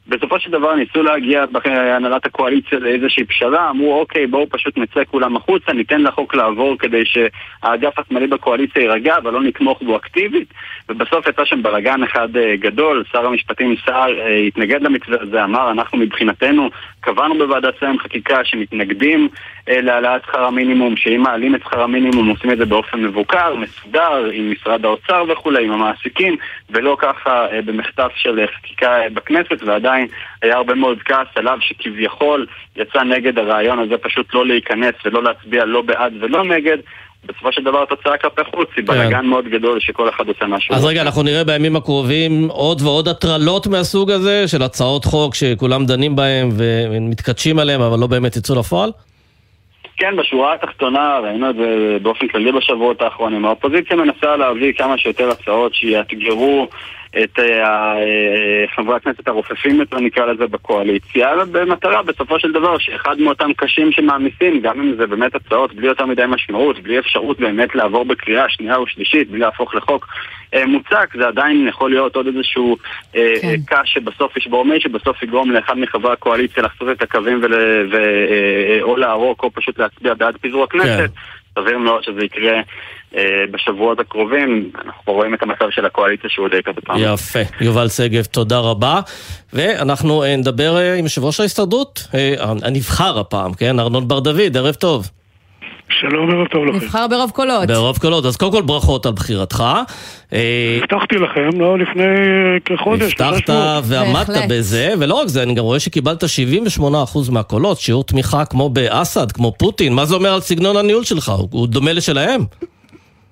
בסופו 0.08 0.40
של 0.40 0.50
דבר 0.50 0.74
ניסו 0.74 1.02
להגיע 1.02 1.44
בהנהלת 1.46 2.26
הקואליציה 2.26 2.78
לאיזושהי 2.78 3.24
פשרה, 3.24 3.70
אמרו 3.70 4.00
אוקיי 4.00 4.26
בואו 4.26 4.46
פשוט 4.50 4.78
נצא 4.78 5.00
כולם 5.10 5.36
החוצה, 5.36 5.72
ניתן 5.72 6.02
לחוק 6.02 6.34
לעבור 6.34 6.78
כדי 6.78 7.02
שהאגף 7.04 7.98
השמאלי 7.98 8.26
בקואליציה 8.26 8.82
יירגע 8.82 9.16
אבל 9.16 9.32
לא 9.32 9.42
נתמוך 9.42 9.82
בו 9.82 9.96
אקטיבית. 9.96 10.48
ובסוף 10.88 11.26
יצא 11.26 11.44
שם 11.44 11.62
בלאגן 11.62 12.02
אחד 12.02 12.36
אה, 12.36 12.56
גדול, 12.56 13.04
שר 13.12 13.26
המשפטים 13.26 13.74
סער 13.86 14.20
אה, 14.20 14.36
התנגד 14.36 14.82
למתווה 14.82 15.16
הזה, 15.20 15.44
אמר 15.44 15.70
אנחנו 15.70 15.98
מבחינתנו 15.98 16.70
קבענו 17.00 17.34
בוועדת 17.38 17.74
שרים 17.80 17.98
חקיקה 17.98 18.44
שמתנגדים 18.44 19.28
אה, 19.68 19.80
להעלאת 19.80 20.22
שכר 20.26 20.44
המינימום, 20.44 20.96
שאם 20.96 21.20
מעלים 21.22 21.54
את 21.54 21.60
שכר 21.60 21.82
המינימום 21.82 22.28
עושים 22.28 22.50
את 22.50 22.58
זה 22.58 22.66
באופן 22.66 23.02
מבוקר, 23.02 23.54
מסודר, 23.54 24.30
עם 24.32 24.50
משרד 24.50 24.84
האוצר 24.84 25.24
וכולי, 25.28 25.64
עם 25.64 25.72
המעסיקים, 25.72 26.36
ולא 26.70 26.96
ככה 27.00 27.46
במחטף 27.64 28.10
של 28.14 28.46
חקיקה 28.56 28.96
בכנסת, 29.14 29.62
ועדיין 29.62 29.97
היה 30.42 30.56
הרבה 30.56 30.74
מאוד 30.74 30.98
כעס 31.04 31.26
עליו 31.34 31.58
שכביכול 31.60 32.46
יצא 32.76 33.02
נגד 33.02 33.38
הרעיון 33.38 33.78
הזה 33.78 33.98
פשוט 33.98 34.34
לא 34.34 34.46
להיכנס 34.46 34.94
ולא 35.04 35.22
להצביע 35.22 35.64
לא 35.64 35.82
בעד 35.82 36.12
ולא 36.20 36.44
נגד. 36.44 36.78
בסופו 37.24 37.52
של 37.52 37.62
דבר 37.62 37.82
התוצאה 37.82 38.16
כלפי 38.16 38.40
חוץ 38.54 38.68
היא 38.76 38.84
בלאגן 38.86 39.26
מאוד 39.26 39.48
גדול 39.48 39.80
שכל 39.80 40.08
אחד 40.08 40.28
עושה 40.28 40.46
משהו. 40.46 40.74
אז 40.74 40.84
רגע, 40.84 41.02
אנחנו 41.02 41.22
נראה 41.22 41.44
בימים 41.44 41.76
הקרובים 41.76 42.48
עוד 42.48 42.82
ועוד 42.82 43.08
הטרלות 43.08 43.66
מהסוג 43.66 44.10
הזה, 44.10 44.48
של 44.48 44.62
הצעות 44.62 45.04
חוק 45.04 45.34
שכולם 45.34 45.86
דנים 45.86 46.16
בהן 46.16 46.48
ומתכתשים 46.58 47.58
עליהן, 47.58 47.80
אבל 47.80 47.98
לא 47.98 48.06
באמת 48.06 48.36
יצאו 48.36 48.54
לפועל? 48.58 48.90
כן, 49.96 50.16
בשורה 50.16 50.54
התחתונה, 50.54 51.18
ראינו 51.22 51.50
את 51.50 51.56
זה 51.56 51.96
באופן 52.02 52.28
כללי 52.28 52.52
בשבועות 52.52 53.02
האחרונים, 53.02 53.44
האופוזיציה 53.44 53.96
מנסה 53.96 54.36
להביא 54.36 54.72
כמה 54.72 54.98
שיותר 54.98 55.30
הצעות 55.30 55.74
שיאתגרו 55.74 56.68
את 57.10 57.38
אה, 57.38 57.44
אה, 57.44 58.64
חברי 58.76 58.96
הכנסת 58.96 59.28
הרופפים 59.28 59.80
יותר 59.80 60.00
נקרא 60.00 60.26
לזה 60.26 60.46
בקואליציה 60.46 61.28
במטרה 61.52 62.02
בסופו 62.02 62.38
של 62.38 62.52
דבר 62.52 62.78
שאחד 62.78 63.20
מאותם 63.20 63.52
קשים 63.56 63.92
שמעמיסים 63.92 64.60
גם 64.60 64.80
אם 64.80 64.94
זה 64.96 65.06
באמת 65.06 65.34
הצעות 65.34 65.74
בלי 65.74 65.86
יותר 65.86 66.06
מדי 66.06 66.22
משמעות 66.28 66.82
בלי 66.82 66.98
אפשרות 66.98 67.40
באמת 67.40 67.74
לעבור 67.74 68.04
בקריאה 68.04 68.48
שנייה 68.48 68.80
ושלישית 68.80 69.30
בלי 69.30 69.38
להפוך 69.38 69.74
לחוק 69.74 70.06
אה, 70.54 70.66
מוצק 70.66 71.14
זה 71.14 71.28
עדיין 71.28 71.68
יכול 71.68 71.90
להיות 71.90 72.16
עוד 72.16 72.26
איזשהו 72.26 72.76
כן. 73.12 73.56
קש 73.66 73.94
שבסוף 73.94 74.36
ישבור 74.36 74.64
מי 74.64 74.80
שבסוף 74.80 75.22
יגרום 75.22 75.50
לאחד 75.50 75.78
מחברי 75.78 76.12
הקואליציה 76.12 76.62
לחצות 76.62 76.88
את 76.90 77.02
הקווים 77.02 77.40
ול... 77.42 77.54
ו... 77.92 77.96
או 78.82 78.96
לערוק 78.96 79.42
או 79.42 79.50
פשוט 79.50 79.78
להצביע 79.78 80.14
בעד 80.14 80.36
פיזור 80.36 80.64
הכנסת 80.64 81.10
כן. 81.14 81.37
סביר 81.60 81.78
מאוד 81.78 82.02
שזה 82.02 82.24
יקרה 82.24 82.60
אה, 83.16 83.22
בשבועות 83.50 84.00
הקרובים. 84.00 84.70
אנחנו 84.84 85.12
רואים 85.12 85.34
את 85.34 85.42
המצב 85.42 85.70
של 85.70 85.84
הקואליציה 85.84 86.30
שהוא 86.30 86.48
די 86.48 86.62
כזה 86.64 86.80
פעם. 86.84 86.96
יפה. 87.00 87.38
יובל 87.60 87.88
שגב, 87.88 88.24
תודה 88.24 88.58
רבה. 88.58 89.00
ואנחנו 89.52 90.24
אה, 90.24 90.36
נדבר 90.36 90.76
אה, 90.76 90.94
עם 90.94 91.04
יושב 91.04 91.24
ראש 91.24 91.40
ההסתדרות, 91.40 92.08
הנבחר 92.62 93.18
הפעם, 93.18 93.54
כן? 93.54 93.80
ארנון 93.80 94.08
בר 94.08 94.20
דוד, 94.20 94.56
ערב 94.56 94.74
טוב. 94.74 95.10
שלום, 95.90 96.30
ערב 96.30 96.46
טוב 96.46 96.64
לכם. 96.64 96.76
נבחר 96.76 97.06
ברוב 97.08 97.30
קולות. 97.30 97.68
ברוב 97.68 97.98
קולות, 97.98 98.24
אז 98.24 98.36
קודם 98.36 98.52
כל 98.52 98.62
ברכות 98.62 99.06
על 99.06 99.12
בחירתך. 99.12 99.64
הבטחתי 100.32 101.16
לכם, 101.16 101.60
לא 101.60 101.78
לפני 101.78 102.04
כחודש. 102.64 103.12
הבטחת 103.12 103.50
ועמדת 103.84 104.42
בזה, 104.50 104.92
ולא 105.00 105.14
רק 105.14 105.28
זה, 105.28 105.42
אני 105.42 105.54
גם 105.54 105.64
רואה 105.64 105.80
שקיבלת 105.80 106.24
78% 106.80 106.86
מהקולות, 107.32 107.78
שיעור 107.78 108.04
תמיכה 108.04 108.44
כמו 108.44 108.70
באסד, 108.70 109.32
כמו 109.32 109.52
פוטין. 109.58 109.92
מה 109.92 110.04
זה 110.04 110.14
אומר 110.14 110.34
על 110.34 110.40
סגנון 110.40 110.76
הניהול 110.76 111.04
שלך? 111.04 111.32
הוא 111.50 111.68
דומה 111.68 111.92
לשלהם? 111.92 112.40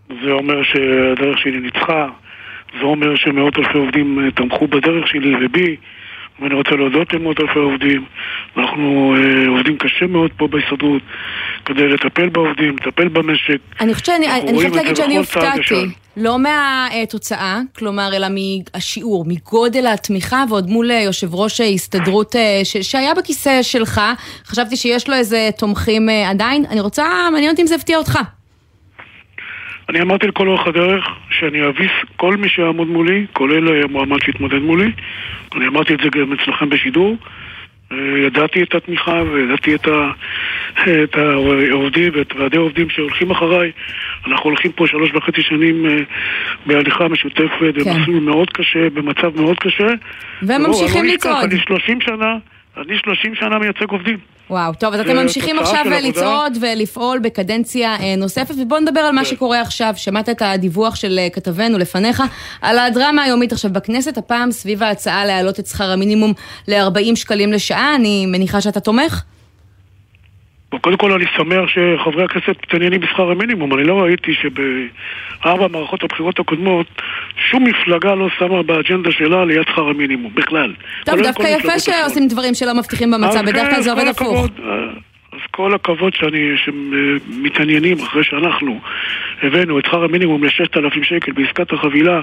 זה 0.09 0.31
אומר 0.31 0.63
שהדרך 0.63 1.39
שלי 1.39 1.61
ניצחה, 1.61 2.07
זה 2.81 2.85
אומר 2.85 3.17
שמאות 3.17 3.59
אלפי 3.59 3.79
עובדים 3.79 4.19
אה, 4.19 4.31
תמכו 4.31 4.67
בדרך 4.69 5.09
שלי 5.09 5.35
ובי, 5.45 5.77
ואני 6.41 6.55
רוצה 6.55 6.71
להודות 6.71 7.13
למאות 7.13 7.41
אלפי 7.41 7.59
עובדים. 7.59 8.05
אנחנו 8.57 9.15
אה, 9.17 9.49
עובדים 9.49 9.77
קשה 9.79 10.07
מאוד 10.07 10.31
פה 10.37 10.49
בהסתדרות 10.49 11.03
כדי 11.65 11.89
לטפל 11.89 12.29
בעובדים, 12.29 12.77
לטפל 12.77 13.09
במשק. 13.09 13.59
אני 13.81 13.95
חושבת 13.95 14.77
להגיד 14.77 14.97
שאני 14.97 15.17
הופתעתי. 15.17 15.87
לא 16.17 16.39
מהתוצאה, 16.39 17.61
כלומר, 17.79 18.11
אלא 18.17 18.27
מהשיעור, 18.29 19.25
מגודל 19.29 19.87
התמיכה, 19.87 20.45
ועוד 20.49 20.71
מול 20.71 20.91
אה, 20.91 21.01
יושב 21.01 21.35
ראש 21.35 21.61
ההסתדרות 21.61 22.35
שהיה 22.83 23.15
בכיסא 23.15 23.63
שלך. 23.63 24.01
חשבתי 24.47 24.77
שיש 24.77 25.09
לו 25.09 25.15
איזה 25.15 25.51
תומכים 25.59 26.09
עדיין. 26.09 26.65
אני 26.71 26.81
רוצה, 26.81 27.29
מעניין 27.33 27.51
אותי 27.51 27.63
אם 27.63 27.67
זה 27.67 27.75
הפתיע 27.75 27.99
אותך. 27.99 28.19
אני 29.89 30.01
אמרתי 30.01 30.27
לכל 30.27 30.49
אורך 30.49 30.67
הדרך 30.67 31.05
שאני 31.31 31.69
אביס 31.69 31.91
כל 32.17 32.37
מי 32.37 32.49
שיעמוד 32.49 32.89
מולי, 32.89 33.27
כולל 33.33 33.83
המועמד 33.83 34.19
שהתמודד 34.23 34.59
מולי. 34.59 34.91
אני 35.57 35.67
אמרתי 35.67 35.95
את 35.95 35.99
זה 35.99 36.09
גם 36.09 36.33
אצלכם 36.33 36.71
בשידור. 36.71 37.17
אה, 37.93 37.97
ידעתי 38.27 38.63
את 38.63 38.75
התמיכה 38.75 39.23
וידעתי 39.33 39.75
את, 39.75 39.89
ה, 39.89 40.11
את 41.05 41.17
העובדים 41.17 42.13
ואת 42.15 42.33
ועדי 42.37 42.57
העובדים 42.57 42.91
שהולכים 42.91 43.31
אחריי. 43.31 43.71
אנחנו 44.27 44.51
הולכים 44.51 44.73
פה 44.73 44.87
שלוש 44.87 45.11
וחצי 45.15 45.43
שנים 45.43 45.87
אה, 45.87 45.97
בהליכה 46.67 47.09
משותפת, 47.09 47.75
כן. 47.85 47.95
במסלול 47.95 48.21
מאוד 48.21 48.51
קשה, 48.51 48.91
במצב 48.91 49.41
מאוד 49.41 49.59
קשה. 49.59 49.89
והם 50.43 50.63
ממשיכים 50.63 51.05
לא, 51.05 51.13
לצעוד. 51.13 51.53
אני 51.53 51.59
30 51.59 52.01
שנה, 52.01 52.37
אני 52.77 52.99
30 52.99 53.35
שנה 53.35 53.59
מייצג 53.59 53.91
עובדים. 53.91 54.19
וואו, 54.51 54.75
טוב, 54.75 54.95
אז 54.95 55.01
אתם 55.01 55.17
ממשיכים 55.17 55.59
עכשיו 55.59 55.85
לצעוד 56.03 56.59
ולפעול 56.61 57.19
בקדנציה 57.19 57.97
אה, 58.01 58.17
נוספת, 58.17 58.55
ובואו 58.63 58.81
נדבר 58.81 59.01
על 59.01 59.15
מה 59.15 59.25
כן. 59.25 59.31
שקורה 59.31 59.61
עכשיו. 59.61 59.93
שמעת 59.97 60.29
את 60.29 60.43
הדיווח 60.43 60.95
של 60.95 61.19
אה, 61.19 61.29
כתבנו 61.33 61.79
לפניך 61.79 62.23
על 62.63 62.79
הדרמה 62.79 63.23
היומית 63.23 63.53
עכשיו 63.53 63.73
בכנסת, 63.73 64.19
הפעם 64.19 64.51
סביב 64.51 64.83
ההצעה 64.83 65.27
להעלות 65.27 65.61
את 65.61 65.67
שכר 65.67 65.91
המינימום 65.91 66.33
ל-40 66.69 67.17
שקלים 67.17 67.53
לשעה, 67.53 67.95
אני 67.95 68.27
מניחה 68.27 68.61
שאתה 68.61 68.81
תומך? 68.81 69.23
קודם 70.81 70.97
כל 70.97 71.13
אני 71.13 71.25
שמח 71.37 71.65
שחברי 71.69 72.25
הכנסת 72.25 72.57
מתעניינים 72.63 73.01
בשכר 73.01 73.31
המינימום. 73.31 73.75
אני 73.75 73.85
לא 73.85 74.03
ראיתי 74.03 74.33
שבארבע 74.35 75.69
מערכות 75.69 76.03
הבחירות 76.03 76.39
הקודמות 76.39 76.87
שום 77.51 77.65
מפלגה 77.65 78.15
לא 78.15 78.29
שמה 78.39 78.63
באג'נדה 78.63 79.13
שלה 79.13 79.43
עליית 79.43 79.69
שכר 79.69 79.89
המינימום, 79.89 80.35
בכלל. 80.35 80.75
טוב, 81.05 81.21
דווקא 81.23 81.43
יפה 81.43 81.79
שעושים 81.79 82.29
דברים 82.29 82.55
שלא 82.55 82.75
מבטיחים 82.75 83.11
במצב, 83.11 83.43
בדרך 83.47 83.71
כלל 83.71 83.81
זה 83.81 83.93
עובד 83.93 84.07
הפוך. 84.07 84.47
אז 85.33 85.41
כל 85.51 85.75
הכבוד 85.75 86.15
שאני, 86.15 86.39
שמתעניינים 86.65 87.99
אחרי 87.99 88.25
שאנחנו 88.25 88.81
הבאנו 89.43 89.79
את 89.79 89.85
שכר 89.87 90.05
המינימום 90.05 90.45
ל-6,000 90.45 91.05
שקל 91.05 91.33
בעסקת 91.33 91.73
החבילה 91.73 92.21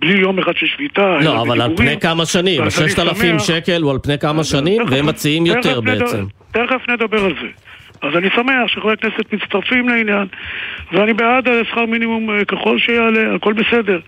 בלי 0.00 0.18
יום 0.18 0.38
אחד 0.38 0.52
של 0.56 0.66
שביתה. 0.66 1.18
לא, 1.24 1.42
אבל 1.42 1.60
על 1.60 1.76
פני 1.76 2.00
כמה 2.00 2.26
שנים, 2.26 2.62
ה-6,000 2.62 3.38
שקל 3.38 3.82
הוא 3.82 3.90
על 3.90 3.98
פני 4.02 4.18
כמה 4.18 4.44
שנים, 4.44 4.82
והם 4.90 5.06
מציעים 5.06 5.46
יותר 5.46 5.80
בעצם. 5.80 6.24
תכף 6.52 6.88
נדבר 6.88 7.24
על 7.24 7.34
זה. 7.42 7.48
אז 8.02 8.16
אני 8.16 8.28
שמח 8.34 8.66
שחברי 8.66 8.92
הכנסת 8.92 9.32
מצטרפים 9.32 9.88
לעניין, 9.88 10.26
ואני 10.92 11.12
בעד 11.12 11.48
שכר 11.70 11.86
מינימום 11.86 12.30
אה, 12.30 12.44
ככל 12.44 12.78
שיעלה, 12.78 13.34
הכל 13.34 13.52
בסדר. 13.52 14.00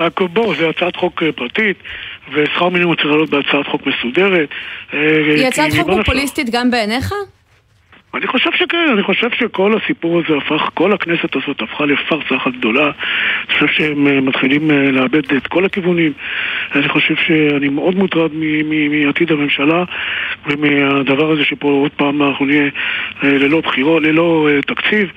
רק 0.00 0.20
בואו, 0.20 0.54
זו 0.54 0.68
הצעת 0.68 0.96
חוק 0.96 1.22
אה, 1.22 1.32
פרטית, 1.32 1.76
ושכר 2.32 2.68
מינימום 2.68 2.94
צריך 2.94 3.06
לעלות 3.06 3.30
בהצעת 3.30 3.66
חוק 3.66 3.82
מסודרת. 3.86 4.48
אה, 4.94 4.98
היא 5.36 5.46
הצעת 5.46 5.72
חוק 5.72 5.90
פופוליסטית 5.98 6.50
גם 6.50 6.70
בעיניך? 6.70 7.14
אני 8.14 8.26
חושב 8.26 8.50
שכן, 8.52 8.86
אני 8.92 9.02
חושב 9.02 9.28
שכל 9.38 9.76
הסיפור 9.76 10.18
הזה 10.18 10.36
הפך, 10.36 10.70
כל 10.74 10.92
הכנסת 10.92 11.36
הזאת 11.36 11.62
הפכה 11.62 11.84
לפארסה 11.86 12.36
אחת 12.36 12.52
גדולה. 12.58 12.84
אני 12.84 13.54
חושב 13.54 13.66
שהם 13.66 14.06
אה, 14.06 14.20
מתחילים 14.20 14.70
אה, 14.70 14.90
לאבד 14.90 15.32
את 15.32 15.46
כל 15.46 15.64
הכיוונים. 15.64 16.12
אני 16.74 16.88
חושב 16.88 17.14
שאני 17.26 17.68
מאוד 17.68 17.96
מוטרד 17.96 18.30
מעתיד 18.90 19.32
הממשלה 19.32 19.84
ומהדבר 20.46 21.32
הזה 21.32 21.44
שפה 21.44 21.68
עוד 21.68 21.90
פעם 21.96 22.22
אנחנו 22.22 22.46
נהיה 22.46 22.62
אה, 23.24 23.28
ללא 23.38 23.60
בחירות, 23.60 24.02
ללא 24.02 24.48
תקציב. 24.66 25.08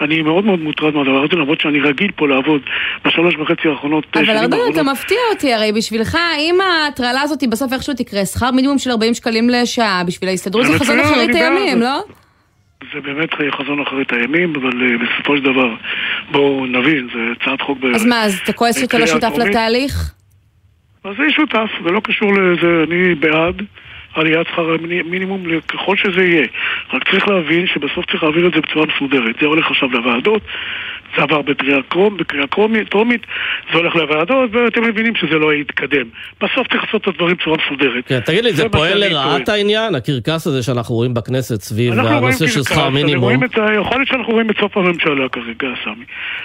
אני 0.00 0.22
מאוד 0.22 0.44
מאוד 0.44 0.60
מוטרד 0.60 0.94
מהדבר 0.94 1.24
הזה, 1.24 1.36
למרות 1.36 1.60
שאני 1.60 1.80
רגיל 1.80 2.10
פה 2.16 2.28
לעבוד 2.28 2.60
בשלוש 3.04 3.34
וחצי 3.36 3.68
האחרונות. 3.68 4.06
אבל 4.14 4.36
ארדן, 4.36 4.56
אתה 4.72 4.82
מפתיע 4.82 5.18
אותי, 5.32 5.52
הרי 5.52 5.72
בשבילך, 5.72 6.18
אם 6.38 6.58
ההטרלה 6.60 7.22
הזאת 7.22 7.44
בסוף 7.50 7.72
איכשהו 7.72 7.94
תקרה, 7.94 8.24
שכר 8.24 8.50
מינימום 8.50 8.78
של 8.78 8.90
40 8.90 9.14
שקלים 9.14 9.50
לשעה, 9.50 10.02
בשביל 10.06 10.30
ההסתדרות 10.30 10.66
זה 10.66 10.78
חזון 10.78 11.00
אחרית 11.00 11.34
הימים, 11.34 11.80
לא? 11.80 12.00
זה 12.92 13.00
באמת 13.00 13.30
חזון 13.50 13.80
אחרית 13.80 14.12
הימים, 14.12 14.52
אבל 14.56 14.70
uh, 14.70 15.04
בסופו 15.04 15.36
של 15.36 15.42
דבר, 15.42 15.74
בואו 16.30 16.66
נבין, 16.66 17.08
זה 17.14 17.20
הצעת 17.36 17.60
חוק... 17.60 17.78
אז 17.94 18.06
מה, 18.06 18.22
אז 18.22 18.40
אתה 18.44 18.52
כועס 18.52 18.80
שאתה 18.80 18.98
לא 18.98 19.06
שותף 19.06 19.32
לתהליך? 19.38 20.14
אז 21.04 21.14
אני 21.18 21.32
שותף, 21.32 21.70
זה 21.84 21.90
לא 21.90 22.00
קשור 22.04 22.32
לזה, 22.32 22.84
אני 22.86 23.14
בעד 23.14 23.62
עליית 24.14 24.46
שכר 24.46 24.74
המינימום 24.74 25.44
ככל 25.68 25.96
שזה 25.96 26.22
יהיה. 26.22 26.46
רק 26.92 27.10
צריך 27.10 27.28
להבין 27.28 27.66
שבסוף 27.66 28.06
צריך 28.10 28.22
להעביר 28.22 28.46
את 28.46 28.54
זה 28.54 28.60
בצורה 28.60 28.86
מסודרת. 28.86 29.36
זה 29.40 29.46
הולך 29.46 29.70
עכשיו 29.70 29.88
לוועדות, 29.90 30.42
זה 31.16 31.22
עבר 31.22 31.42
בקריאה 31.42 31.78
קרום, 31.88 32.16
בקריאה 32.16 32.46
קרומית, 32.46 32.88
טרומית, 32.88 33.26
זה 33.72 33.78
הולך 33.78 33.96
לוועדות, 33.96 34.50
ואתם 34.52 34.82
מבינים 34.84 35.14
שזה 35.14 35.38
לא 35.38 35.54
יתקדם. 35.54 36.06
בסוף 36.40 36.68
צריך 36.68 36.84
לעשות 36.84 37.02
את 37.02 37.08
הדברים 37.08 37.36
בצורה 37.36 37.56
מסודרת. 37.66 38.06
כן, 38.06 38.20
תגיד 38.20 38.44
לי, 38.44 38.52
זה 38.52 38.64
מה 38.64 38.68
פועל 38.70 38.98
לרעת. 38.98 39.48
העניין? 39.48 39.94
הקרקס 39.94 40.46
הזה 40.46 40.62
שאנחנו 40.62 40.94
רואים 40.94 41.14
בכנסת 41.14 41.60
סביב 41.60 41.92
אנחנו 41.92 42.16
הנושא 42.16 42.46
של 42.46 42.62
שכר 42.62 42.88
מינימום. 42.88 43.24
רואים 43.24 43.44
את 43.44 43.58
ה- 43.58 43.72
יכול 43.74 43.96
להיות 43.98 44.08
שאנחנו 44.08 44.32
רואים 44.32 44.50
את 44.50 44.56
סוף 44.60 44.76
הממשלה 44.76 45.28
כרגע, 45.28 45.68
סמי. 45.84 46.04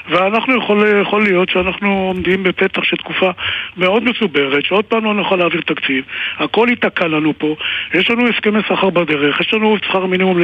ואנחנו 0.09 0.57
יכול, 0.57 0.85
יכול 1.01 1.23
להיות 1.23 1.49
שאנחנו 1.49 2.07
עומדים 2.07 2.43
בפתח 2.43 2.83
של 2.83 2.95
תקופה 2.95 3.31
מאוד 3.77 4.03
מסוברת, 4.03 4.65
שעוד 4.65 4.85
פעם 4.85 5.05
לא 5.05 5.13
נוכל 5.13 5.35
להעביר 5.35 5.61
תקציב, 5.61 6.03
הכל 6.37 6.67
ייתקע 6.69 7.07
לנו 7.07 7.33
פה, 7.37 7.55
יש 7.93 8.09
לנו 8.09 8.27
הסכמי 8.27 8.59
שכר 8.67 8.89
בדרך, 8.89 9.39
יש 9.41 9.53
לנו 9.53 9.77
שכר 9.85 10.05
מינימום 10.05 10.37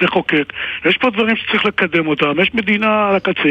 לחוקק, 0.00 0.52
יש 0.84 0.96
פה 0.96 1.10
דברים 1.10 1.36
שצריך 1.36 1.66
לקדם 1.66 2.06
אותם, 2.06 2.40
יש 2.42 2.50
מדינה 2.54 3.08
על 3.08 3.16
הקצה, 3.16 3.41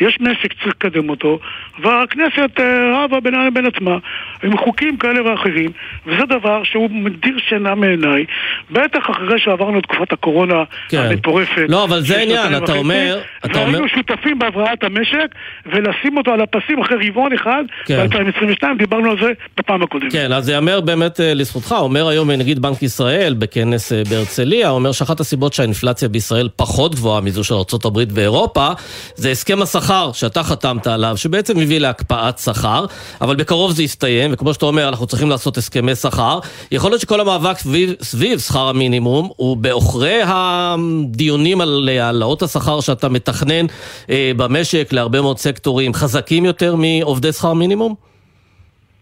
יש 0.00 0.18
משק 0.20 0.52
שצריך 0.52 0.66
לקדם 0.66 1.10
אותו, 1.10 1.38
והכנסת 1.82 2.60
אה, 2.60 3.04
רבה 3.04 3.20
בינה 3.20 3.46
לבין 3.46 3.66
עצמה 3.66 3.96
עם 4.42 4.56
חוקים 4.58 4.96
כאלה 4.96 5.30
ואחרים, 5.30 5.70
וזה 6.06 6.22
דבר 6.26 6.64
שהוא 6.64 6.90
מדיר 6.90 7.36
שינה 7.48 7.74
מעיניי, 7.74 8.24
בטח 8.70 9.10
אחרי 9.10 9.38
שעברנו 9.38 9.78
את 9.78 9.82
תקופת 9.82 10.12
הקורונה 10.12 10.64
כן. 10.88 10.98
המטורפת. 10.98 11.64
לא, 11.68 11.84
אבל 11.84 12.00
זה 12.00 12.06
שנתיים 12.20 12.64
אתה 12.64 12.72
אומר- 12.72 13.20
אתה 13.44 13.58
אומר- 13.58 13.70
והיינו 13.70 13.88
שותפים 13.88 14.38
בהבראת 14.38 14.84
המשק, 14.84 15.28
ולשים 15.66 16.16
אותו 16.16 16.30
על 16.30 16.40
הפסים 16.40 16.78
אחרי 16.80 17.08
רבעון 17.08 17.32
אחד, 17.32 17.64
כן. 17.86 18.06
ב-2022, 18.08 18.64
דיברנו 18.78 19.10
על 19.10 19.16
זה 19.20 19.32
בפעם 19.58 19.82
הקודמת. 19.82 20.12
כן, 20.12 20.32
אז 20.32 20.48
ייאמר 20.48 20.80
באמת 20.80 21.20
אה, 21.20 21.34
לזכותך, 21.34 21.74
אומר 21.78 22.08
היום 22.08 22.30
נגיד 22.30 22.58
בנק 22.62 22.82
ישראל 22.82 23.34
בכנס 23.38 23.92
אה, 23.92 24.02
בהרצליה, 24.10 24.70
אומר 24.70 24.92
שאחת 24.92 25.20
הסיבות 25.20 25.52
שהאינפלציה 25.52 26.08
בישראל 26.08 26.48
פחות 26.56 26.94
גבוהה 26.94 27.20
מזו 27.20 27.44
של 27.44 27.54
ארה"ב 27.54 27.98
ואירופה, 28.14 28.68
זה 29.14 29.30
הסכם 29.34 29.62
השכר 29.62 30.10
שאתה 30.12 30.42
חתמת 30.42 30.86
עליו, 30.86 31.16
שבעצם 31.16 31.58
הביא 31.58 31.78
להקפאת 31.78 32.38
שכר, 32.38 32.84
אבל 33.20 33.36
בקרוב 33.36 33.72
זה 33.72 33.82
יסתיים, 33.82 34.30
וכמו 34.32 34.54
שאתה 34.54 34.66
אומר, 34.66 34.88
אנחנו 34.88 35.06
צריכים 35.06 35.30
לעשות 35.30 35.56
הסכמי 35.56 35.94
שכר. 35.94 36.38
יכול 36.72 36.90
להיות 36.90 37.00
שכל 37.00 37.20
המאבק 37.20 37.58
סביב, 37.58 37.94
סביב 38.02 38.38
שכר 38.38 38.68
המינימום 38.68 39.28
הוא 39.36 39.56
בעוכרי 39.56 40.20
הדיונים 40.24 41.60
על 41.60 41.88
העלאות 42.00 42.42
השכר 42.42 42.80
שאתה 42.80 43.08
מתכנן 43.08 43.66
אה, 44.10 44.32
במשק 44.36 44.92
להרבה 44.92 45.20
מאוד 45.20 45.38
סקטורים 45.38 45.94
חזקים 45.94 46.44
יותר 46.44 46.74
מעובדי 46.78 47.32
שכר 47.32 47.52
מינימום? 47.52 47.94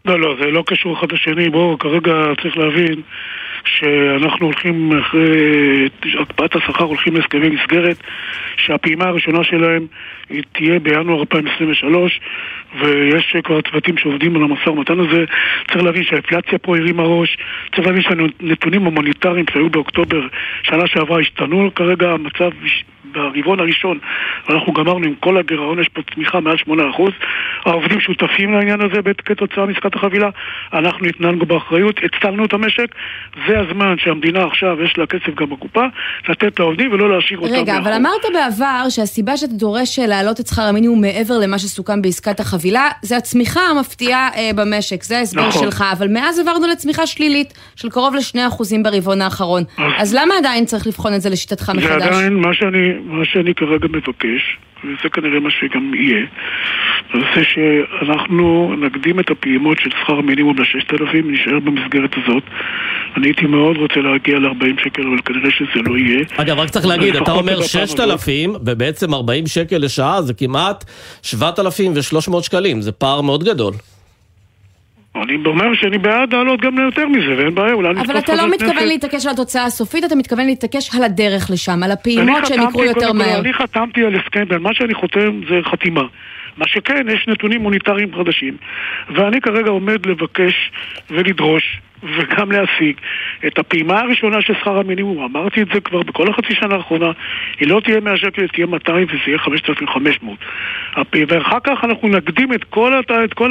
לא, 0.04 0.20
לא, 0.20 0.34
זה 0.40 0.50
לא 0.50 0.62
קשור 0.66 0.98
אחד 0.98 1.12
לשני. 1.12 1.50
בואו, 1.50 1.78
כרגע 1.78 2.12
צריך 2.42 2.56
להבין 2.56 3.02
שאנחנו 3.64 4.46
הולכים 4.46 4.98
אחרי 4.98 5.88
הקפאת 6.20 6.56
השכר, 6.56 6.84
הולכים 6.84 7.16
להסכמי 7.16 7.48
מסגרת, 7.48 7.96
שהפעימה 8.56 9.04
הראשונה 9.04 9.44
שלהם 9.44 9.86
תהיה 10.52 10.78
בינואר 10.78 11.20
2023, 11.20 12.20
ויש 12.80 13.36
כבר 13.44 13.60
צוותים 13.60 13.98
שעובדים 13.98 14.36
על 14.36 14.42
המשא 14.42 14.68
ומתן 14.68 15.00
הזה. 15.00 15.24
צריך 15.70 15.84
להבין 15.84 16.04
שהאינפלציה 16.04 16.58
פה 16.58 16.76
הרימה 16.76 17.02
ראש, 17.02 17.36
צריך 17.74 17.86
להבין 17.86 18.02
שהנתונים 18.02 18.86
המוניטריים 18.86 19.44
שהיו 19.52 19.70
באוקטובר 19.70 20.26
שנה 20.62 20.86
שעברה 20.86 21.20
השתנו 21.20 21.70
כרגע, 21.74 22.10
המצב 22.10 22.50
ברבעון 23.04 23.60
הראשון, 23.60 23.98
אנחנו 24.50 24.72
גמרנו 24.72 25.06
עם 25.06 25.14
כל 25.20 25.36
הגירעון, 25.36 25.80
יש 25.80 25.88
פה 25.88 26.00
צמיחה 26.14 26.40
מעל 26.40 26.56
8%. 26.56 26.70
העובדים 27.64 28.00
שותפים 28.00 28.52
לעניין 28.52 28.80
הזה 28.80 29.00
כתוצאה 29.24 29.66
מעסקת 29.66 29.94
החבילה. 29.94 30.30
אנחנו 30.72 31.06
התנהלנו 31.06 31.46
באחריות, 31.46 32.00
הצלנו 32.04 32.44
את 32.44 32.52
המשק. 32.52 32.94
זה 33.48 33.60
הזמן 33.60 33.94
שהמדינה 33.98 34.44
עכשיו, 34.44 34.82
יש 34.82 34.98
לה 34.98 35.06
כסף 35.06 35.34
גם 35.34 35.50
בקופה, 35.50 35.84
לתת 36.28 36.60
לעובדים 36.60 36.92
ולא 36.92 37.16
להשאיר 37.16 37.38
אותם 37.38 37.54
רגע, 37.54 37.78
אבל 37.78 37.92
אמרת 37.92 38.24
בעבר 38.32 38.88
שהסיבה 38.88 39.36
שאתה 39.36 39.52
דורש 39.52 39.98
להעלות 39.98 40.40
את 40.40 40.46
שכר 40.46 40.62
המינימום 40.62 41.00
מעבר 41.00 41.34
למה 41.38 41.58
שסוכם 41.58 42.02
בעסקת 42.02 42.40
החבילה, 42.40 42.88
זה 43.02 43.16
הצמיחה 43.16 43.60
המפתיעה 43.60 44.28
אה, 44.36 44.50
במשק, 44.56 45.02
זה 45.02 45.18
ההסבר 45.18 45.48
נכון. 45.48 45.62
שלך, 45.62 45.84
אבל 45.92 46.08
מאז 46.08 46.38
עברנו 46.38 46.66
לצמיחה 46.66 47.06
שלילית 47.06 47.54
של 47.76 47.90
קרוב 47.90 48.14
ל-2% 48.14 48.62
ברבעון 48.82 49.22
האחרון. 49.22 49.62
אז 49.98 50.14
למה 50.14 50.34
עדיין 50.38 50.64
צריך 50.64 50.86
לבחון 50.86 51.14
את 51.14 51.20
זה 51.20 51.30
לשיטתך 51.30 51.66
זה 51.66 51.72
מחדש? 51.72 52.02
עדיין 52.02 52.34
מה 52.34 52.54
שאני, 52.54 52.91
מה 53.04 53.24
שאני 53.24 53.54
כרגע 53.54 53.88
מבקש, 53.88 54.58
וזה 54.84 55.08
כנראה 55.12 55.40
מה 55.40 55.50
שגם 55.50 55.94
יהיה, 55.94 56.26
זה 57.14 57.42
שאנחנו 57.44 58.74
נקדים 58.78 59.20
את 59.20 59.30
הפעימות 59.30 59.78
של 59.80 59.90
שכר 59.90 60.18
המינימום 60.18 60.58
ל-6,000, 60.58 61.16
נשאר 61.24 61.58
במסגרת 61.60 62.14
הזאת. 62.16 62.42
אני 63.16 63.26
הייתי 63.26 63.46
מאוד 63.46 63.76
רוצה 63.76 64.00
להגיע 64.00 64.38
ל-40 64.38 64.84
שקל, 64.84 65.02
אבל 65.02 65.18
כנראה 65.24 65.50
שזה 65.50 65.82
לא 65.86 65.98
יהיה. 65.98 66.24
אגב, 66.36 66.58
רק 66.58 66.70
צריך 66.70 66.86
להגיד, 66.86 67.16
אתה 67.16 67.32
אומר 67.32 67.42
בפעם 67.42 67.82
הזאת. 67.82 67.88
6,000, 67.88 68.50
ובעצם 68.66 69.14
40 69.14 69.46
שקל 69.46 69.78
לשעה 69.78 70.22
זה 70.22 70.34
כמעט 70.34 70.84
7,300 71.22 72.44
שקלים, 72.44 72.80
זה 72.80 72.92
פער 72.92 73.20
מאוד 73.20 73.44
גדול. 73.44 73.72
אני 75.16 75.36
אומר 75.46 75.74
שאני 75.74 75.98
בעד 75.98 76.34
לעלות 76.34 76.60
גם 76.60 76.78
ליותר 76.78 77.08
מזה, 77.08 77.34
ואין 77.38 77.54
בעיה, 77.54 77.72
אולי 77.72 77.90
אבל 77.90 78.18
אתה 78.18 78.34
לא 78.34 78.48
מתכוון 78.50 78.72
כנסת. 78.72 78.86
להתעקש 78.86 79.26
על 79.26 79.32
התוצאה 79.32 79.64
הסופית, 79.64 80.04
אתה 80.04 80.14
מתכוון 80.14 80.46
להתעקש 80.46 80.94
על 80.96 81.04
הדרך 81.04 81.50
לשם, 81.50 81.82
על 81.82 81.92
הפעימות 81.92 82.46
שהם 82.46 82.62
יקרו 82.68 82.84
יותר 82.84 83.12
מהר. 83.12 83.40
אני 83.40 83.52
חתמתי 83.52 84.04
על 84.04 84.14
הסכם, 84.14 84.44
ומה 84.48 84.74
שאני 84.74 84.94
חותם 84.94 85.40
זה 85.48 85.54
חתימה. 85.70 86.02
מה 86.56 86.64
שכן, 86.68 87.06
יש 87.08 87.28
נתונים 87.28 87.62
מוניטריים 87.62 88.14
חדשים, 88.14 88.56
ואני 89.14 89.40
כרגע 89.40 89.70
עומד 89.70 90.06
לבקש 90.06 90.70
ולדרוש 91.10 91.80
וגם 92.02 92.52
להשיג 92.52 92.96
את 93.46 93.58
הפעימה 93.58 94.00
הראשונה 94.00 94.42
של 94.42 94.54
שכר 94.60 94.78
המינימום. 94.78 95.24
אמרתי 95.36 95.62
את 95.62 95.66
זה 95.74 95.80
כבר 95.80 96.02
בכל 96.02 96.30
החצי 96.30 96.54
שנה 96.54 96.74
האחרונה, 96.74 97.10
היא 97.60 97.68
לא 97.68 97.80
תהיה 97.84 98.00
100 98.00 98.16
שקל, 98.16 98.40
היא 98.42 98.48
תהיה 98.48 98.66
200 98.66 99.06
וזה 99.08 99.18
יהיה 99.26 99.38
5,500. 99.38 100.38
הפ- 100.96 101.14
ואחר 101.28 101.58
כך 101.64 101.84
אנחנו 101.84 102.08
נקדים 102.08 102.52
את 102.52 102.64
כל, 102.64 102.92
הת- 102.98 103.10
את 103.24 103.34
כל 103.34 103.50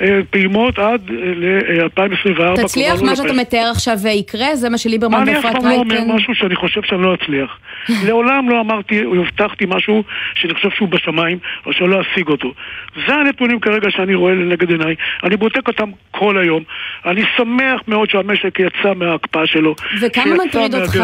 הפעימות 0.00 0.78
עד 0.78 1.10
ל-2024. 1.10 2.56
תצליח 2.62 3.02
מה 3.02 3.16
שאתה 3.16 3.32
מתאר 3.32 3.70
עכשיו 3.72 3.94
יקרה? 4.06 4.56
זה 4.56 4.68
מה 4.68 4.78
שליברמן 4.78 5.20
אני 5.20 5.32
אף 5.38 5.44
ואפרת 5.44 5.62
פעם 5.62 5.70
לא 5.70 5.76
אומר 5.76 5.94
רייטן... 5.94 6.10
משהו 6.10 6.34
שאני 6.34 6.56
חושב 6.56 6.82
שאני 6.82 7.02
לא 7.02 7.14
אצליח. 7.14 7.58
לעולם 8.06 8.50
לא 8.50 8.60
אמרתי 8.60 9.04
או 9.04 9.14
הבטחתי 9.14 9.64
משהו 9.68 10.02
שאני 10.34 10.54
חושב 10.54 10.70
שהוא 10.70 10.88
בשמיים 10.88 11.38
או 11.66 11.72
שאני 11.72 11.90
לא 11.90 12.00
אשיג 12.00 12.28
אותו. 12.28 12.52
זה 13.06 13.14
הנתונים 13.14 13.60
כרגע 13.60 13.90
שאני 13.90 14.14
רואה 14.14 14.34
לנגד 14.34 14.70
עיניי. 14.70 14.94
אני 15.24 15.36
בודק 15.36 15.68
אותם 15.68 15.90
כל 16.10 16.38
היום. 16.38 16.62
אני 17.06 17.22
שמח 17.36 17.77
מאוד 17.88 18.10
שהמשק 18.10 18.58
יצא 18.60 18.94
מההקפאה 18.96 19.46
שלו. 19.46 19.74
וכמה 20.00 20.34
מטריד 20.46 20.74
אותך. 20.74 21.02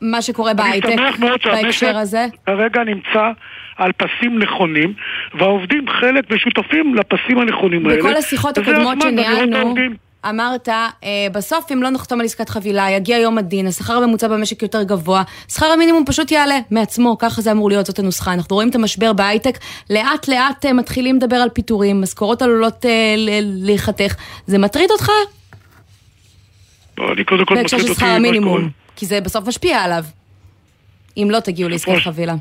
מה 0.00 0.22
שקורה 0.22 0.50
אני 0.50 0.58
בהייטק 0.58 0.88
שמח 1.16 1.16
בהקשר 1.44 1.96
הזה? 1.96 2.26
כרגע 2.46 2.84
נמצא 2.84 3.30
על 3.76 3.92
פסים 3.92 4.38
נכונים, 4.38 4.92
והעובדים 5.38 5.84
חלק 6.00 6.24
ושותפים 6.30 6.94
לפסים 6.94 7.38
הנכונים 7.38 7.86
האלה. 7.86 7.98
בכל 7.98 8.16
השיחות 8.16 8.58
הקודמות 8.58 8.98
שניהלנו. 9.02 9.74
אמרת, 10.28 10.68
אה, 10.68 10.86
בסוף 11.32 11.72
אם 11.72 11.82
לא 11.82 11.90
נחתום 11.90 12.20
על 12.20 12.26
עסקת 12.26 12.48
חבילה, 12.48 12.90
יגיע 12.90 13.18
יום 13.18 13.38
הדין, 13.38 13.66
השכר 13.66 13.92
הממוצע 13.92 14.28
במשק 14.28 14.62
יותר 14.62 14.82
גבוה, 14.82 15.22
שכר 15.48 15.66
המינימום 15.66 16.04
פשוט 16.06 16.30
יעלה 16.30 16.58
מעצמו, 16.70 17.18
ככה 17.18 17.40
זה 17.40 17.52
אמור 17.52 17.68
להיות, 17.68 17.86
זאת 17.86 17.98
הנוסחה. 17.98 18.32
אנחנו 18.32 18.56
רואים 18.56 18.68
את 18.68 18.74
המשבר 18.74 19.12
בהייטק, 19.12 19.58
לאט 19.90 20.28
לאט 20.28 20.66
אה, 20.66 20.72
מתחילים 20.72 21.16
לדבר 21.16 21.36
על 21.36 21.48
פיטורים, 21.48 22.00
משכורות 22.00 22.42
עלולות 22.42 22.86
אה, 22.86 23.14
להיחתך. 23.42 24.14
זה 24.46 24.58
מטריד 24.58 24.90
אותך? 24.90 25.10
אני 27.12 27.24
קודם 27.24 27.44
כל 27.44 27.54
בהקשר 27.54 27.78
של 27.78 27.94
שכר 27.94 28.06
המינימום. 28.06 28.70
כי 28.96 29.06
זה 29.06 29.20
בסוף 29.20 29.48
משפיע 29.48 29.78
עליו, 29.78 30.04
אם 31.16 31.28
לא 31.30 31.40
תגיעו 31.40 31.68
לעסקת 31.68 31.98
חבילה. 32.02 32.34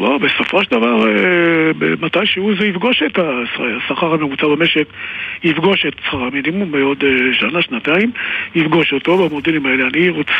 לא, 0.00 0.18
בסופו 0.18 0.64
של 0.64 0.70
דבר, 0.70 1.08
אה, 1.08 1.14
מתישהו 2.00 2.50
זה 2.60 2.66
יפגוש 2.66 3.02
את 3.06 3.18
השכר 3.18 4.14
הממוצע 4.14 4.46
במשק, 4.46 4.84
יפגוש 5.44 5.86
את 5.86 5.92
שכר 6.06 6.22
המינימום 6.22 6.72
בעוד 6.72 7.04
אה, 7.04 7.08
שנה, 7.40 7.62
שנתיים, 7.62 8.10
יפגוש 8.54 8.92
אותו 8.92 9.28
במודלים 9.28 9.66
האלה. 9.66 9.84
אני 9.94 10.08
רוצה 10.08 10.32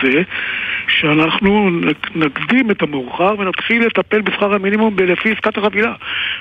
שאנחנו 1.00 1.70
נק- 1.70 2.16
נקדים 2.16 2.70
את 2.70 2.82
המאוחר 2.82 3.34
ונתחיל 3.38 3.86
לטפל 3.86 4.20
בשכר 4.20 4.54
המינימום 4.54 4.96
לפי 4.98 5.32
עסקת 5.32 5.58
החבילה. 5.58 5.92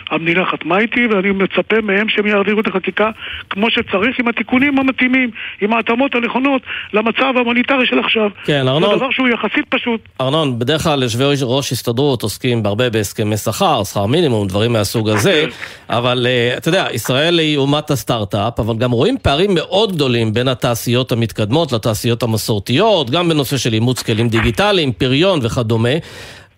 המדינה 0.10 0.46
חתמה 0.46 0.78
איתי 0.80 1.08
ואני 1.08 1.32
מצפה 1.32 1.76
מהם 1.84 2.10
שהם 2.10 2.28
יעבירו 2.28 2.60
את 2.60 2.68
החקיקה 2.68 3.10
כמו 3.50 3.72
שצריך 3.72 4.20
עם 4.20 4.28
התיקונים 4.28 4.80
המתאימים, 4.80 5.30
עם 5.62 5.74
ההתאמות 5.74 6.16
הנכונות 6.16 6.62
למצב 6.94 7.34
המוניטרי 7.38 7.86
של 7.86 8.00
עכשיו. 8.00 8.30
כן, 8.46 8.64
ארנון. 8.68 8.90
זה 8.92 8.96
דבר 8.98 9.12
שהוא 9.12 9.28
יחסית 9.28 9.66
פשוט. 9.70 10.02
ארנון, 10.22 10.60
בדרך 10.60 10.82
כלל 10.82 11.04
יושבי 11.04 11.24
ראש 11.44 11.72
הסתדרות 11.72 12.24
עוסקים 12.24 12.64
בהרבה 12.64 12.90
בהסכמי 13.08 13.38
שכר, 13.38 13.84
שכר 13.84 14.06
מינימום, 14.06 14.48
דברים 14.48 14.74
מהסוג 14.74 15.10
הזה, 15.10 15.46
אבל 15.90 16.28
אה, 16.30 16.58
אתה 16.58 16.70
יודע, 16.70 16.88
ישראל 16.94 17.40
היא 17.40 17.58
אומת 17.58 17.92
הסטארט-אפ, 17.92 18.60
אבל 18.60 18.76
גם 18.78 18.92
רואים 18.92 19.18
פערים 19.22 19.54
מאוד 19.56 19.96
גדולים 19.96 20.34
בין 20.34 20.48
התעשיות 20.48 21.12
המתקדמות 21.12 21.72
לתעשיות 21.72 22.24
המסורתיות, 22.24 23.10
גם 23.10 23.30
בנושא 23.30 23.58
של 23.58 23.74
אימוץ 23.74 24.04
כלים 24.04 24.30
דיגיטליים, 24.30 24.92
פריון 24.92 25.40
וכדומה. 25.44 25.90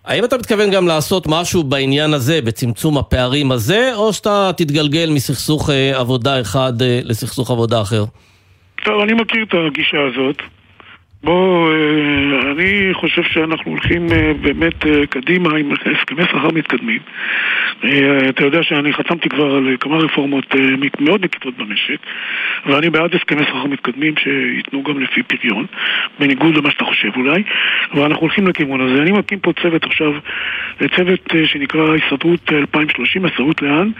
האם 0.04 0.24
אתה 0.24 0.38
מתכוון 0.38 0.70
גם 0.70 0.86
לעשות 0.86 1.26
משהו 1.26 1.62
בעניין 1.62 2.14
הזה, 2.14 2.40
בצמצום 2.42 2.98
הפערים 2.98 3.52
הזה, 3.52 3.90
או 3.94 4.12
שאתה 4.12 4.50
תתגלגל 4.56 5.10
מסכסוך 5.10 5.70
אה, 5.70 5.98
עבודה 5.98 6.40
אחד 6.40 6.82
אה, 6.82 7.00
לסכסוך 7.04 7.50
עבודה 7.50 7.80
אחר? 7.80 8.04
טוב, 8.84 9.00
אני 9.02 9.12
מכיר 9.12 9.42
את 9.42 9.54
הגישה 9.68 9.98
הזאת. 10.10 10.59
בוא, 11.24 11.72
אה, 11.72 12.50
אני 12.50 12.88
חושב 12.92 13.22
שאנחנו 13.22 13.70
הולכים 13.70 14.06
אה, 14.12 14.32
באמת 14.42 14.86
אה, 14.86 15.06
קדימה 15.06 15.56
עם 15.56 15.72
הסכמי 15.72 16.22
שכר 16.24 16.48
מתקדמים. 16.54 17.00
אתה 18.28 18.44
יודע 18.44 18.62
שאני 18.62 18.92
חתמתי 18.92 19.28
כבר 19.28 19.54
על 19.54 19.76
כמה 19.80 19.96
רפורמות 19.96 20.54
מאוד 21.00 21.24
מקיפות 21.24 21.56
במשק, 21.56 21.96
ואני 22.66 22.90
בעד 22.90 23.14
הסכמי 23.14 23.42
שכר 23.44 23.66
מתקדמים 23.66 24.14
שייתנו 24.16 24.82
גם 24.82 25.00
לפי 25.00 25.22
פריון, 25.22 25.66
בניגוד 26.18 26.56
למה 26.56 26.70
שאתה 26.70 26.84
חושב 26.84 27.08
אולי, 27.16 27.42
ואנחנו 27.94 28.20
הולכים 28.20 28.46
לכיוון 28.46 28.80
הזה. 28.80 29.02
אני 29.02 29.12
מקים 29.12 29.38
פה 29.38 29.52
צוות 29.62 29.84
עכשיו, 29.84 30.12
צוות 30.96 31.32
שנקרא 31.44 31.94
הסתדרות 31.94 32.52
2030, 32.52 33.24
הסתדרות 33.24 33.62
לאן, 33.62 33.90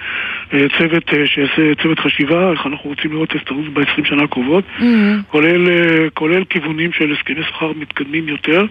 צוות 0.78 1.10
שיעשה 1.24 1.74
צוות 1.82 1.98
חשיבה, 1.98 2.50
איך 2.52 2.66
אנחנו 2.66 2.90
רוצים 2.90 3.12
לראות 3.12 3.34
הסתדרות 3.34 3.68
ב-20 3.68 4.08
שנה 4.08 4.22
הקרובות, 4.22 4.64
mm-hmm. 4.78 4.82
כולל, 5.28 5.68
כולל 6.14 6.44
כיוונים 6.44 6.92
של 6.92 7.09
הסכמי 7.12 7.42
שכר 7.48 7.72
מתקדמים 7.76 8.28
יותר. 8.28 8.64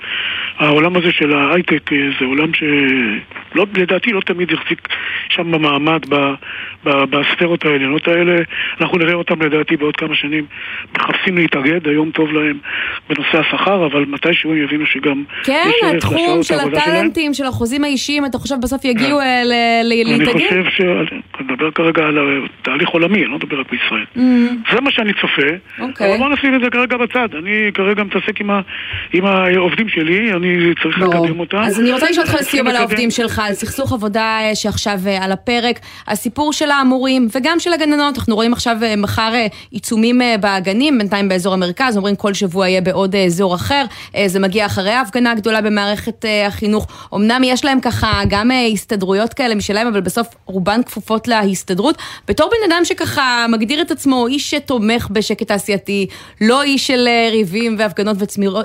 העולם 0.57 0.95
הזה 0.97 1.11
של 1.11 1.33
ההייטק 1.33 1.89
זה 2.19 2.25
עולם 2.25 2.51
שלדעתי 2.53 4.11
לא 4.11 4.21
תמיד 4.21 4.51
יחזיק 4.51 4.87
שם 5.29 5.51
במעמד 5.51 6.01
בספרות 6.83 7.65
העליונות 7.65 8.07
האלה. 8.07 8.41
אנחנו 8.81 8.97
נראה 8.97 9.13
אותם 9.13 9.41
לדעתי 9.41 9.77
בעוד 9.77 9.95
כמה 9.95 10.15
שנים 10.15 10.45
מחפשים 10.97 11.37
להתאגד, 11.37 11.87
היום 11.87 12.11
טוב 12.11 12.33
להם 12.33 12.57
בנושא 13.09 13.39
השכר, 13.39 13.85
אבל 13.85 14.05
מתישהו 14.07 14.51
הם 14.51 14.63
יבינו 14.63 14.85
שגם 14.85 15.23
כן, 15.43 15.69
התחום 15.95 16.43
של 16.43 16.59
הטאלנטים, 16.59 17.33
של 17.33 17.45
החוזים 17.45 17.83
האישיים, 17.83 18.25
אתה 18.25 18.37
חושב 18.37 18.55
בסוף 18.61 18.85
יגיעו 18.85 19.19
אה, 19.19 19.41
להתאגד? 19.83 20.29
אני 20.51 20.69
חושב 20.69 20.69
ש... 20.69 20.81
אני 21.39 21.53
מדבר 21.53 21.71
כרגע 21.71 22.03
על 22.03 22.17
תהליך 22.61 22.89
עולמי, 22.89 23.23
אני 23.23 23.31
לא 23.31 23.35
מדבר 23.35 23.59
רק 23.59 23.71
בישראל. 23.71 24.05
Mm. 24.15 24.73
זה 24.73 24.81
מה 24.81 24.91
שאני 24.91 25.13
צופה, 25.13 25.41
אוקיי. 25.79 26.09
אבל 26.09 26.17
בוא 26.17 26.29
נשים 26.29 26.55
את 26.55 26.61
זה 26.61 26.69
כרגע 26.69 26.97
בצד. 26.97 27.27
אני 27.35 27.71
כרגע 27.73 28.03
מתעסק 28.03 28.28
עם 29.13 29.25
העובדים 29.25 29.89
שלי, 29.89 30.33
אני 30.33 30.73
צריך 30.83 30.99
לקדם 30.99 31.39
אותם. 31.39 31.57
אז 31.57 31.79
אני 31.79 31.93
רוצה 31.93 32.09
לשאול 32.09 32.25
אותך 32.27 32.41
לסיום 32.41 32.67
על 32.67 32.75
העובדים 32.75 33.11
שלך, 33.11 33.41
על 33.45 33.53
סכסוך 33.53 33.93
עבודה 33.93 34.39
אה, 34.41 34.55
שעכשיו 34.55 34.99
אה, 35.07 35.23
על 35.23 35.31
הפרק, 35.31 35.79
הסיפור 36.07 36.53
של 36.53 36.71
המורים 36.71 37.27
וגם 37.35 37.59
של 37.59 37.73
הגננות, 37.73 38.17
אנחנו 38.17 38.35
רואים 38.35 38.53
עכשיו 38.53 38.77
מחר 38.97 39.33
עיצומים 39.71 40.21
בגנים, 40.41 40.97
בינתיים 40.97 41.29
באזור 41.29 41.53
המרכז, 41.53 41.97
אומרים 41.97 42.15
כל 42.15 42.33
שבוע 42.33 42.67
יהיה 42.67 42.81
בעוד 42.81 43.15
אזור 43.15 43.55
אחר, 43.55 43.85
זה 44.25 44.39
מגיע 44.39 44.65
אחרי 44.65 44.91
ההפגנה 44.91 45.31
הגדולה 45.31 45.61
במערכת 45.61 46.25
החינוך. 46.47 46.87
אמנם 47.15 47.41
יש 47.43 47.65
להם 47.65 47.79
ככה 47.81 48.21
גם 48.29 48.51
הסתדרויות 48.73 49.33
כאלה 49.33 49.55
משלהם, 49.55 49.87
אבל 49.87 50.01
בסוף 50.01 50.27
רובן 50.45 50.83
כפופות 50.83 51.27
להסתדרות. 51.27 51.97
בתור 52.27 52.49
בן 52.49 52.73
אדם 52.73 52.85
שככה 52.85 53.45
מגדיר 53.49 53.81
את 53.81 53.91
עצמו 53.91 54.27
איש 54.27 54.49
שתומך 54.49 55.07
בשקט 55.11 55.47
תעשייתי, 55.47 56.07
לא 56.41 56.63
איש 56.63 56.87
של 56.87 57.07
ריבים 57.31 57.75
והפגנות 57.79 58.17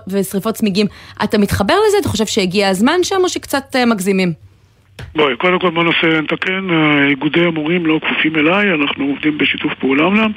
ושריפות 0.09 0.55
צמיגים, 0.55 0.87
אתה 1.25 1.39
מתחבר 1.39 1.75
לזה? 1.89 1.97
אתה 2.01 2.09
חושב 2.09 2.27
שהגיע 2.27 2.69
הזמן 2.69 3.01
שם 3.03 3.21
או 3.25 3.29
שקצת 3.29 3.77
מגזימים? 3.87 4.33
בואי, 5.17 5.37
קודם 5.37 5.59
כל 5.59 5.71
בוא 5.71 5.85
ננסה 5.85 6.21
לתקן, 6.21 6.69
איגודי 7.09 7.45
המורים 7.45 7.87
לא 7.87 8.01
כפופים 8.03 8.37
אליי, 8.37 8.73
אנחנו 8.75 9.05
עובדים 9.05 9.39
בשיתוף 9.39 9.75
פעולה 9.75 10.05
אומנם, 10.05 10.31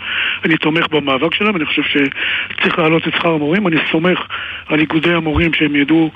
אני 0.46 0.58
תומך 0.58 0.88
במאבק 0.92 1.34
שלהם, 1.34 1.56
אני 1.56 1.66
חושב 1.66 1.82
שצריך 1.82 2.80
להעלות 2.80 3.08
את 3.08 3.14
שכר 3.14 3.34
המורים, 3.34 3.68
אני 3.68 3.76
סומך 3.92 4.20
על 4.68 4.80
איגודי 4.80 5.14
המורים 5.14 5.54
שהם 5.54 5.76
ידעו 5.76 6.12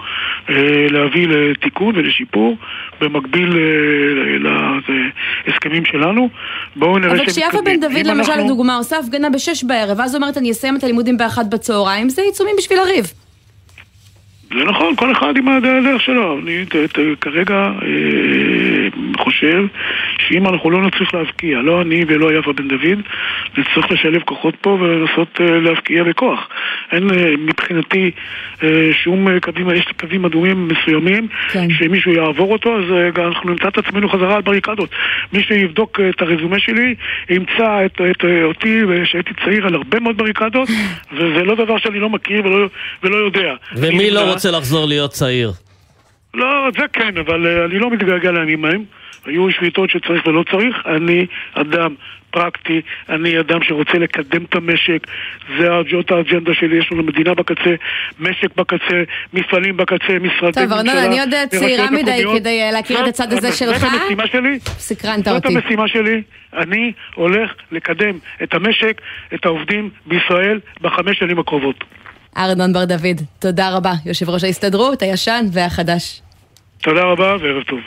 אה, 0.50 0.88
להביא 0.90 1.28
לתיקון 1.28 1.96
ולשיפור, 1.96 2.58
במקביל 3.02 3.58
אה, 3.58 4.52
להסכמים 5.48 5.86
שלנו. 5.86 6.30
בואו 6.76 6.98
נראה 7.00 7.18
שהם 7.18 7.26
מתקדמים. 7.26 7.48
אבל 7.50 7.52
כשיפה 7.52 7.62
בן 7.66 7.80
דוד 7.80 8.06
למשל, 8.06 8.32
אנחנו... 8.32 8.46
לדוגמה, 8.46 8.76
עושה 8.76 9.00
הפגנה 9.00 9.30
בשש 9.30 9.64
בערב, 9.64 10.00
ואז 10.00 10.16
אומרת 10.16 10.38
אני 10.38 10.52
אסיים 10.52 10.76
את 10.76 10.84
הלימודים 10.84 11.18
באחת 11.18 11.46
בצהריים, 11.46 12.10
זה 12.10 12.22
עיצומים 12.22 12.56
בשביל 12.58 12.80
הריב. 12.80 13.21
זה 14.54 14.64
נכון, 14.64 14.96
כל 14.96 15.12
אחד 15.12 15.38
עם 15.38 15.48
הדרך 15.48 16.02
שלו. 16.02 16.40
אני 16.40 16.66
כרגע 17.22 17.56
אה, 17.56 18.90
חושב 19.18 19.64
שאם 20.18 20.48
אנחנו 20.48 20.70
לא 20.70 20.82
נצליח 20.82 21.14
להבקיע, 21.14 21.62
לא 21.62 21.82
אני 21.82 22.06
ולא 22.08 22.40
יפה 22.40 22.54
בן 22.54 22.68
דוד, 22.68 23.00
נצטרך 23.58 23.92
לשלב 23.92 24.22
כוחות 24.22 24.56
פה 24.62 24.70
ולנסות 24.70 25.42
אה, 25.42 25.60
להבקיע 25.60 26.04
בכוח. 26.04 26.48
אין 26.92 27.10
אה, 27.12 27.34
מבחינתי 27.38 28.12
אה, 28.64 28.90
שום 29.04 29.40
קווים, 29.40 29.70
יש 29.70 29.86
קווים 30.00 30.26
אדומים 30.26 30.68
מסוימים, 30.68 31.28
כן. 31.52 31.68
שמישהו 31.70 32.12
יעבור 32.12 32.52
אותו, 32.52 32.78
אז 32.78 32.84
אנחנו 33.18 33.50
נמצא 33.50 33.68
את 33.68 33.78
עצמנו 33.78 34.10
חזרה 34.10 34.36
על 34.36 34.42
בריקדות. 34.42 34.90
מי 35.34 35.44
שיבדוק 35.44 36.00
את 36.10 36.22
הרזומה 36.22 36.60
שלי, 36.60 36.96
ימצא 37.30 37.86
את, 37.86 37.92
את, 37.94 38.02
את 38.12 38.26
אותי, 38.44 38.82
שהייתי 39.04 39.34
צעיר 39.46 39.68
על 39.68 39.76
הרבה 39.76 40.00
מאוד 40.00 40.18
בריקדות, 40.18 40.70
וזה 41.14 41.44
לא 41.44 41.56
דבר 41.56 41.78
שאני 41.78 42.00
לא 42.00 42.10
מכיר 42.10 42.46
ולא, 42.46 42.68
ולא 43.04 43.16
יודע. 43.16 43.54
ומי 43.76 44.12
לא 44.12 44.32
רוצה 44.32 44.52
לחזור 44.52 44.88
להיות 44.88 45.12
צעיר? 45.12 45.52
לא, 46.34 46.70
זה 46.78 46.86
כן, 46.94 47.18
אבל 47.18 47.46
uh, 47.46 47.66
אני 47.72 47.80
לא 47.80 47.90
מתגעגע 47.90 48.32
לימים 48.32 48.66
ההם. 48.66 48.84
היו 49.26 49.52
שביתות 49.52 49.90
שצריך 49.90 50.28
ולא 50.28 50.44
צריך. 50.52 50.76
אני 50.86 51.26
אדם 51.54 51.96
פרקטי, 52.32 52.82
אני 53.10 53.40
אדם 53.40 53.64
שרוצה 53.64 53.98
לקדם 53.98 54.44
את 54.44 54.56
המשק, 54.56 55.08
זה 55.60 55.68
זאת 55.92 56.12
האג'נדה 56.12 56.54
שלי, 56.54 56.78
יש 56.78 56.92
לנו 56.92 57.04
מדינה 57.04 57.34
בקצה, 57.34 57.76
משק 58.20 58.56
בקצה, 58.56 59.04
מפעלים 59.34 59.78
בקצה, 59.78 60.20
משרדי 60.20 60.22
ממשלה. 60.22 60.52
טוב, 60.52 60.74
ארנון, 60.74 60.98
אני 60.98 61.20
עוד 61.20 61.30
צעירה 61.50 61.92
מדי 61.92 62.24
כדי 62.36 62.62
אה, 62.62 62.72
להכיר 62.72 63.04
את 63.04 63.08
הצד 63.08 63.34
הזה 63.34 63.52
שלך. 63.52 63.78
זאת 63.78 63.90
המשימה 64.02 64.28
שלי. 64.28 64.60
סקרנת 64.60 65.28
אותי. 65.28 65.32
זאת 65.32 65.46
המשימה 65.46 65.88
שלי. 65.88 66.22
אני 66.54 66.92
הולך 67.16 67.54
לקדם 67.72 68.18
את 68.44 68.54
המשק, 68.54 69.02
את 69.34 69.46
העובדים 69.46 69.90
בישראל 70.06 70.60
בחמש 70.82 71.20
שנים 71.20 71.40
הקרובות. 71.40 71.84
ארנון 72.38 72.74
בר 72.74 72.86
דוד, 72.86 73.22
תודה 73.40 73.70
רבה, 73.70 73.94
יושב 74.06 74.30
ראש 74.30 74.44
ההסתדרות, 74.44 75.02
הישן 75.02 75.46
והחדש. 75.52 76.22
תודה 76.84 77.02
רבה 77.02 77.36
וערב 77.42 77.64
טוב. 77.64 77.80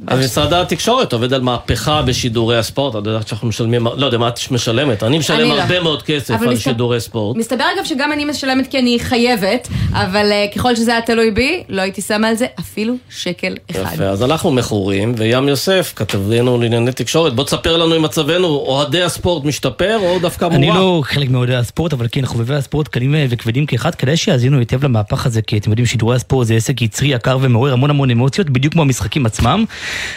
משרד 0.00 0.52
התקשורת 0.52 1.12
עובד 1.12 1.32
על 1.32 1.40
מהפכה 1.40 2.02
בשידורי 2.02 2.58
הספורט, 2.58 2.96
את 2.96 3.06
יודעת 3.06 3.28
שאנחנו 3.28 3.48
משלמים, 3.48 3.86
לא 3.96 4.06
יודע 4.06 4.18
מה 4.18 4.28
את 4.28 4.38
משלמת, 4.50 5.02
אני 5.02 5.18
משלם 5.18 5.48
לא. 5.48 5.60
הרבה 5.60 5.80
מאוד 5.80 6.02
כסף 6.02 6.34
על 6.42 6.56
שידורי 6.56 7.00
ספורט. 7.00 7.36
מסתבר 7.36 7.64
אגב 7.76 7.84
שגם 7.84 8.12
אני 8.12 8.24
משלמת 8.24 8.70
כי 8.70 8.78
אני 8.78 8.98
חייבת, 9.00 9.68
אבל 9.92 10.32
אה, 10.32 10.46
ככל 10.56 10.76
שזה 10.76 10.90
היה 10.90 11.00
תלוי 11.00 11.30
בי, 11.30 11.62
לא 11.68 11.82
הייתי 11.82 12.02
שמה 12.02 12.28
על 12.28 12.34
זה 12.34 12.46
אפילו 12.60 12.94
שקל 13.10 13.56
אחד. 13.70 13.94
יפה, 13.94 14.04
אז 14.04 14.22
אנחנו 14.22 14.50
מכורים, 14.50 15.14
וים 15.16 15.48
יוסף 15.48 15.92
כתב 15.96 16.30
לנו 16.30 16.60
לענייני 16.60 16.92
תקשורת, 16.92 17.34
בוא 17.34 17.44
תספר 17.44 17.76
לנו 17.76 17.96
אם 17.96 18.02
מצבנו, 18.02 18.46
אוהדי 18.46 19.02
הספורט 19.02 19.44
משתפר 19.44 19.98
או 20.02 20.18
דווקא 20.18 20.44
מורע. 20.44 20.56
אני 20.56 20.68
לא 20.68 21.02
חלק 21.04 21.30
מאוהדי 21.30 21.54
הספורט, 21.54 21.92
אבל 21.92 22.06
כן, 22.12 22.26
חובבי 22.26 22.54
הספורט 22.54 22.88
קלים 22.88 23.14
וכבדים 23.30 23.66
כאחד, 23.66 23.94
כדאי 23.94 24.16
שיאזינו 24.16 24.58
היטב 24.58 24.84
למהפך 24.84 25.26
הזה, 25.26 25.42
כי 25.42 25.58
אתם 25.58 25.70
יודעים, 25.70 25.86
שידורי 25.86 26.16
הספורט 26.16 26.46
זה 26.46 26.54
עסק 26.54 26.82
יצרי, 26.82 27.08
יקר 27.08 27.38
ומעורר 27.40 27.72
המון 27.72 27.90
המון 27.90 28.10
אמוציות, 28.10 28.50
בדיוק 28.50 28.72
כמו 28.72 28.82
המשחקים 28.82 29.26
עצמם. 29.26 29.64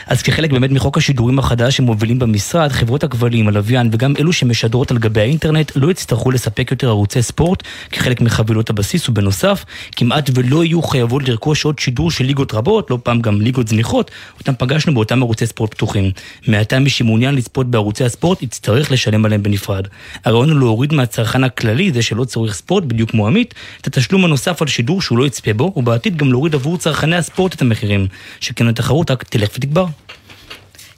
אז 0.08 0.22
כחלק 0.22 0.52
באמת 0.52 0.72
מחוק 0.72 0.98
השידורים 0.98 1.40
החדש 1.40 1.78
שמובילים 1.78 2.20
במשרד, 2.20 2.72
חברות 2.72 3.04
הכבלים, 3.04 3.48
הלוויין 3.48 3.90
וגם 3.92 4.14
אלו 4.20 4.34
שמשדרות 4.34 4.92
על 4.92 4.98
גבי 4.98 5.22
האינטרנט 5.22 5.72
לא 5.76 5.92
יצטרכו 5.92 6.32
לספק 6.32 6.72
יותר 6.72 6.88
ערוצי 6.88 7.22
ספורט 7.22 7.64
כחלק 7.92 8.22
מחבילות 8.22 8.70
הבסיס, 8.70 9.10
ובנוסף, 9.10 9.66
כמעט 9.96 10.30
ולא 10.36 10.66
יהיו 10.66 10.82
חייבות 10.82 11.28
לרכוש 11.28 11.66
עוד 11.66 11.80
שידור 11.80 12.12
של 12.12 12.26
ליגות 12.26 12.54
רבות, 12.54 12.92
לא 12.92 12.98
פעם 13.04 13.22
גם 13.22 13.42
ליגות 13.42 13.68
זניחות, 13.68 14.12
אותם 14.40 14.54
פגשנו 14.58 14.94
באותם 14.94 15.24
ערוצי 15.24 15.46
ספורט 15.46 15.74
פתוחים. 15.74 16.12
מעתה 16.48 16.80
מי 16.80 16.90
שמעוניין 16.90 17.36
לצפות 17.36 17.72
בערוצי 17.72 18.04
הספורט 18.04 18.44
יצטרך 18.44 18.92
לשלם 18.92 19.26
עליהם 19.26 19.44
בנפרד. 19.44 19.88
הרעיון 20.26 20.50
הוא 20.50 20.60
להוריד 20.60 20.94
מהצרכן 20.94 21.44
הכללי, 21.44 21.92
זה 21.92 22.02
שלא 22.02 22.24
צורך 22.24 22.54
ספורט, 22.54 22.84
בדיוק 22.84 23.12
כמו 23.12 23.28
עמית, 23.28 23.54
את 23.82 23.88
התשלום 23.88 24.26
הנוסף 24.26 24.62
על 24.62 24.68
שידור 24.68 25.02
שהוא 25.02 25.18
לא 25.18 25.26
יצפה 25.26 25.54
בו, 25.54 25.74
ובעתיד 25.76 26.18
גם 26.18 26.32
להוריד 26.32 26.56
עבור 26.56 26.78
צרכני 26.78 27.16
הספורט 27.16 27.54
את 27.54 27.62
המחירים. 27.62 28.08
שכן 28.40 28.68
התחרות 28.68 29.12
רק 29.12 29.24
תלך 29.24 29.50
ותגבר. 29.60 29.86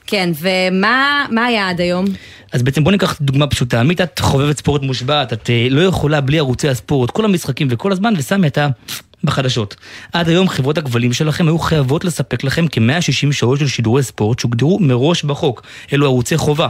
כן, 0.06 0.30
ומה 0.40 1.46
היה 1.46 1.68
עד 1.68 1.80
היום? 1.80 2.04
אז 2.52 2.62
בעצם 2.62 2.84
בוא 2.84 2.92
ניקח 2.92 3.20
דוגמה 3.20 3.46
פשוטה. 3.46 3.80
עמית, 3.80 4.00
את 4.00 4.18
חובבת 4.18 4.58
ספורט 4.58 4.82
מושבעת, 4.82 5.32
את 5.32 5.50
אה, 5.50 5.66
לא 5.70 5.80
יכולה 5.80 6.20
בלי 6.20 6.38
ערוצי 6.38 6.68
הספורט, 6.68 7.10
כל 7.10 7.24
המשחקים 7.24 7.68
וכל 7.70 7.92
הזמן, 7.92 8.14
וסמי, 8.16 8.46
אתה 8.46 8.68
בחדשות. 9.24 9.76
עד 10.12 10.28
היום 10.28 10.48
חברות 10.48 10.78
הכבלים 10.78 11.12
שלכם 11.12 11.46
היו 11.46 11.58
חייבות 11.58 12.04
לספק 12.04 12.44
לכם 12.44 12.66
כ-160 12.70 13.32
שעות 13.32 13.58
של 13.58 13.66
שידורי 13.66 14.02
ספורט 14.02 14.38
שהוגדרו 14.38 14.78
מראש 14.80 15.24
בחוק. 15.24 15.62
אלו 15.92 16.06
ערוצי 16.06 16.36
חובה. 16.36 16.68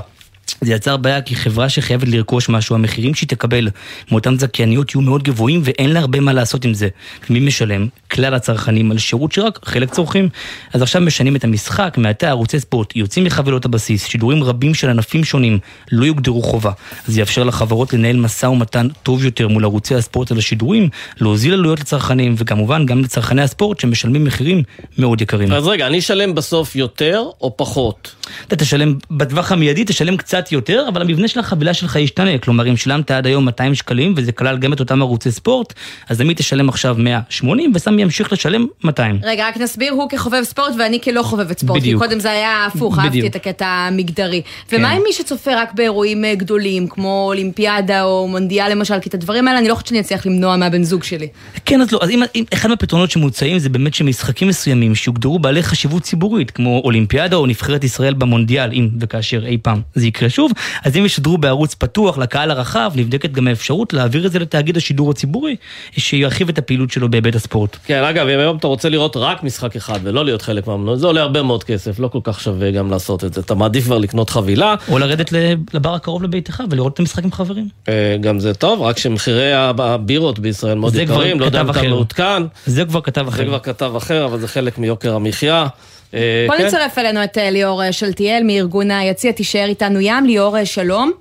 זה 0.61 0.73
יצר 0.73 0.97
בעיה 0.97 1.23
כי 1.23 1.37
חברה 1.37 1.69
שחייבת 1.69 2.09
לרכוש 2.09 2.49
משהו, 2.49 2.75
המחירים 2.75 3.15
שהיא 3.15 3.29
תקבל 3.29 3.69
מאותן 4.11 4.39
זכייניות 4.39 4.95
יהיו 4.95 5.01
מאוד 5.01 5.23
גבוהים 5.23 5.61
ואין 5.65 5.93
לה 5.93 6.01
הרבה 6.01 6.21
מה 6.21 6.33
לעשות 6.33 6.65
עם 6.65 6.75
זה. 6.75 6.89
מי 7.31 7.41
משלם? 7.41 7.87
כלל 8.11 8.35
הצרכנים 8.35 8.91
על 8.91 8.99
שירות 8.99 9.33
שרק 9.33 9.59
חלק 9.65 9.91
צורכים. 9.91 10.29
אז 10.73 10.83
עכשיו 10.83 11.03
משנים 11.03 11.37
את 11.37 11.45
המשחק, 11.45 11.95
מעתה 11.99 12.29
ערוצי 12.29 12.61
ספורט 12.61 12.97
יוצאים 12.97 13.25
מחבילות 13.25 13.65
הבסיס, 13.65 14.07
שידורים 14.07 14.45
רבים 14.45 14.75
של 14.75 14.89
ענפים 14.89 15.25
שונים 15.25 15.59
לא 15.93 16.05
יוגדרו 16.05 16.43
חובה. 16.43 16.73
זה 17.07 17.21
יאפשר 17.21 17.45
לחברות 17.45 17.93
לנהל 17.93 18.17
משא 18.17 18.47
ומתן 18.47 18.89
טוב 19.03 19.25
יותר 19.25 19.49
מול 19.49 19.65
ערוצי 19.65 19.95
הספורט 19.95 20.31
על 20.31 20.39
השידורים, 20.39 20.89
להוזיל 21.21 21.53
עלויות 21.53 21.81
לצרכנים 21.81 22.35
וכמובן 22.39 22.87
גם 22.87 23.03
לצרכני 23.03 23.43
הספורט 23.43 23.81
שמשלמים 23.81 24.25
מחירים 24.25 24.63
מאוד 24.99 25.21
יקרים. 25.21 25.53
אז 25.53 25.67
רגע, 25.67 25.87
אני 25.87 25.99
אשלם 25.99 26.35
בסוף 26.35 26.77
יותר 26.77 27.25
או 27.41 27.57
פחות? 27.57 28.15
אתה 28.49 28.57
תשלם, 28.57 28.95
בטווח 29.11 29.53
המיידי 29.53 29.85
תשלם 29.87 30.17
קצת 30.17 30.42
קצת 30.43 30.53
יותר, 30.53 30.85
אבל 30.89 31.03
המבנה 31.03 31.29
של 31.29 31.41
החבילה 31.41 31.75
שלך 31.75 31.97
ישתנה. 31.97 32.39
כלומר, 32.39 32.69
אם 32.69 32.77
שילמת 32.77 33.11
עד 33.11 33.27
היום 33.27 33.45
200 33.45 33.75
שקלים, 33.75 34.15
וזה 34.17 34.33
כלל 34.33 34.59
גם 34.59 34.73
את 34.73 34.81
אותם 34.81 35.03
ערוצי 35.03 35.31
ספורט, 35.31 35.73
אז 36.09 36.21
עמית 36.21 36.39
תשלם 36.39 36.69
עכשיו 36.69 36.97
180, 36.99 37.73
וסמי 37.75 38.03
ימשיך 38.03 38.33
לשלם 38.33 38.67
200. 38.85 39.19
רגע, 39.23 39.49
רק 39.49 39.57
נסביר, 39.57 39.93
הוא 39.93 40.09
כחובב 40.09 40.43
ספורט 40.43 40.75
ואני 40.79 41.01
כלא 41.01 41.23
חובבת 41.23 41.59
ספורט. 41.59 41.81
בדיוק. 41.81 42.03
כי 42.03 42.09
קודם 42.09 42.21
זה 42.21 42.31
היה 42.31 42.67
הפוך, 42.67 42.99
אהבתי. 42.99 43.27
את 43.27 43.37
הקטע 43.37 43.67
המגדרי. 43.67 44.43
ומה 44.73 44.89
כן. 44.89 44.95
עם 44.95 45.03
מי 45.07 45.13
שצופה 45.13 45.51
רק 45.55 45.75
באירועים 45.75 46.25
אה, 46.25 46.35
גדולים, 46.35 46.89
כמו 46.89 47.25
אולימפיאדה 47.27 48.03
או 48.03 48.29
מונדיאל 48.29 48.71
למשל, 48.71 49.01
כי 49.01 49.09
את 49.09 49.15
הדברים 49.15 49.49
האלה 49.49 49.59
אני 49.59 49.69
לא 49.69 49.75
חושבת 49.75 49.87
שאני 49.87 50.01
אצליח 50.01 50.27
למנוע 50.27 50.57
מהבן 50.57 50.83
זוג 50.83 51.03
שלי. 51.03 51.29
כן, 51.65 51.81
אז 51.81 51.93
לא, 51.93 51.99
אז 52.03 52.11
אם, 52.11 52.23
אם 52.35 52.45
אחד 52.55 52.69
מהפתרונות 52.69 53.11
שמוצעים 53.11 53.59
זה 53.59 53.69
באמת 53.69 53.95
שמשחקים 53.95 54.49
מסוימים 54.49 54.95
שיוגדרו 54.95 55.39
בעלי 55.39 55.63
חשיבות 55.63 56.03
ציבורית, 56.03 56.51
כמו 56.51 56.81
אולימפיאדה 56.85 57.37
או 57.37 57.47
נבחרת 57.47 57.85
ישראל 57.85 58.15
במונדיאל, 58.15 58.71
אם 58.73 58.89
וכאשר 59.01 59.47
אי 59.47 59.59
פעם 59.63 59.81
זה 59.95 60.07
יקרה 60.07 60.31
שוב, 60.33 60.51
אז 60.85 60.97
אם 60.97 61.05
ישדרו 61.05 61.39
בערוץ 61.39 61.75
פתוח 61.75 62.19
לקהל 62.19 62.51
הרחב, 62.51 62.93
נבדקת 62.95 63.33
גם 63.33 63.49
האפשרות 63.49 63.93
להעביר 63.93 64.27
את 64.27 64.33
זה 64.33 64.39
לתאגיד 64.39 64.77
השידור 64.77 65.11
הציבורי, 65.11 65.57
שירחיב 65.99 66.49
את 66.49 66.59
הפעילות 66.59 66.91
שלו 66.91 67.11
בהיבט 67.11 67.35
הספורט. 67.35 67.77
כן, 67.87 68.05
אגב, 68.05 68.29
אם 68.29 68.39
היום 68.39 68.57
אתה 68.57 68.67
רוצה 68.67 68.89
לראות 68.89 69.17
רק 69.17 69.43
משחק 69.43 69.77
אחד 69.77 70.01
ולא 70.03 70.25
להיות 70.25 70.43
חלק 70.43 70.67
מהמנוע, 70.67 70.97
זה 70.97 71.07
עולה 71.07 71.21
הרבה 71.23 71.43
מאוד 71.43 71.65
כסף, 71.65 71.99
לא 71.99 72.09
כל 72.09 72.19
כך 72.23 72.41
שווה 72.41 72.71
גם 72.71 72.91
לעשות 72.91 73.25
את 73.25 73.35
זה. 73.35 73.41
אתה 73.41 73.55
מעדיף 73.55 73.85
כבר 73.85 73.99
לקנות 73.99 74.31
חבילה. 74.31 74.75
או 74.89 74.99
לרדת 74.99 75.33
לבר 75.75 75.95
הקרוב 75.95 76.23
לביתך 76.23 76.63
ולראות 76.71 76.95
את 76.95 76.99
המשחק 77.01 77.25
עם 77.25 77.33
חברים. 77.33 77.69
אה, 77.89 78.17
גם 78.21 78.39
זה 78.39 78.55
טוב, 78.55 78.83
רק 78.83 78.99
שמחירי 78.99 79.53
הב- 79.55 79.81
הבירות 79.81 80.39
בישראל 80.39 80.79
מאוד 80.79 80.93
זה 80.93 81.03
יקרים, 81.03 81.41
לא 81.41 81.45
יודע 81.45 81.61
אם 81.61 81.71
אתה. 81.71 81.83
מעודכן. 81.83 82.43
זה 82.67 82.85
כבר 82.85 83.01
כתב 83.01 83.23
זה 83.25 83.29
אחר. 83.29 83.45
כבר 83.47 83.59
כתב 83.59 83.93
אחר, 83.97 84.25
אבל 84.25 84.39
זה 84.41 84.49
חלק 84.49 84.79
מיוקר 84.79 85.15
המחיה. 85.15 85.67
אה, 86.15 86.45
בוא 86.49 86.57
כן. 86.57 86.67
נצרף 86.67 86.99
אלינו 86.99 87.25
את 87.25 87.39
אה, 87.39 87.51
ליאור 87.51 87.83
אה, 87.83 87.93
שלטיאל 87.93 88.43
מארגון 88.45 88.91
היציע, 88.91 89.33
תישאר 89.33 89.65
איתנו 89.65 90.01
ים. 90.01 90.25
ליאור, 90.27 90.65
שלום. 90.65 91.13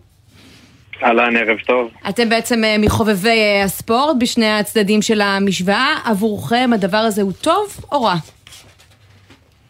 אהלן, 1.03 1.37
ערב 1.37 1.57
טוב. 1.67 1.91
אתם 2.09 2.29
בעצם 2.29 2.61
מחובבי 2.79 3.61
הספורט 3.63 4.15
בשני 4.19 4.51
הצדדים 4.51 5.01
של 5.01 5.21
המשוואה. 5.21 5.95
עבורכם 6.05 6.69
הדבר 6.73 6.97
הזה 6.97 7.21
הוא 7.21 7.31
טוב 7.41 7.77
או 7.91 8.03
רע? 8.03 8.15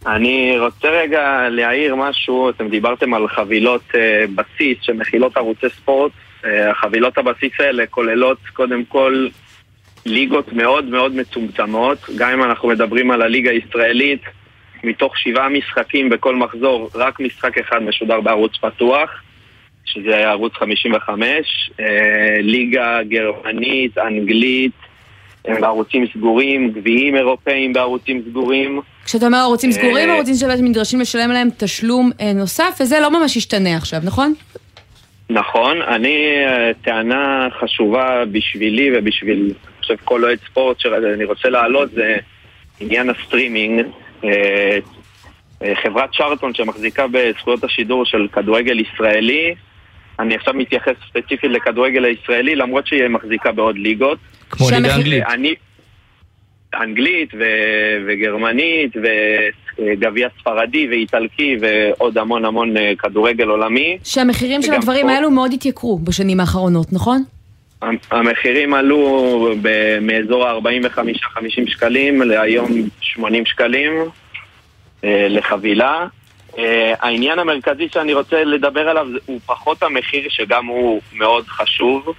אני 0.07 0.59
רוצה 0.59 0.87
רגע 0.87 1.49
להעיר 1.49 1.95
משהו, 1.95 2.49
אתם 2.49 2.69
דיברתם 2.69 3.13
על 3.13 3.27
חבילות 3.27 3.81
בסיס 4.35 4.77
שמכילות 4.81 5.37
ערוצי 5.37 5.69
ספורט. 5.69 6.11
החבילות 6.43 7.17
הבסיס 7.17 7.51
האלה 7.59 7.83
כוללות 7.89 8.37
קודם 8.53 8.85
כל 8.85 9.27
ליגות 10.05 10.53
מאוד 10.53 10.85
מאוד 10.85 11.15
מצומצמות, 11.15 11.97
גם 12.17 12.29
אם 12.29 12.43
אנחנו 12.43 12.67
מדברים 12.69 13.11
על 13.11 13.21
הליגה 13.21 13.51
הישראלית, 13.51 14.21
מתוך 14.83 15.17
שבעה 15.17 15.49
משחקים 15.49 16.09
בכל 16.09 16.35
מחזור, 16.35 16.89
רק 16.95 17.19
משחק 17.19 17.57
אחד 17.57 17.83
משודר 17.83 18.21
בערוץ 18.21 18.57
פתוח, 18.57 19.09
שזה 19.85 20.17
ערוץ 20.17 20.53
55, 20.53 21.71
אה, 21.79 21.85
ליגה 22.39 22.99
גרמנית, 23.03 23.97
אנגלית, 23.97 24.71
בערוצים 25.47 26.05
סגורים, 26.13 26.71
גביעים 26.71 27.15
אירופאים 27.15 27.73
בערוצים 27.73 28.23
סגורים. 28.29 28.81
כשאתה 29.05 29.25
אומר 29.25 29.37
ערוצים 29.37 29.71
סגורים, 29.71 30.09
אה, 30.09 30.15
ערוצים 30.15 30.35
שבעצם 30.35 30.65
נדרשים 30.65 30.99
לשלם 30.99 31.31
להם 31.31 31.47
תשלום 31.57 32.11
אה, 32.21 32.33
נוסף, 32.33 32.77
וזה 32.81 32.99
לא 32.99 33.19
ממש 33.19 33.35
ישתנה 33.35 33.77
עכשיו, 33.77 33.99
נכון? 34.03 34.33
נכון, 35.29 35.81
אני, 35.81 36.17
טענה 36.81 37.47
חשובה 37.59 38.25
בשבילי 38.31 38.97
ובשביל, 38.97 39.39
אני 39.43 39.53
חושב, 39.81 39.95
כל 40.03 40.23
אוהד 40.23 40.39
ספורט 40.45 40.79
שאני 40.79 41.23
רוצה 41.23 41.49
להעלות 41.49 41.91
זה 41.91 42.17
עניין 42.79 43.09
הסטרימינג. 43.09 43.85
אה, 44.23 44.77
אה, 45.63 45.73
חברת 45.83 46.09
צ'רלטון 46.17 46.53
שמחזיקה 46.53 47.05
בזכויות 47.07 47.63
השידור 47.63 48.05
של 48.05 48.27
כדורגל 48.33 48.79
ישראלי, 48.79 49.55
אני 50.19 50.35
עכשיו 50.35 50.53
מתייחס 50.53 50.93
ספציפית 51.09 51.51
לכדורגל 51.51 52.05
הישראלי, 52.05 52.55
למרות 52.55 52.87
שהיא 52.87 53.07
מחזיקה 53.07 53.51
בעוד 53.51 53.77
ליגות. 53.77 54.17
כמו 54.49 54.69
הליגה 54.69 54.93
האנגלית. 54.93 55.23
אני... 55.27 55.53
אנגלית 56.81 57.29
ו- 57.39 58.05
וגרמנית 58.07 58.91
וגביע 59.77 60.27
ספרדי 60.39 60.87
ואיטלקי 60.87 61.57
ועוד 61.61 62.17
המון 62.17 62.45
המון 62.45 62.77
אה, 62.77 62.93
כדורגל 62.99 63.47
עולמי. 63.47 63.97
שהמחירים 64.03 64.61
של 64.61 64.73
הדברים 64.73 65.05
פה- 65.07 65.13
האלו 65.13 65.31
מאוד 65.31 65.53
התייקרו 65.53 65.99
בשנים 65.99 66.39
האחרונות, 66.39 66.93
נכון? 66.93 67.23
המחירים 68.11 68.73
עלו 68.73 69.53
ב- 69.61 69.99
מאזור 70.01 70.47
ה-45-50 70.47 71.71
שקלים 71.71 72.21
להיום 72.21 72.69
80 73.01 73.45
שקלים 73.45 73.93
אה, 75.03 75.27
לחבילה. 75.29 76.07
אה, 76.57 76.93
העניין 76.99 77.39
המרכזי 77.39 77.89
שאני 77.89 78.13
רוצה 78.13 78.43
לדבר 78.43 78.89
עליו 78.89 79.07
הוא 79.25 79.39
פחות 79.45 79.83
המחיר 79.83 80.29
שגם 80.29 80.65
הוא 80.65 81.01
מאוד 81.13 81.47
חשוב, 81.47 82.13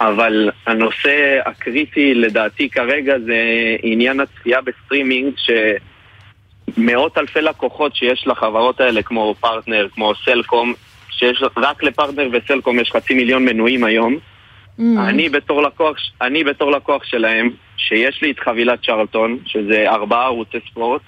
אבל 0.00 0.50
הנושא 0.66 1.40
הקריטי 1.46 2.14
לדעתי 2.14 2.70
כרגע 2.70 3.18
זה 3.18 3.36
עניין 3.82 4.20
הצפייה 4.20 4.60
בסטרימינג 4.60 5.34
שמאות 6.76 7.18
אלפי 7.18 7.40
לקוחות 7.40 7.96
שיש 7.96 8.26
לחברות 8.26 8.80
האלה 8.80 9.02
כמו 9.02 9.34
פרטנר, 9.40 9.88
כמו 9.94 10.12
סלקום, 10.24 10.74
שיש 11.10 11.42
רק 11.56 11.82
לפרטנר 11.82 12.28
וסלקום 12.32 12.78
יש 12.78 12.90
חצי 12.90 13.14
מיליון 13.14 13.44
מנויים 13.44 13.84
היום. 13.84 14.18
Mm. 14.78 14.82
אני 15.08 15.28
בתור 15.28 15.62
לקוח, 15.62 15.96
אני 16.22 16.44
בתור 16.44 16.70
לקוח 16.70 17.04
שלהם, 17.04 17.50
שיש 17.76 18.22
לי 18.22 18.30
את 18.30 18.40
חבילת 18.40 18.84
צ'רלטון, 18.84 19.38
שזה 19.46 19.90
ארבעה 19.90 20.24
ערוצי 20.24 20.58
ספורט, 20.70 21.00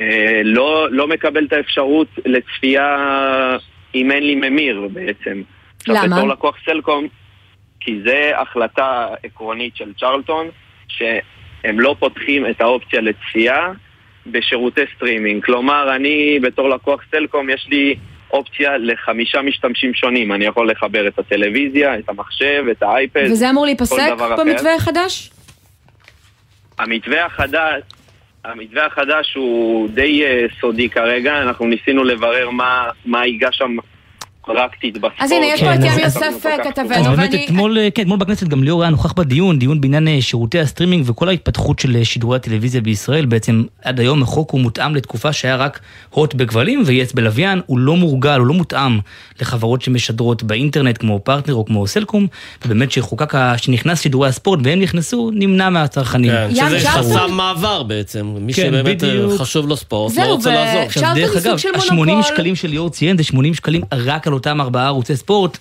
אה, 0.00 0.40
לא, 0.44 0.90
לא 0.90 1.08
מקבל 1.08 1.44
את 1.44 1.52
האפשרות 1.52 2.08
לצפייה 2.26 2.96
אם 3.94 4.10
אין 4.10 4.22
לי 4.22 4.34
ממיר 4.34 4.88
בעצם. 4.92 5.42
עכשיו, 5.80 5.96
למה? 6.04 6.16
בתור 6.16 6.28
לקוח 6.28 6.56
סלקום, 6.64 7.06
כי 7.80 8.00
זה 8.04 8.30
החלטה 8.36 9.08
עקרונית 9.22 9.76
של 9.76 9.92
צ'רלטון, 10.00 10.46
שהם 10.88 11.80
לא 11.80 11.96
פותחים 11.98 12.46
את 12.46 12.60
האופציה 12.60 13.00
לצפייה 13.00 13.72
בשירותי 14.26 14.80
סטרימינג. 14.96 15.44
כלומר, 15.44 15.96
אני 15.96 16.38
בתור 16.42 16.68
לקוח 16.68 17.00
סלקום, 17.10 17.50
יש 17.50 17.66
לי 17.70 17.96
אופציה 18.32 18.78
לחמישה 18.78 19.42
משתמשים 19.42 19.94
שונים. 19.94 20.32
אני 20.32 20.44
יכול 20.44 20.70
לחבר 20.70 21.08
את 21.08 21.18
הטלוויזיה, 21.18 21.98
את 21.98 22.08
המחשב, 22.08 22.64
את 22.70 22.82
האייפד, 22.82 23.26
וזה 23.30 23.50
אמור 23.50 23.64
להיפסק. 23.66 23.96
במתווה 24.38 24.74
החדש? 24.74 25.30
המתווה 26.78 27.24
החדש, 27.26 27.82
המתווה 28.44 28.86
החדש 28.86 29.34
הוא 29.34 29.88
די 29.88 30.24
אה, 30.24 30.46
סודי 30.60 30.88
כרגע, 30.88 31.42
אנחנו 31.42 31.66
ניסינו 31.66 32.04
לברר 32.04 32.50
מה, 32.50 32.90
מה 33.04 33.26
ייגזר 33.26 33.56
שם 33.56 33.76
פרקטית 34.46 34.94
בספורט. 34.94 35.12
אז 35.18 35.32
הנה, 35.32 35.46
יש 35.46 35.60
פה 35.60 35.66
כן, 35.66 35.80
את 35.80 35.84
ים 35.84 35.98
יוסף 35.98 36.46
כתבתנו, 36.64 37.16
ואני... 37.16 37.44
אתמול, 37.44 37.78
אה, 37.78 37.88
כן, 37.94 38.02
אתמול 38.02 38.18
בכנסת 38.18 38.48
גם 38.48 38.64
ליאור 38.64 38.82
היה 38.82 38.90
נוכח 38.90 39.12
בדיון, 39.12 39.58
דיון 39.58 39.80
בעניין 39.80 40.08
אה, 40.08 40.18
שירותי 40.20 40.60
הסטרימינג 40.60 41.04
וכל 41.06 41.28
ההתפתחות 41.28 41.78
של 41.78 41.96
אה, 41.96 42.04
שידורי 42.04 42.36
הטלוויזיה 42.36 42.80
בישראל. 42.80 43.26
בעצם 43.26 43.64
עד 43.82 44.00
היום 44.00 44.22
החוק 44.22 44.50
הוא 44.50 44.60
מותאם 44.60 44.94
לתקופה 44.94 45.32
שהיה 45.32 45.56
רק 45.56 45.80
הוט 46.10 46.34
בכבלים 46.34 46.82
ויס 46.86 47.12
בלוויין, 47.12 47.60
הוא 47.66 47.78
לא 47.78 47.96
מורגל, 47.96 48.38
הוא 48.38 48.46
לא 48.46 48.54
מותאם 48.54 48.98
לחברות 49.40 49.82
שמשדרות 49.82 50.42
באינטרנט 50.42 50.98
כמו 50.98 51.20
פרטנר 51.24 51.54
או 51.54 51.64
כמו 51.64 51.86
סלקום, 51.86 52.26
ובאמת 52.64 52.92
שחוקק, 52.92 53.32
שנכנס 53.56 54.00
שידורי 54.02 54.28
הספורט 54.28 54.60
והם 54.62 54.80
נכנסו, 54.80 55.30
נמנע 55.34 55.70
מהצרכנים. 55.70 56.30
כן, 56.30 56.54
שזה? 56.54 56.88
חסם 56.90 57.30
מעבר 57.30 57.82
בעצם. 57.82 58.26
מי 58.40 58.52
כן, 58.52 58.62
שבאמת. 58.66 59.02
חשוב 59.38 59.68
לו 59.68 59.76
ספורט, 59.76 60.16
לא 60.16 60.22
רוצה 60.22 60.50
לעזור. 60.50 60.80
עכשיו, 60.82 61.02
צ'רלטון 61.02 61.22
דרך 61.22 61.32
זה 61.32 61.40
סוג 61.40 61.48
אגב, 61.48 61.58
של 61.58 61.68
ה-80 61.74 61.94
מונופול. 61.94 62.22
שקלים 62.22 62.56
של 62.56 62.68
ליאור 62.68 62.90
ציין 62.90 63.16
זה 63.16 63.24
80 63.24 63.54
שקלים 63.54 63.82
רק 63.92 64.26
על 64.26 64.31
אותם 64.34 64.60
ארבעה 64.60 64.86
ערוצי 64.86 65.16
ספורט. 65.16 65.58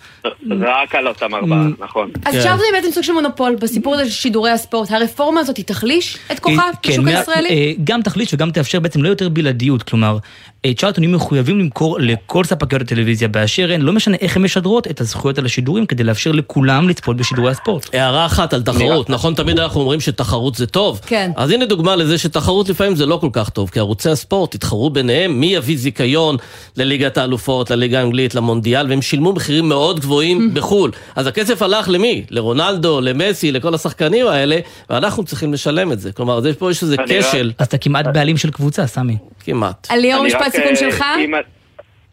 רק 0.62 0.96
על 0.96 1.08
אותם 1.08 1.36
ארבעה, 1.36 1.68
נכון. 1.80 2.12
אז 2.26 2.34
כן. 2.34 2.42
צ'רלטון 2.42 2.66
היא 2.74 2.82
בעצם 2.82 2.92
סוג 2.92 3.04
של 3.04 3.14
מונופול 3.14 3.56
בסיפור 3.56 3.94
הזה 3.94 4.06
של 4.06 4.12
שידורי 4.12 4.52
הספורט. 4.52 4.92
הרפורמה 4.92 5.40
הזאת 5.40 5.58
היא 5.58 5.66
תחליש 5.66 6.18
את 6.32 6.40
כוחה 6.40 6.70
כן, 6.82 6.92
בשוק 6.92 7.08
הישראלי? 7.08 7.50
אה, 7.50 7.72
גם 7.84 8.02
תחליש 8.02 8.34
וגם 8.34 8.52
תאפשר 8.52 8.80
בעצם 8.80 9.04
לא 9.04 9.10
יותר 9.10 9.30
בלעדיות, 9.30 9.84
כלומר, 9.84 10.18
אה, 10.66 10.74
צ'ארלטון 10.78 11.04
יהיו 11.04 11.16
מחויבים 11.16 11.60
למכור 11.60 11.98
לכל 12.00 12.44
ספקיות 12.44 12.82
הטלוויזיה 12.82 13.28
באשר 13.28 13.72
הן, 13.72 13.82
לא 13.82 13.94
משנה 13.94 14.18
איך 14.22 14.38
הן 14.38 14.44
משדרות 14.44 14.88
את 14.88 15.02
הזכויות 15.02 15.38
על 15.38 15.46
השידורים 15.46 15.86
כדי 15.86 16.04
לאפשר 16.04 16.32
לכולם 16.32 16.90
לצפות 16.90 17.18
בשידורי 17.18 17.52
הספורט. 17.52 17.96
הערה 17.96 18.26
אחת 18.26 18.54
על 18.54 18.62
תחרות, 18.62 19.10
נכון 19.10 19.34
תמיד 19.34 19.60
אנחנו 19.60 19.82
אומרים 19.82 20.00
שתחרות 20.00 20.56
זה 20.56 20.68
טוב? 20.68 21.00
כן. 21.06 21.32
אז 21.36 21.52
הנה 21.52 21.66
דוגמה 21.66 21.96
לזה 21.96 22.18
שתחרות 22.18 22.70
לפעמים 22.70 22.96
זה 22.96 23.06
לא 23.06 23.18
כל 23.22 23.30
כך 23.34 23.50
טוב, 23.50 23.70
כי 23.70 23.80
ערוצי 23.80 24.10
הספורט 24.10 24.56
התחרו 24.56 24.90
ביניהם 24.90 25.40
מי 25.40 25.56
יביא 25.56 25.78
זיכיון 25.78 26.38
לליגת 26.78 27.18
האלופות, 27.18 27.72
לליגה 27.72 28.00
האנגלית, 28.00 28.36
למונדיאל, 28.36 28.61
והם 28.90 29.02
שילמו 29.02 29.34
מחירים 29.34 29.70
מאוד 29.70 30.00
גבוהים 30.00 30.54
בחו"ל. 30.54 30.92
אז 31.16 31.28
הכסף 31.28 31.62
הלך 31.62 31.90
למי? 31.90 32.26
לרונלדו, 32.30 33.02
למסי, 33.02 33.52
לכל 33.52 33.76
השחקנים 33.76 34.28
האלה, 34.28 34.58
ואנחנו 34.90 35.24
צריכים 35.24 35.54
לשלם 35.54 35.92
את 35.92 36.00
זה. 36.00 36.12
כלומר, 36.12 36.48
יש 36.48 36.56
פה 36.56 36.72
יש 36.72 36.84
איזה 36.84 36.96
אני 37.00 37.18
רק- 37.20 37.26
כשל, 37.26 37.52
אז 37.58 37.68
אתה 37.68 37.78
כמעט 37.78 38.06
בעלים 38.14 38.38
של 38.38 38.52
קבוצה, 38.52 38.88
סמי. 38.88 39.18
כמעט. 39.46 39.88
ליאור, 39.92 40.22
אני 40.26 40.28
משפט 40.28 40.52
סיכום 40.52 40.68
אה, 40.70 40.76
שלך? 40.76 41.04
אם, 41.26 41.34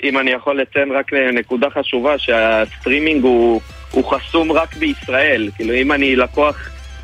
אם 0.02 0.18
אני 0.18 0.30
יכול 0.30 0.60
לציין 0.60 0.92
רק 0.92 1.12
נקודה 1.38 1.66
חשובה, 1.78 2.18
שהסטרימינג 2.18 3.22
הוא, 3.24 3.60
הוא 3.90 4.04
חסום 4.04 4.52
רק 4.52 4.76
בישראל. 4.76 5.50
כאילו, 5.56 5.74
אם 5.74 5.92
אני 5.92 6.16
לקוח, 6.16 6.56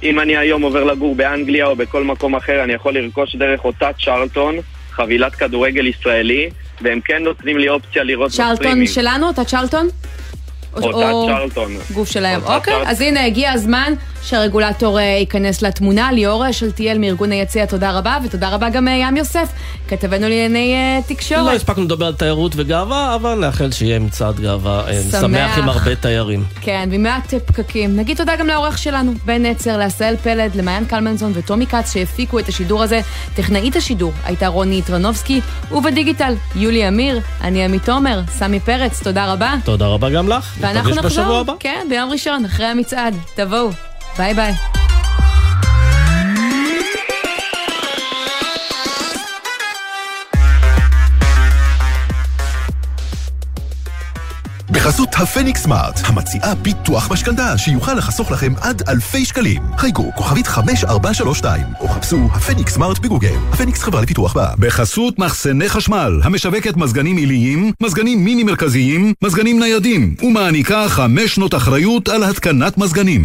אם 0.02 0.20
אני 0.20 0.36
היום 0.36 0.62
עובר 0.62 0.84
לגור 0.84 1.14
באנגליה 1.14 1.66
או 1.66 1.76
בכל 1.76 2.04
מקום 2.04 2.36
אחר, 2.36 2.64
אני 2.64 2.72
יכול 2.72 2.94
לרכוש 2.98 3.36
דרך 3.36 3.64
אותה 3.64 3.90
צ'רלטון, 4.04 4.54
חבילת 4.90 5.34
כדורגל 5.34 5.86
ישראלי, 5.86 6.50
והם 6.82 7.00
כן 7.04 7.22
נותנים 7.22 7.58
לי 7.58 7.68
אופציה 7.68 8.02
לראות 8.04 8.30
צ'רלטון 8.30 8.54
בסטרימינג. 8.54 8.88
שלנו? 8.88 9.26
אותה 9.26 9.44
צ'רלטון? 9.44 9.88
או- 10.76 10.82
אותה 10.82 11.10
או- 11.10 11.26
צ'רלטון. 11.26 11.72
גוף 11.94 12.08
שלהם. 12.10 12.40
אותה 12.40 12.54
אוקיי, 12.56 12.72
צ'רלטון. 12.72 12.90
אז 12.90 13.00
הנה, 13.00 13.24
הגיע 13.26 13.52
הזמן 13.52 13.92
שהרגולטור 14.24 14.98
אה, 14.98 15.04
ייכנס 15.04 15.62
לתמונה. 15.62 16.12
ליאור 16.12 16.52
שלטיאל 16.52 16.98
מארגון 16.98 17.32
היציע, 17.32 17.66
תודה 17.66 17.98
רבה, 17.98 18.18
ותודה 18.24 18.48
רבה 18.48 18.68
גם 18.68 18.88
אה, 18.88 18.92
ים 18.92 19.16
יוסף, 19.16 19.48
כתבנו 19.88 20.20
לענייני 20.20 20.74
אה, 20.74 21.00
לא 21.08 21.14
תקשורת. 21.14 21.56
הספקנו 21.56 21.84
לדבר 21.84 22.06
על 22.06 22.12
תיירות 22.12 22.52
וגאווה, 22.56 23.14
אבל 23.14 23.34
נאחל 23.34 23.72
שיהיה 23.72 23.98
מצעד 23.98 24.40
גאווה 24.40 24.84
אה, 24.88 25.02
שמח. 25.10 25.20
שמח 25.20 25.58
עם 25.58 25.68
הרבה 25.68 25.94
תיירים. 25.94 26.44
כן, 26.60 26.88
ומעט 26.92 27.34
אה, 27.34 27.40
פקקים. 27.40 27.96
נגיד 27.96 28.16
תודה 28.16 28.36
גם 28.36 28.46
לעורך 28.46 28.78
שלנו, 28.78 29.12
בן 29.24 29.46
נצר, 29.46 29.76
לעשהאל 29.76 30.16
פלד, 30.16 30.54
למעיין 30.54 30.84
קלמנזון 30.84 31.32
וטומי 31.34 31.66
כץ 31.66 31.92
שהפיקו 31.92 32.38
את 32.38 32.48
השידור 32.48 32.82
הזה. 32.82 33.00
טכנאית 33.34 33.76
השידור 33.76 34.12
הייתה 34.24 34.46
רוני 34.46 34.82
טרנובסקי, 34.82 35.40
ובדיגיטל, 35.72 36.34
יולי 36.56 36.88
אמיר, 36.88 37.20
אני 37.40 37.64
עמית 37.64 37.84
תומר, 37.84 38.20
סמי 38.28 38.60
פרץ, 38.60 39.02
תודה 39.02 39.32
רבה. 39.32 39.54
תודה 39.64 39.86
רבה 39.86 40.10
גם 40.10 40.28
לך. 40.28 40.54
ואנחנו 40.60 40.94
נחזור. 40.94 41.44
כן, 41.60 41.86
ביום 41.90 42.10
ראשון, 42.10 42.44
אחרי 42.44 42.66
המצעד. 42.66 43.14
תבואו. 43.34 43.93
ביי 44.18 44.34
ביי. 44.34 44.52
בחסות 54.70 55.08
הפניקס 55.14 55.62
סמארט, 55.62 56.00
המציעה 56.04 56.54
ביטוח 56.54 57.12
משכנתה 57.12 57.58
שיוכל 57.58 57.94
לחסוך 57.94 58.30
לכם 58.30 58.52
עד 58.60 58.82
אלפי 58.88 59.24
שקלים. 59.24 59.62
חייגו 59.76 60.10
כוכבית 60.16 60.46
5432 60.46 61.66
או 61.80 61.88
חפשו 61.88 62.28
הפניקס 62.32 62.74
סמארט 62.74 62.98
בגוגל. 62.98 63.36
הפניקס 63.52 63.82
חברה 63.82 64.02
לפיתוח 64.02 64.34
בה. 64.34 64.48
בחסות 64.58 65.18
מחסני 65.18 65.68
חשמל, 65.68 66.20
המשווקת 66.24 66.76
מזגנים 66.76 67.16
עיליים, 67.16 67.72
מזגנים 67.82 68.24
מיני 68.24 68.42
מרכזיים, 68.42 69.12
מזגנים 69.22 69.60
ניידים, 69.60 70.14
ומעניקה 70.22 70.88
חמש 70.88 71.34
שנות 71.34 71.54
אחריות 71.54 72.08
על 72.08 72.24
התקנת 72.24 72.78
מזגנים. 72.78 73.24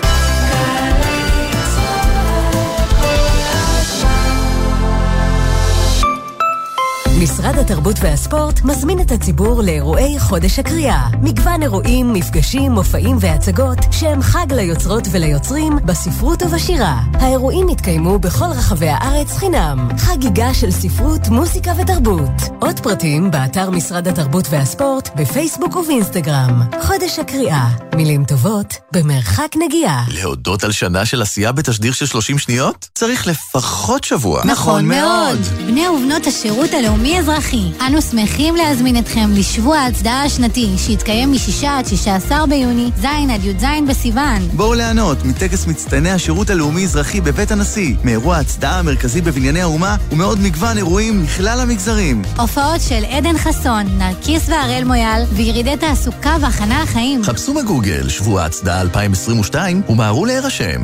משרד 7.23 7.57
התרבות 7.57 7.95
והספורט 8.01 8.61
מזמין 8.61 9.01
את 9.01 9.11
הציבור 9.11 9.61
לאירועי 9.63 10.19
חודש 10.19 10.59
הקריאה. 10.59 11.07
מגוון 11.21 11.61
אירועים, 11.61 12.13
מפגשים, 12.13 12.71
מופעים 12.71 13.17
והצגות 13.19 13.77
שהם 13.91 14.21
חג 14.21 14.45
ליוצרות 14.53 15.07
וליוצרים 15.11 15.73
בספרות 15.85 16.43
ובשירה. 16.43 17.01
האירועים 17.13 17.69
יתקיימו 17.69 18.19
בכל 18.19 18.45
רחבי 18.45 18.87
הארץ 18.89 19.37
חינם. 19.37 19.87
חגיגה 19.97 20.53
של 20.53 20.71
ספרות, 20.71 21.27
מוזיקה 21.27 21.71
ותרבות. 21.81 22.41
עוד 22.59 22.79
פרטים 22.79 23.31
באתר 23.31 23.69
משרד 23.69 24.07
התרבות 24.07 24.45
והספורט, 24.49 25.09
בפייסבוק 25.15 25.75
ובאינסטגרם. 25.75 26.61
חודש 26.81 27.19
הקריאה. 27.19 27.67
מילים 27.95 28.25
טובות 28.25 28.75
במרחק 28.93 29.55
נגיעה. 29.65 30.05
להודות 30.07 30.63
על 30.63 30.71
שנה 30.71 31.05
של 31.05 31.21
עשייה 31.21 31.51
בתשדיר 31.51 31.91
של 31.91 32.05
30 32.05 32.37
שניות? 32.37 32.89
צריך 32.95 33.27
לפחות 33.27 34.03
שבוע. 34.03 34.41
נכון 34.45 34.85
מאוד. 34.85 35.39
בני 35.67 35.87
ובנות 35.87 36.27
השירות 36.27 36.73
הלאומי-אזרחי, 37.11 37.71
אנו 37.87 38.01
שמחים 38.01 38.55
להזמין 38.55 38.97
אתכם 38.97 39.29
לשבוע 39.33 39.77
ההצדעה 39.77 40.23
השנתי, 40.23 40.69
שיתקיים 40.77 41.31
מ-6 41.31 41.67
עד 41.67 41.85
16 41.85 42.45
ביוני, 42.47 42.91
ז' 43.01 43.05
עד 43.05 43.45
י"ז 43.45 43.65
בסיוון. 43.87 44.47
בואו 44.53 44.73
ליהנות 44.73 45.25
מטקס 45.25 45.67
מצטייני 45.67 46.11
השירות 46.11 46.49
הלאומי-אזרחי 46.49 47.21
בבית 47.21 47.51
הנשיא, 47.51 47.95
מאירוע 48.03 48.37
ההצדעה 48.37 48.79
המרכזי 48.79 49.21
בבנייני 49.21 49.61
האומה 49.61 49.95
ומעוד 50.11 50.39
מגוון 50.39 50.77
אירועים 50.77 51.23
מכלל 51.23 51.59
המגזרים. 51.59 52.21
הופעות 52.37 52.81
של 52.81 53.03
עדן 53.09 53.37
חסון, 53.37 53.85
נרקיס 53.97 54.49
והראל 54.49 54.83
מויאל, 54.83 55.23
וירידי 55.31 55.77
תעסוקה 55.77 56.37
והכנה 56.41 56.83
לחיים. 56.83 57.23
חפשו 57.23 57.53
בגוגל 57.53 58.09
שבוע 58.09 58.41
ההצדעה 58.41 58.81
2022 58.81 59.81
ומהרו 59.89 60.25
להירשם. 60.25 60.81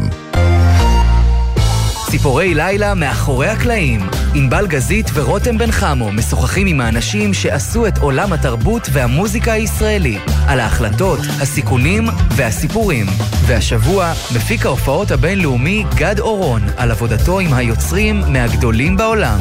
ציפורי 2.10 2.54
לילה 2.54 2.94
מאחורי 2.94 3.48
הקלעים. 3.48 4.02
ענבל 4.34 4.68
גזית 4.68 5.10
ורותם 5.14 5.58
בן 5.58 5.72
חמו 5.72 6.12
משוחחים 6.12 6.68
עם 6.68 6.82
האנשים 6.82 7.34
שעשו 7.34 7.88
את 7.88 7.98
עולם 7.98 8.34
התרבות 8.34 8.90
והמוזיקה 8.94 9.52
הישראלי, 9.52 10.18
על 10.48 10.60
ההחלטות, 10.60 11.20
הסיכונים 11.42 12.08
והסיפורים. 12.36 13.06
והשבוע 13.46 14.14
מפיק 14.36 14.66
ההופעות 14.66 15.12
הבינלאומי 15.12 15.84
גד 15.96 16.20
אורון 16.20 16.62
על 16.78 16.92
עבודתו 16.92 17.40
עם 17.40 17.54
היוצרים 17.54 18.22
מהגדולים 18.28 18.98
בעולם. 18.98 19.40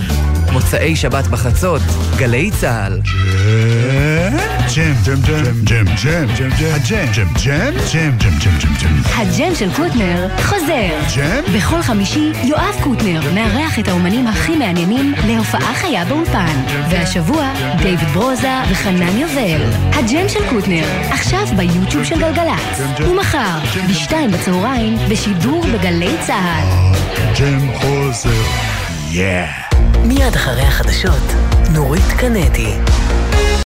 מוצאי 0.52 0.96
שבת 0.96 1.26
בחצות, 1.26 1.82
גלי 2.16 2.50
צה"ל. 2.60 3.00
ג'ם, 4.74 4.94
ג'ם, 5.04 5.20
ג'ם, 5.22 5.44
ג'ם, 5.64 5.84
ג'ם, 5.84 6.26
ג'ם, 6.38 6.50
ג'ם, 6.58 6.72
הג'ם, 6.74 7.06
ג'ם, 7.14 7.28
ג'ם, 7.44 7.74
ג'ם, 7.92 8.10
ג'ם, 8.18 8.38
ג'ם, 8.38 8.58
ג'ם, 8.58 8.74
ג'ם. 8.82 9.02
הג'ם 9.16 9.54
של 9.54 9.74
קוטנר 9.76 10.28
חוזר. 10.42 11.16
ג'ם? 11.16 11.56
בכל 11.56 11.82
חמישי 11.82 12.32
יואב 12.56 12.76
קוטנר 12.82 13.20
מארח 13.34 13.78
את 13.78 13.88
האומנים 13.88 14.26
הכי 14.26 14.56
מעניינים 14.56 15.14
להופעה 15.26 15.74
חיה 15.74 16.04
באולפן. 16.04 16.62
והשבוע 16.90 17.52
דיוויד 17.78 18.08
ברוזה 18.08 18.52
וחנן 18.70 19.18
יובל. 19.18 19.62
הג'ם 19.92 20.28
של 20.28 20.50
קוטנר, 20.50 20.84
עכשיו 21.10 21.46
ביוטיוב 21.56 22.04
של 22.04 22.20
גלגלצ. 22.20 23.00
ומחר, 23.00 23.58
בשתיים 23.90 24.30
בצהריים, 24.30 24.96
בשידור 25.10 25.64
בגלי 25.74 26.16
צה"ל. 26.26 26.94
ג'ם 27.38 27.72
חוזר. 27.74 28.42
מיד 30.04 30.34
אחרי 30.34 30.62
החדשות, 30.62 31.32
נורית 31.72 32.12
קנדי. 32.18 32.74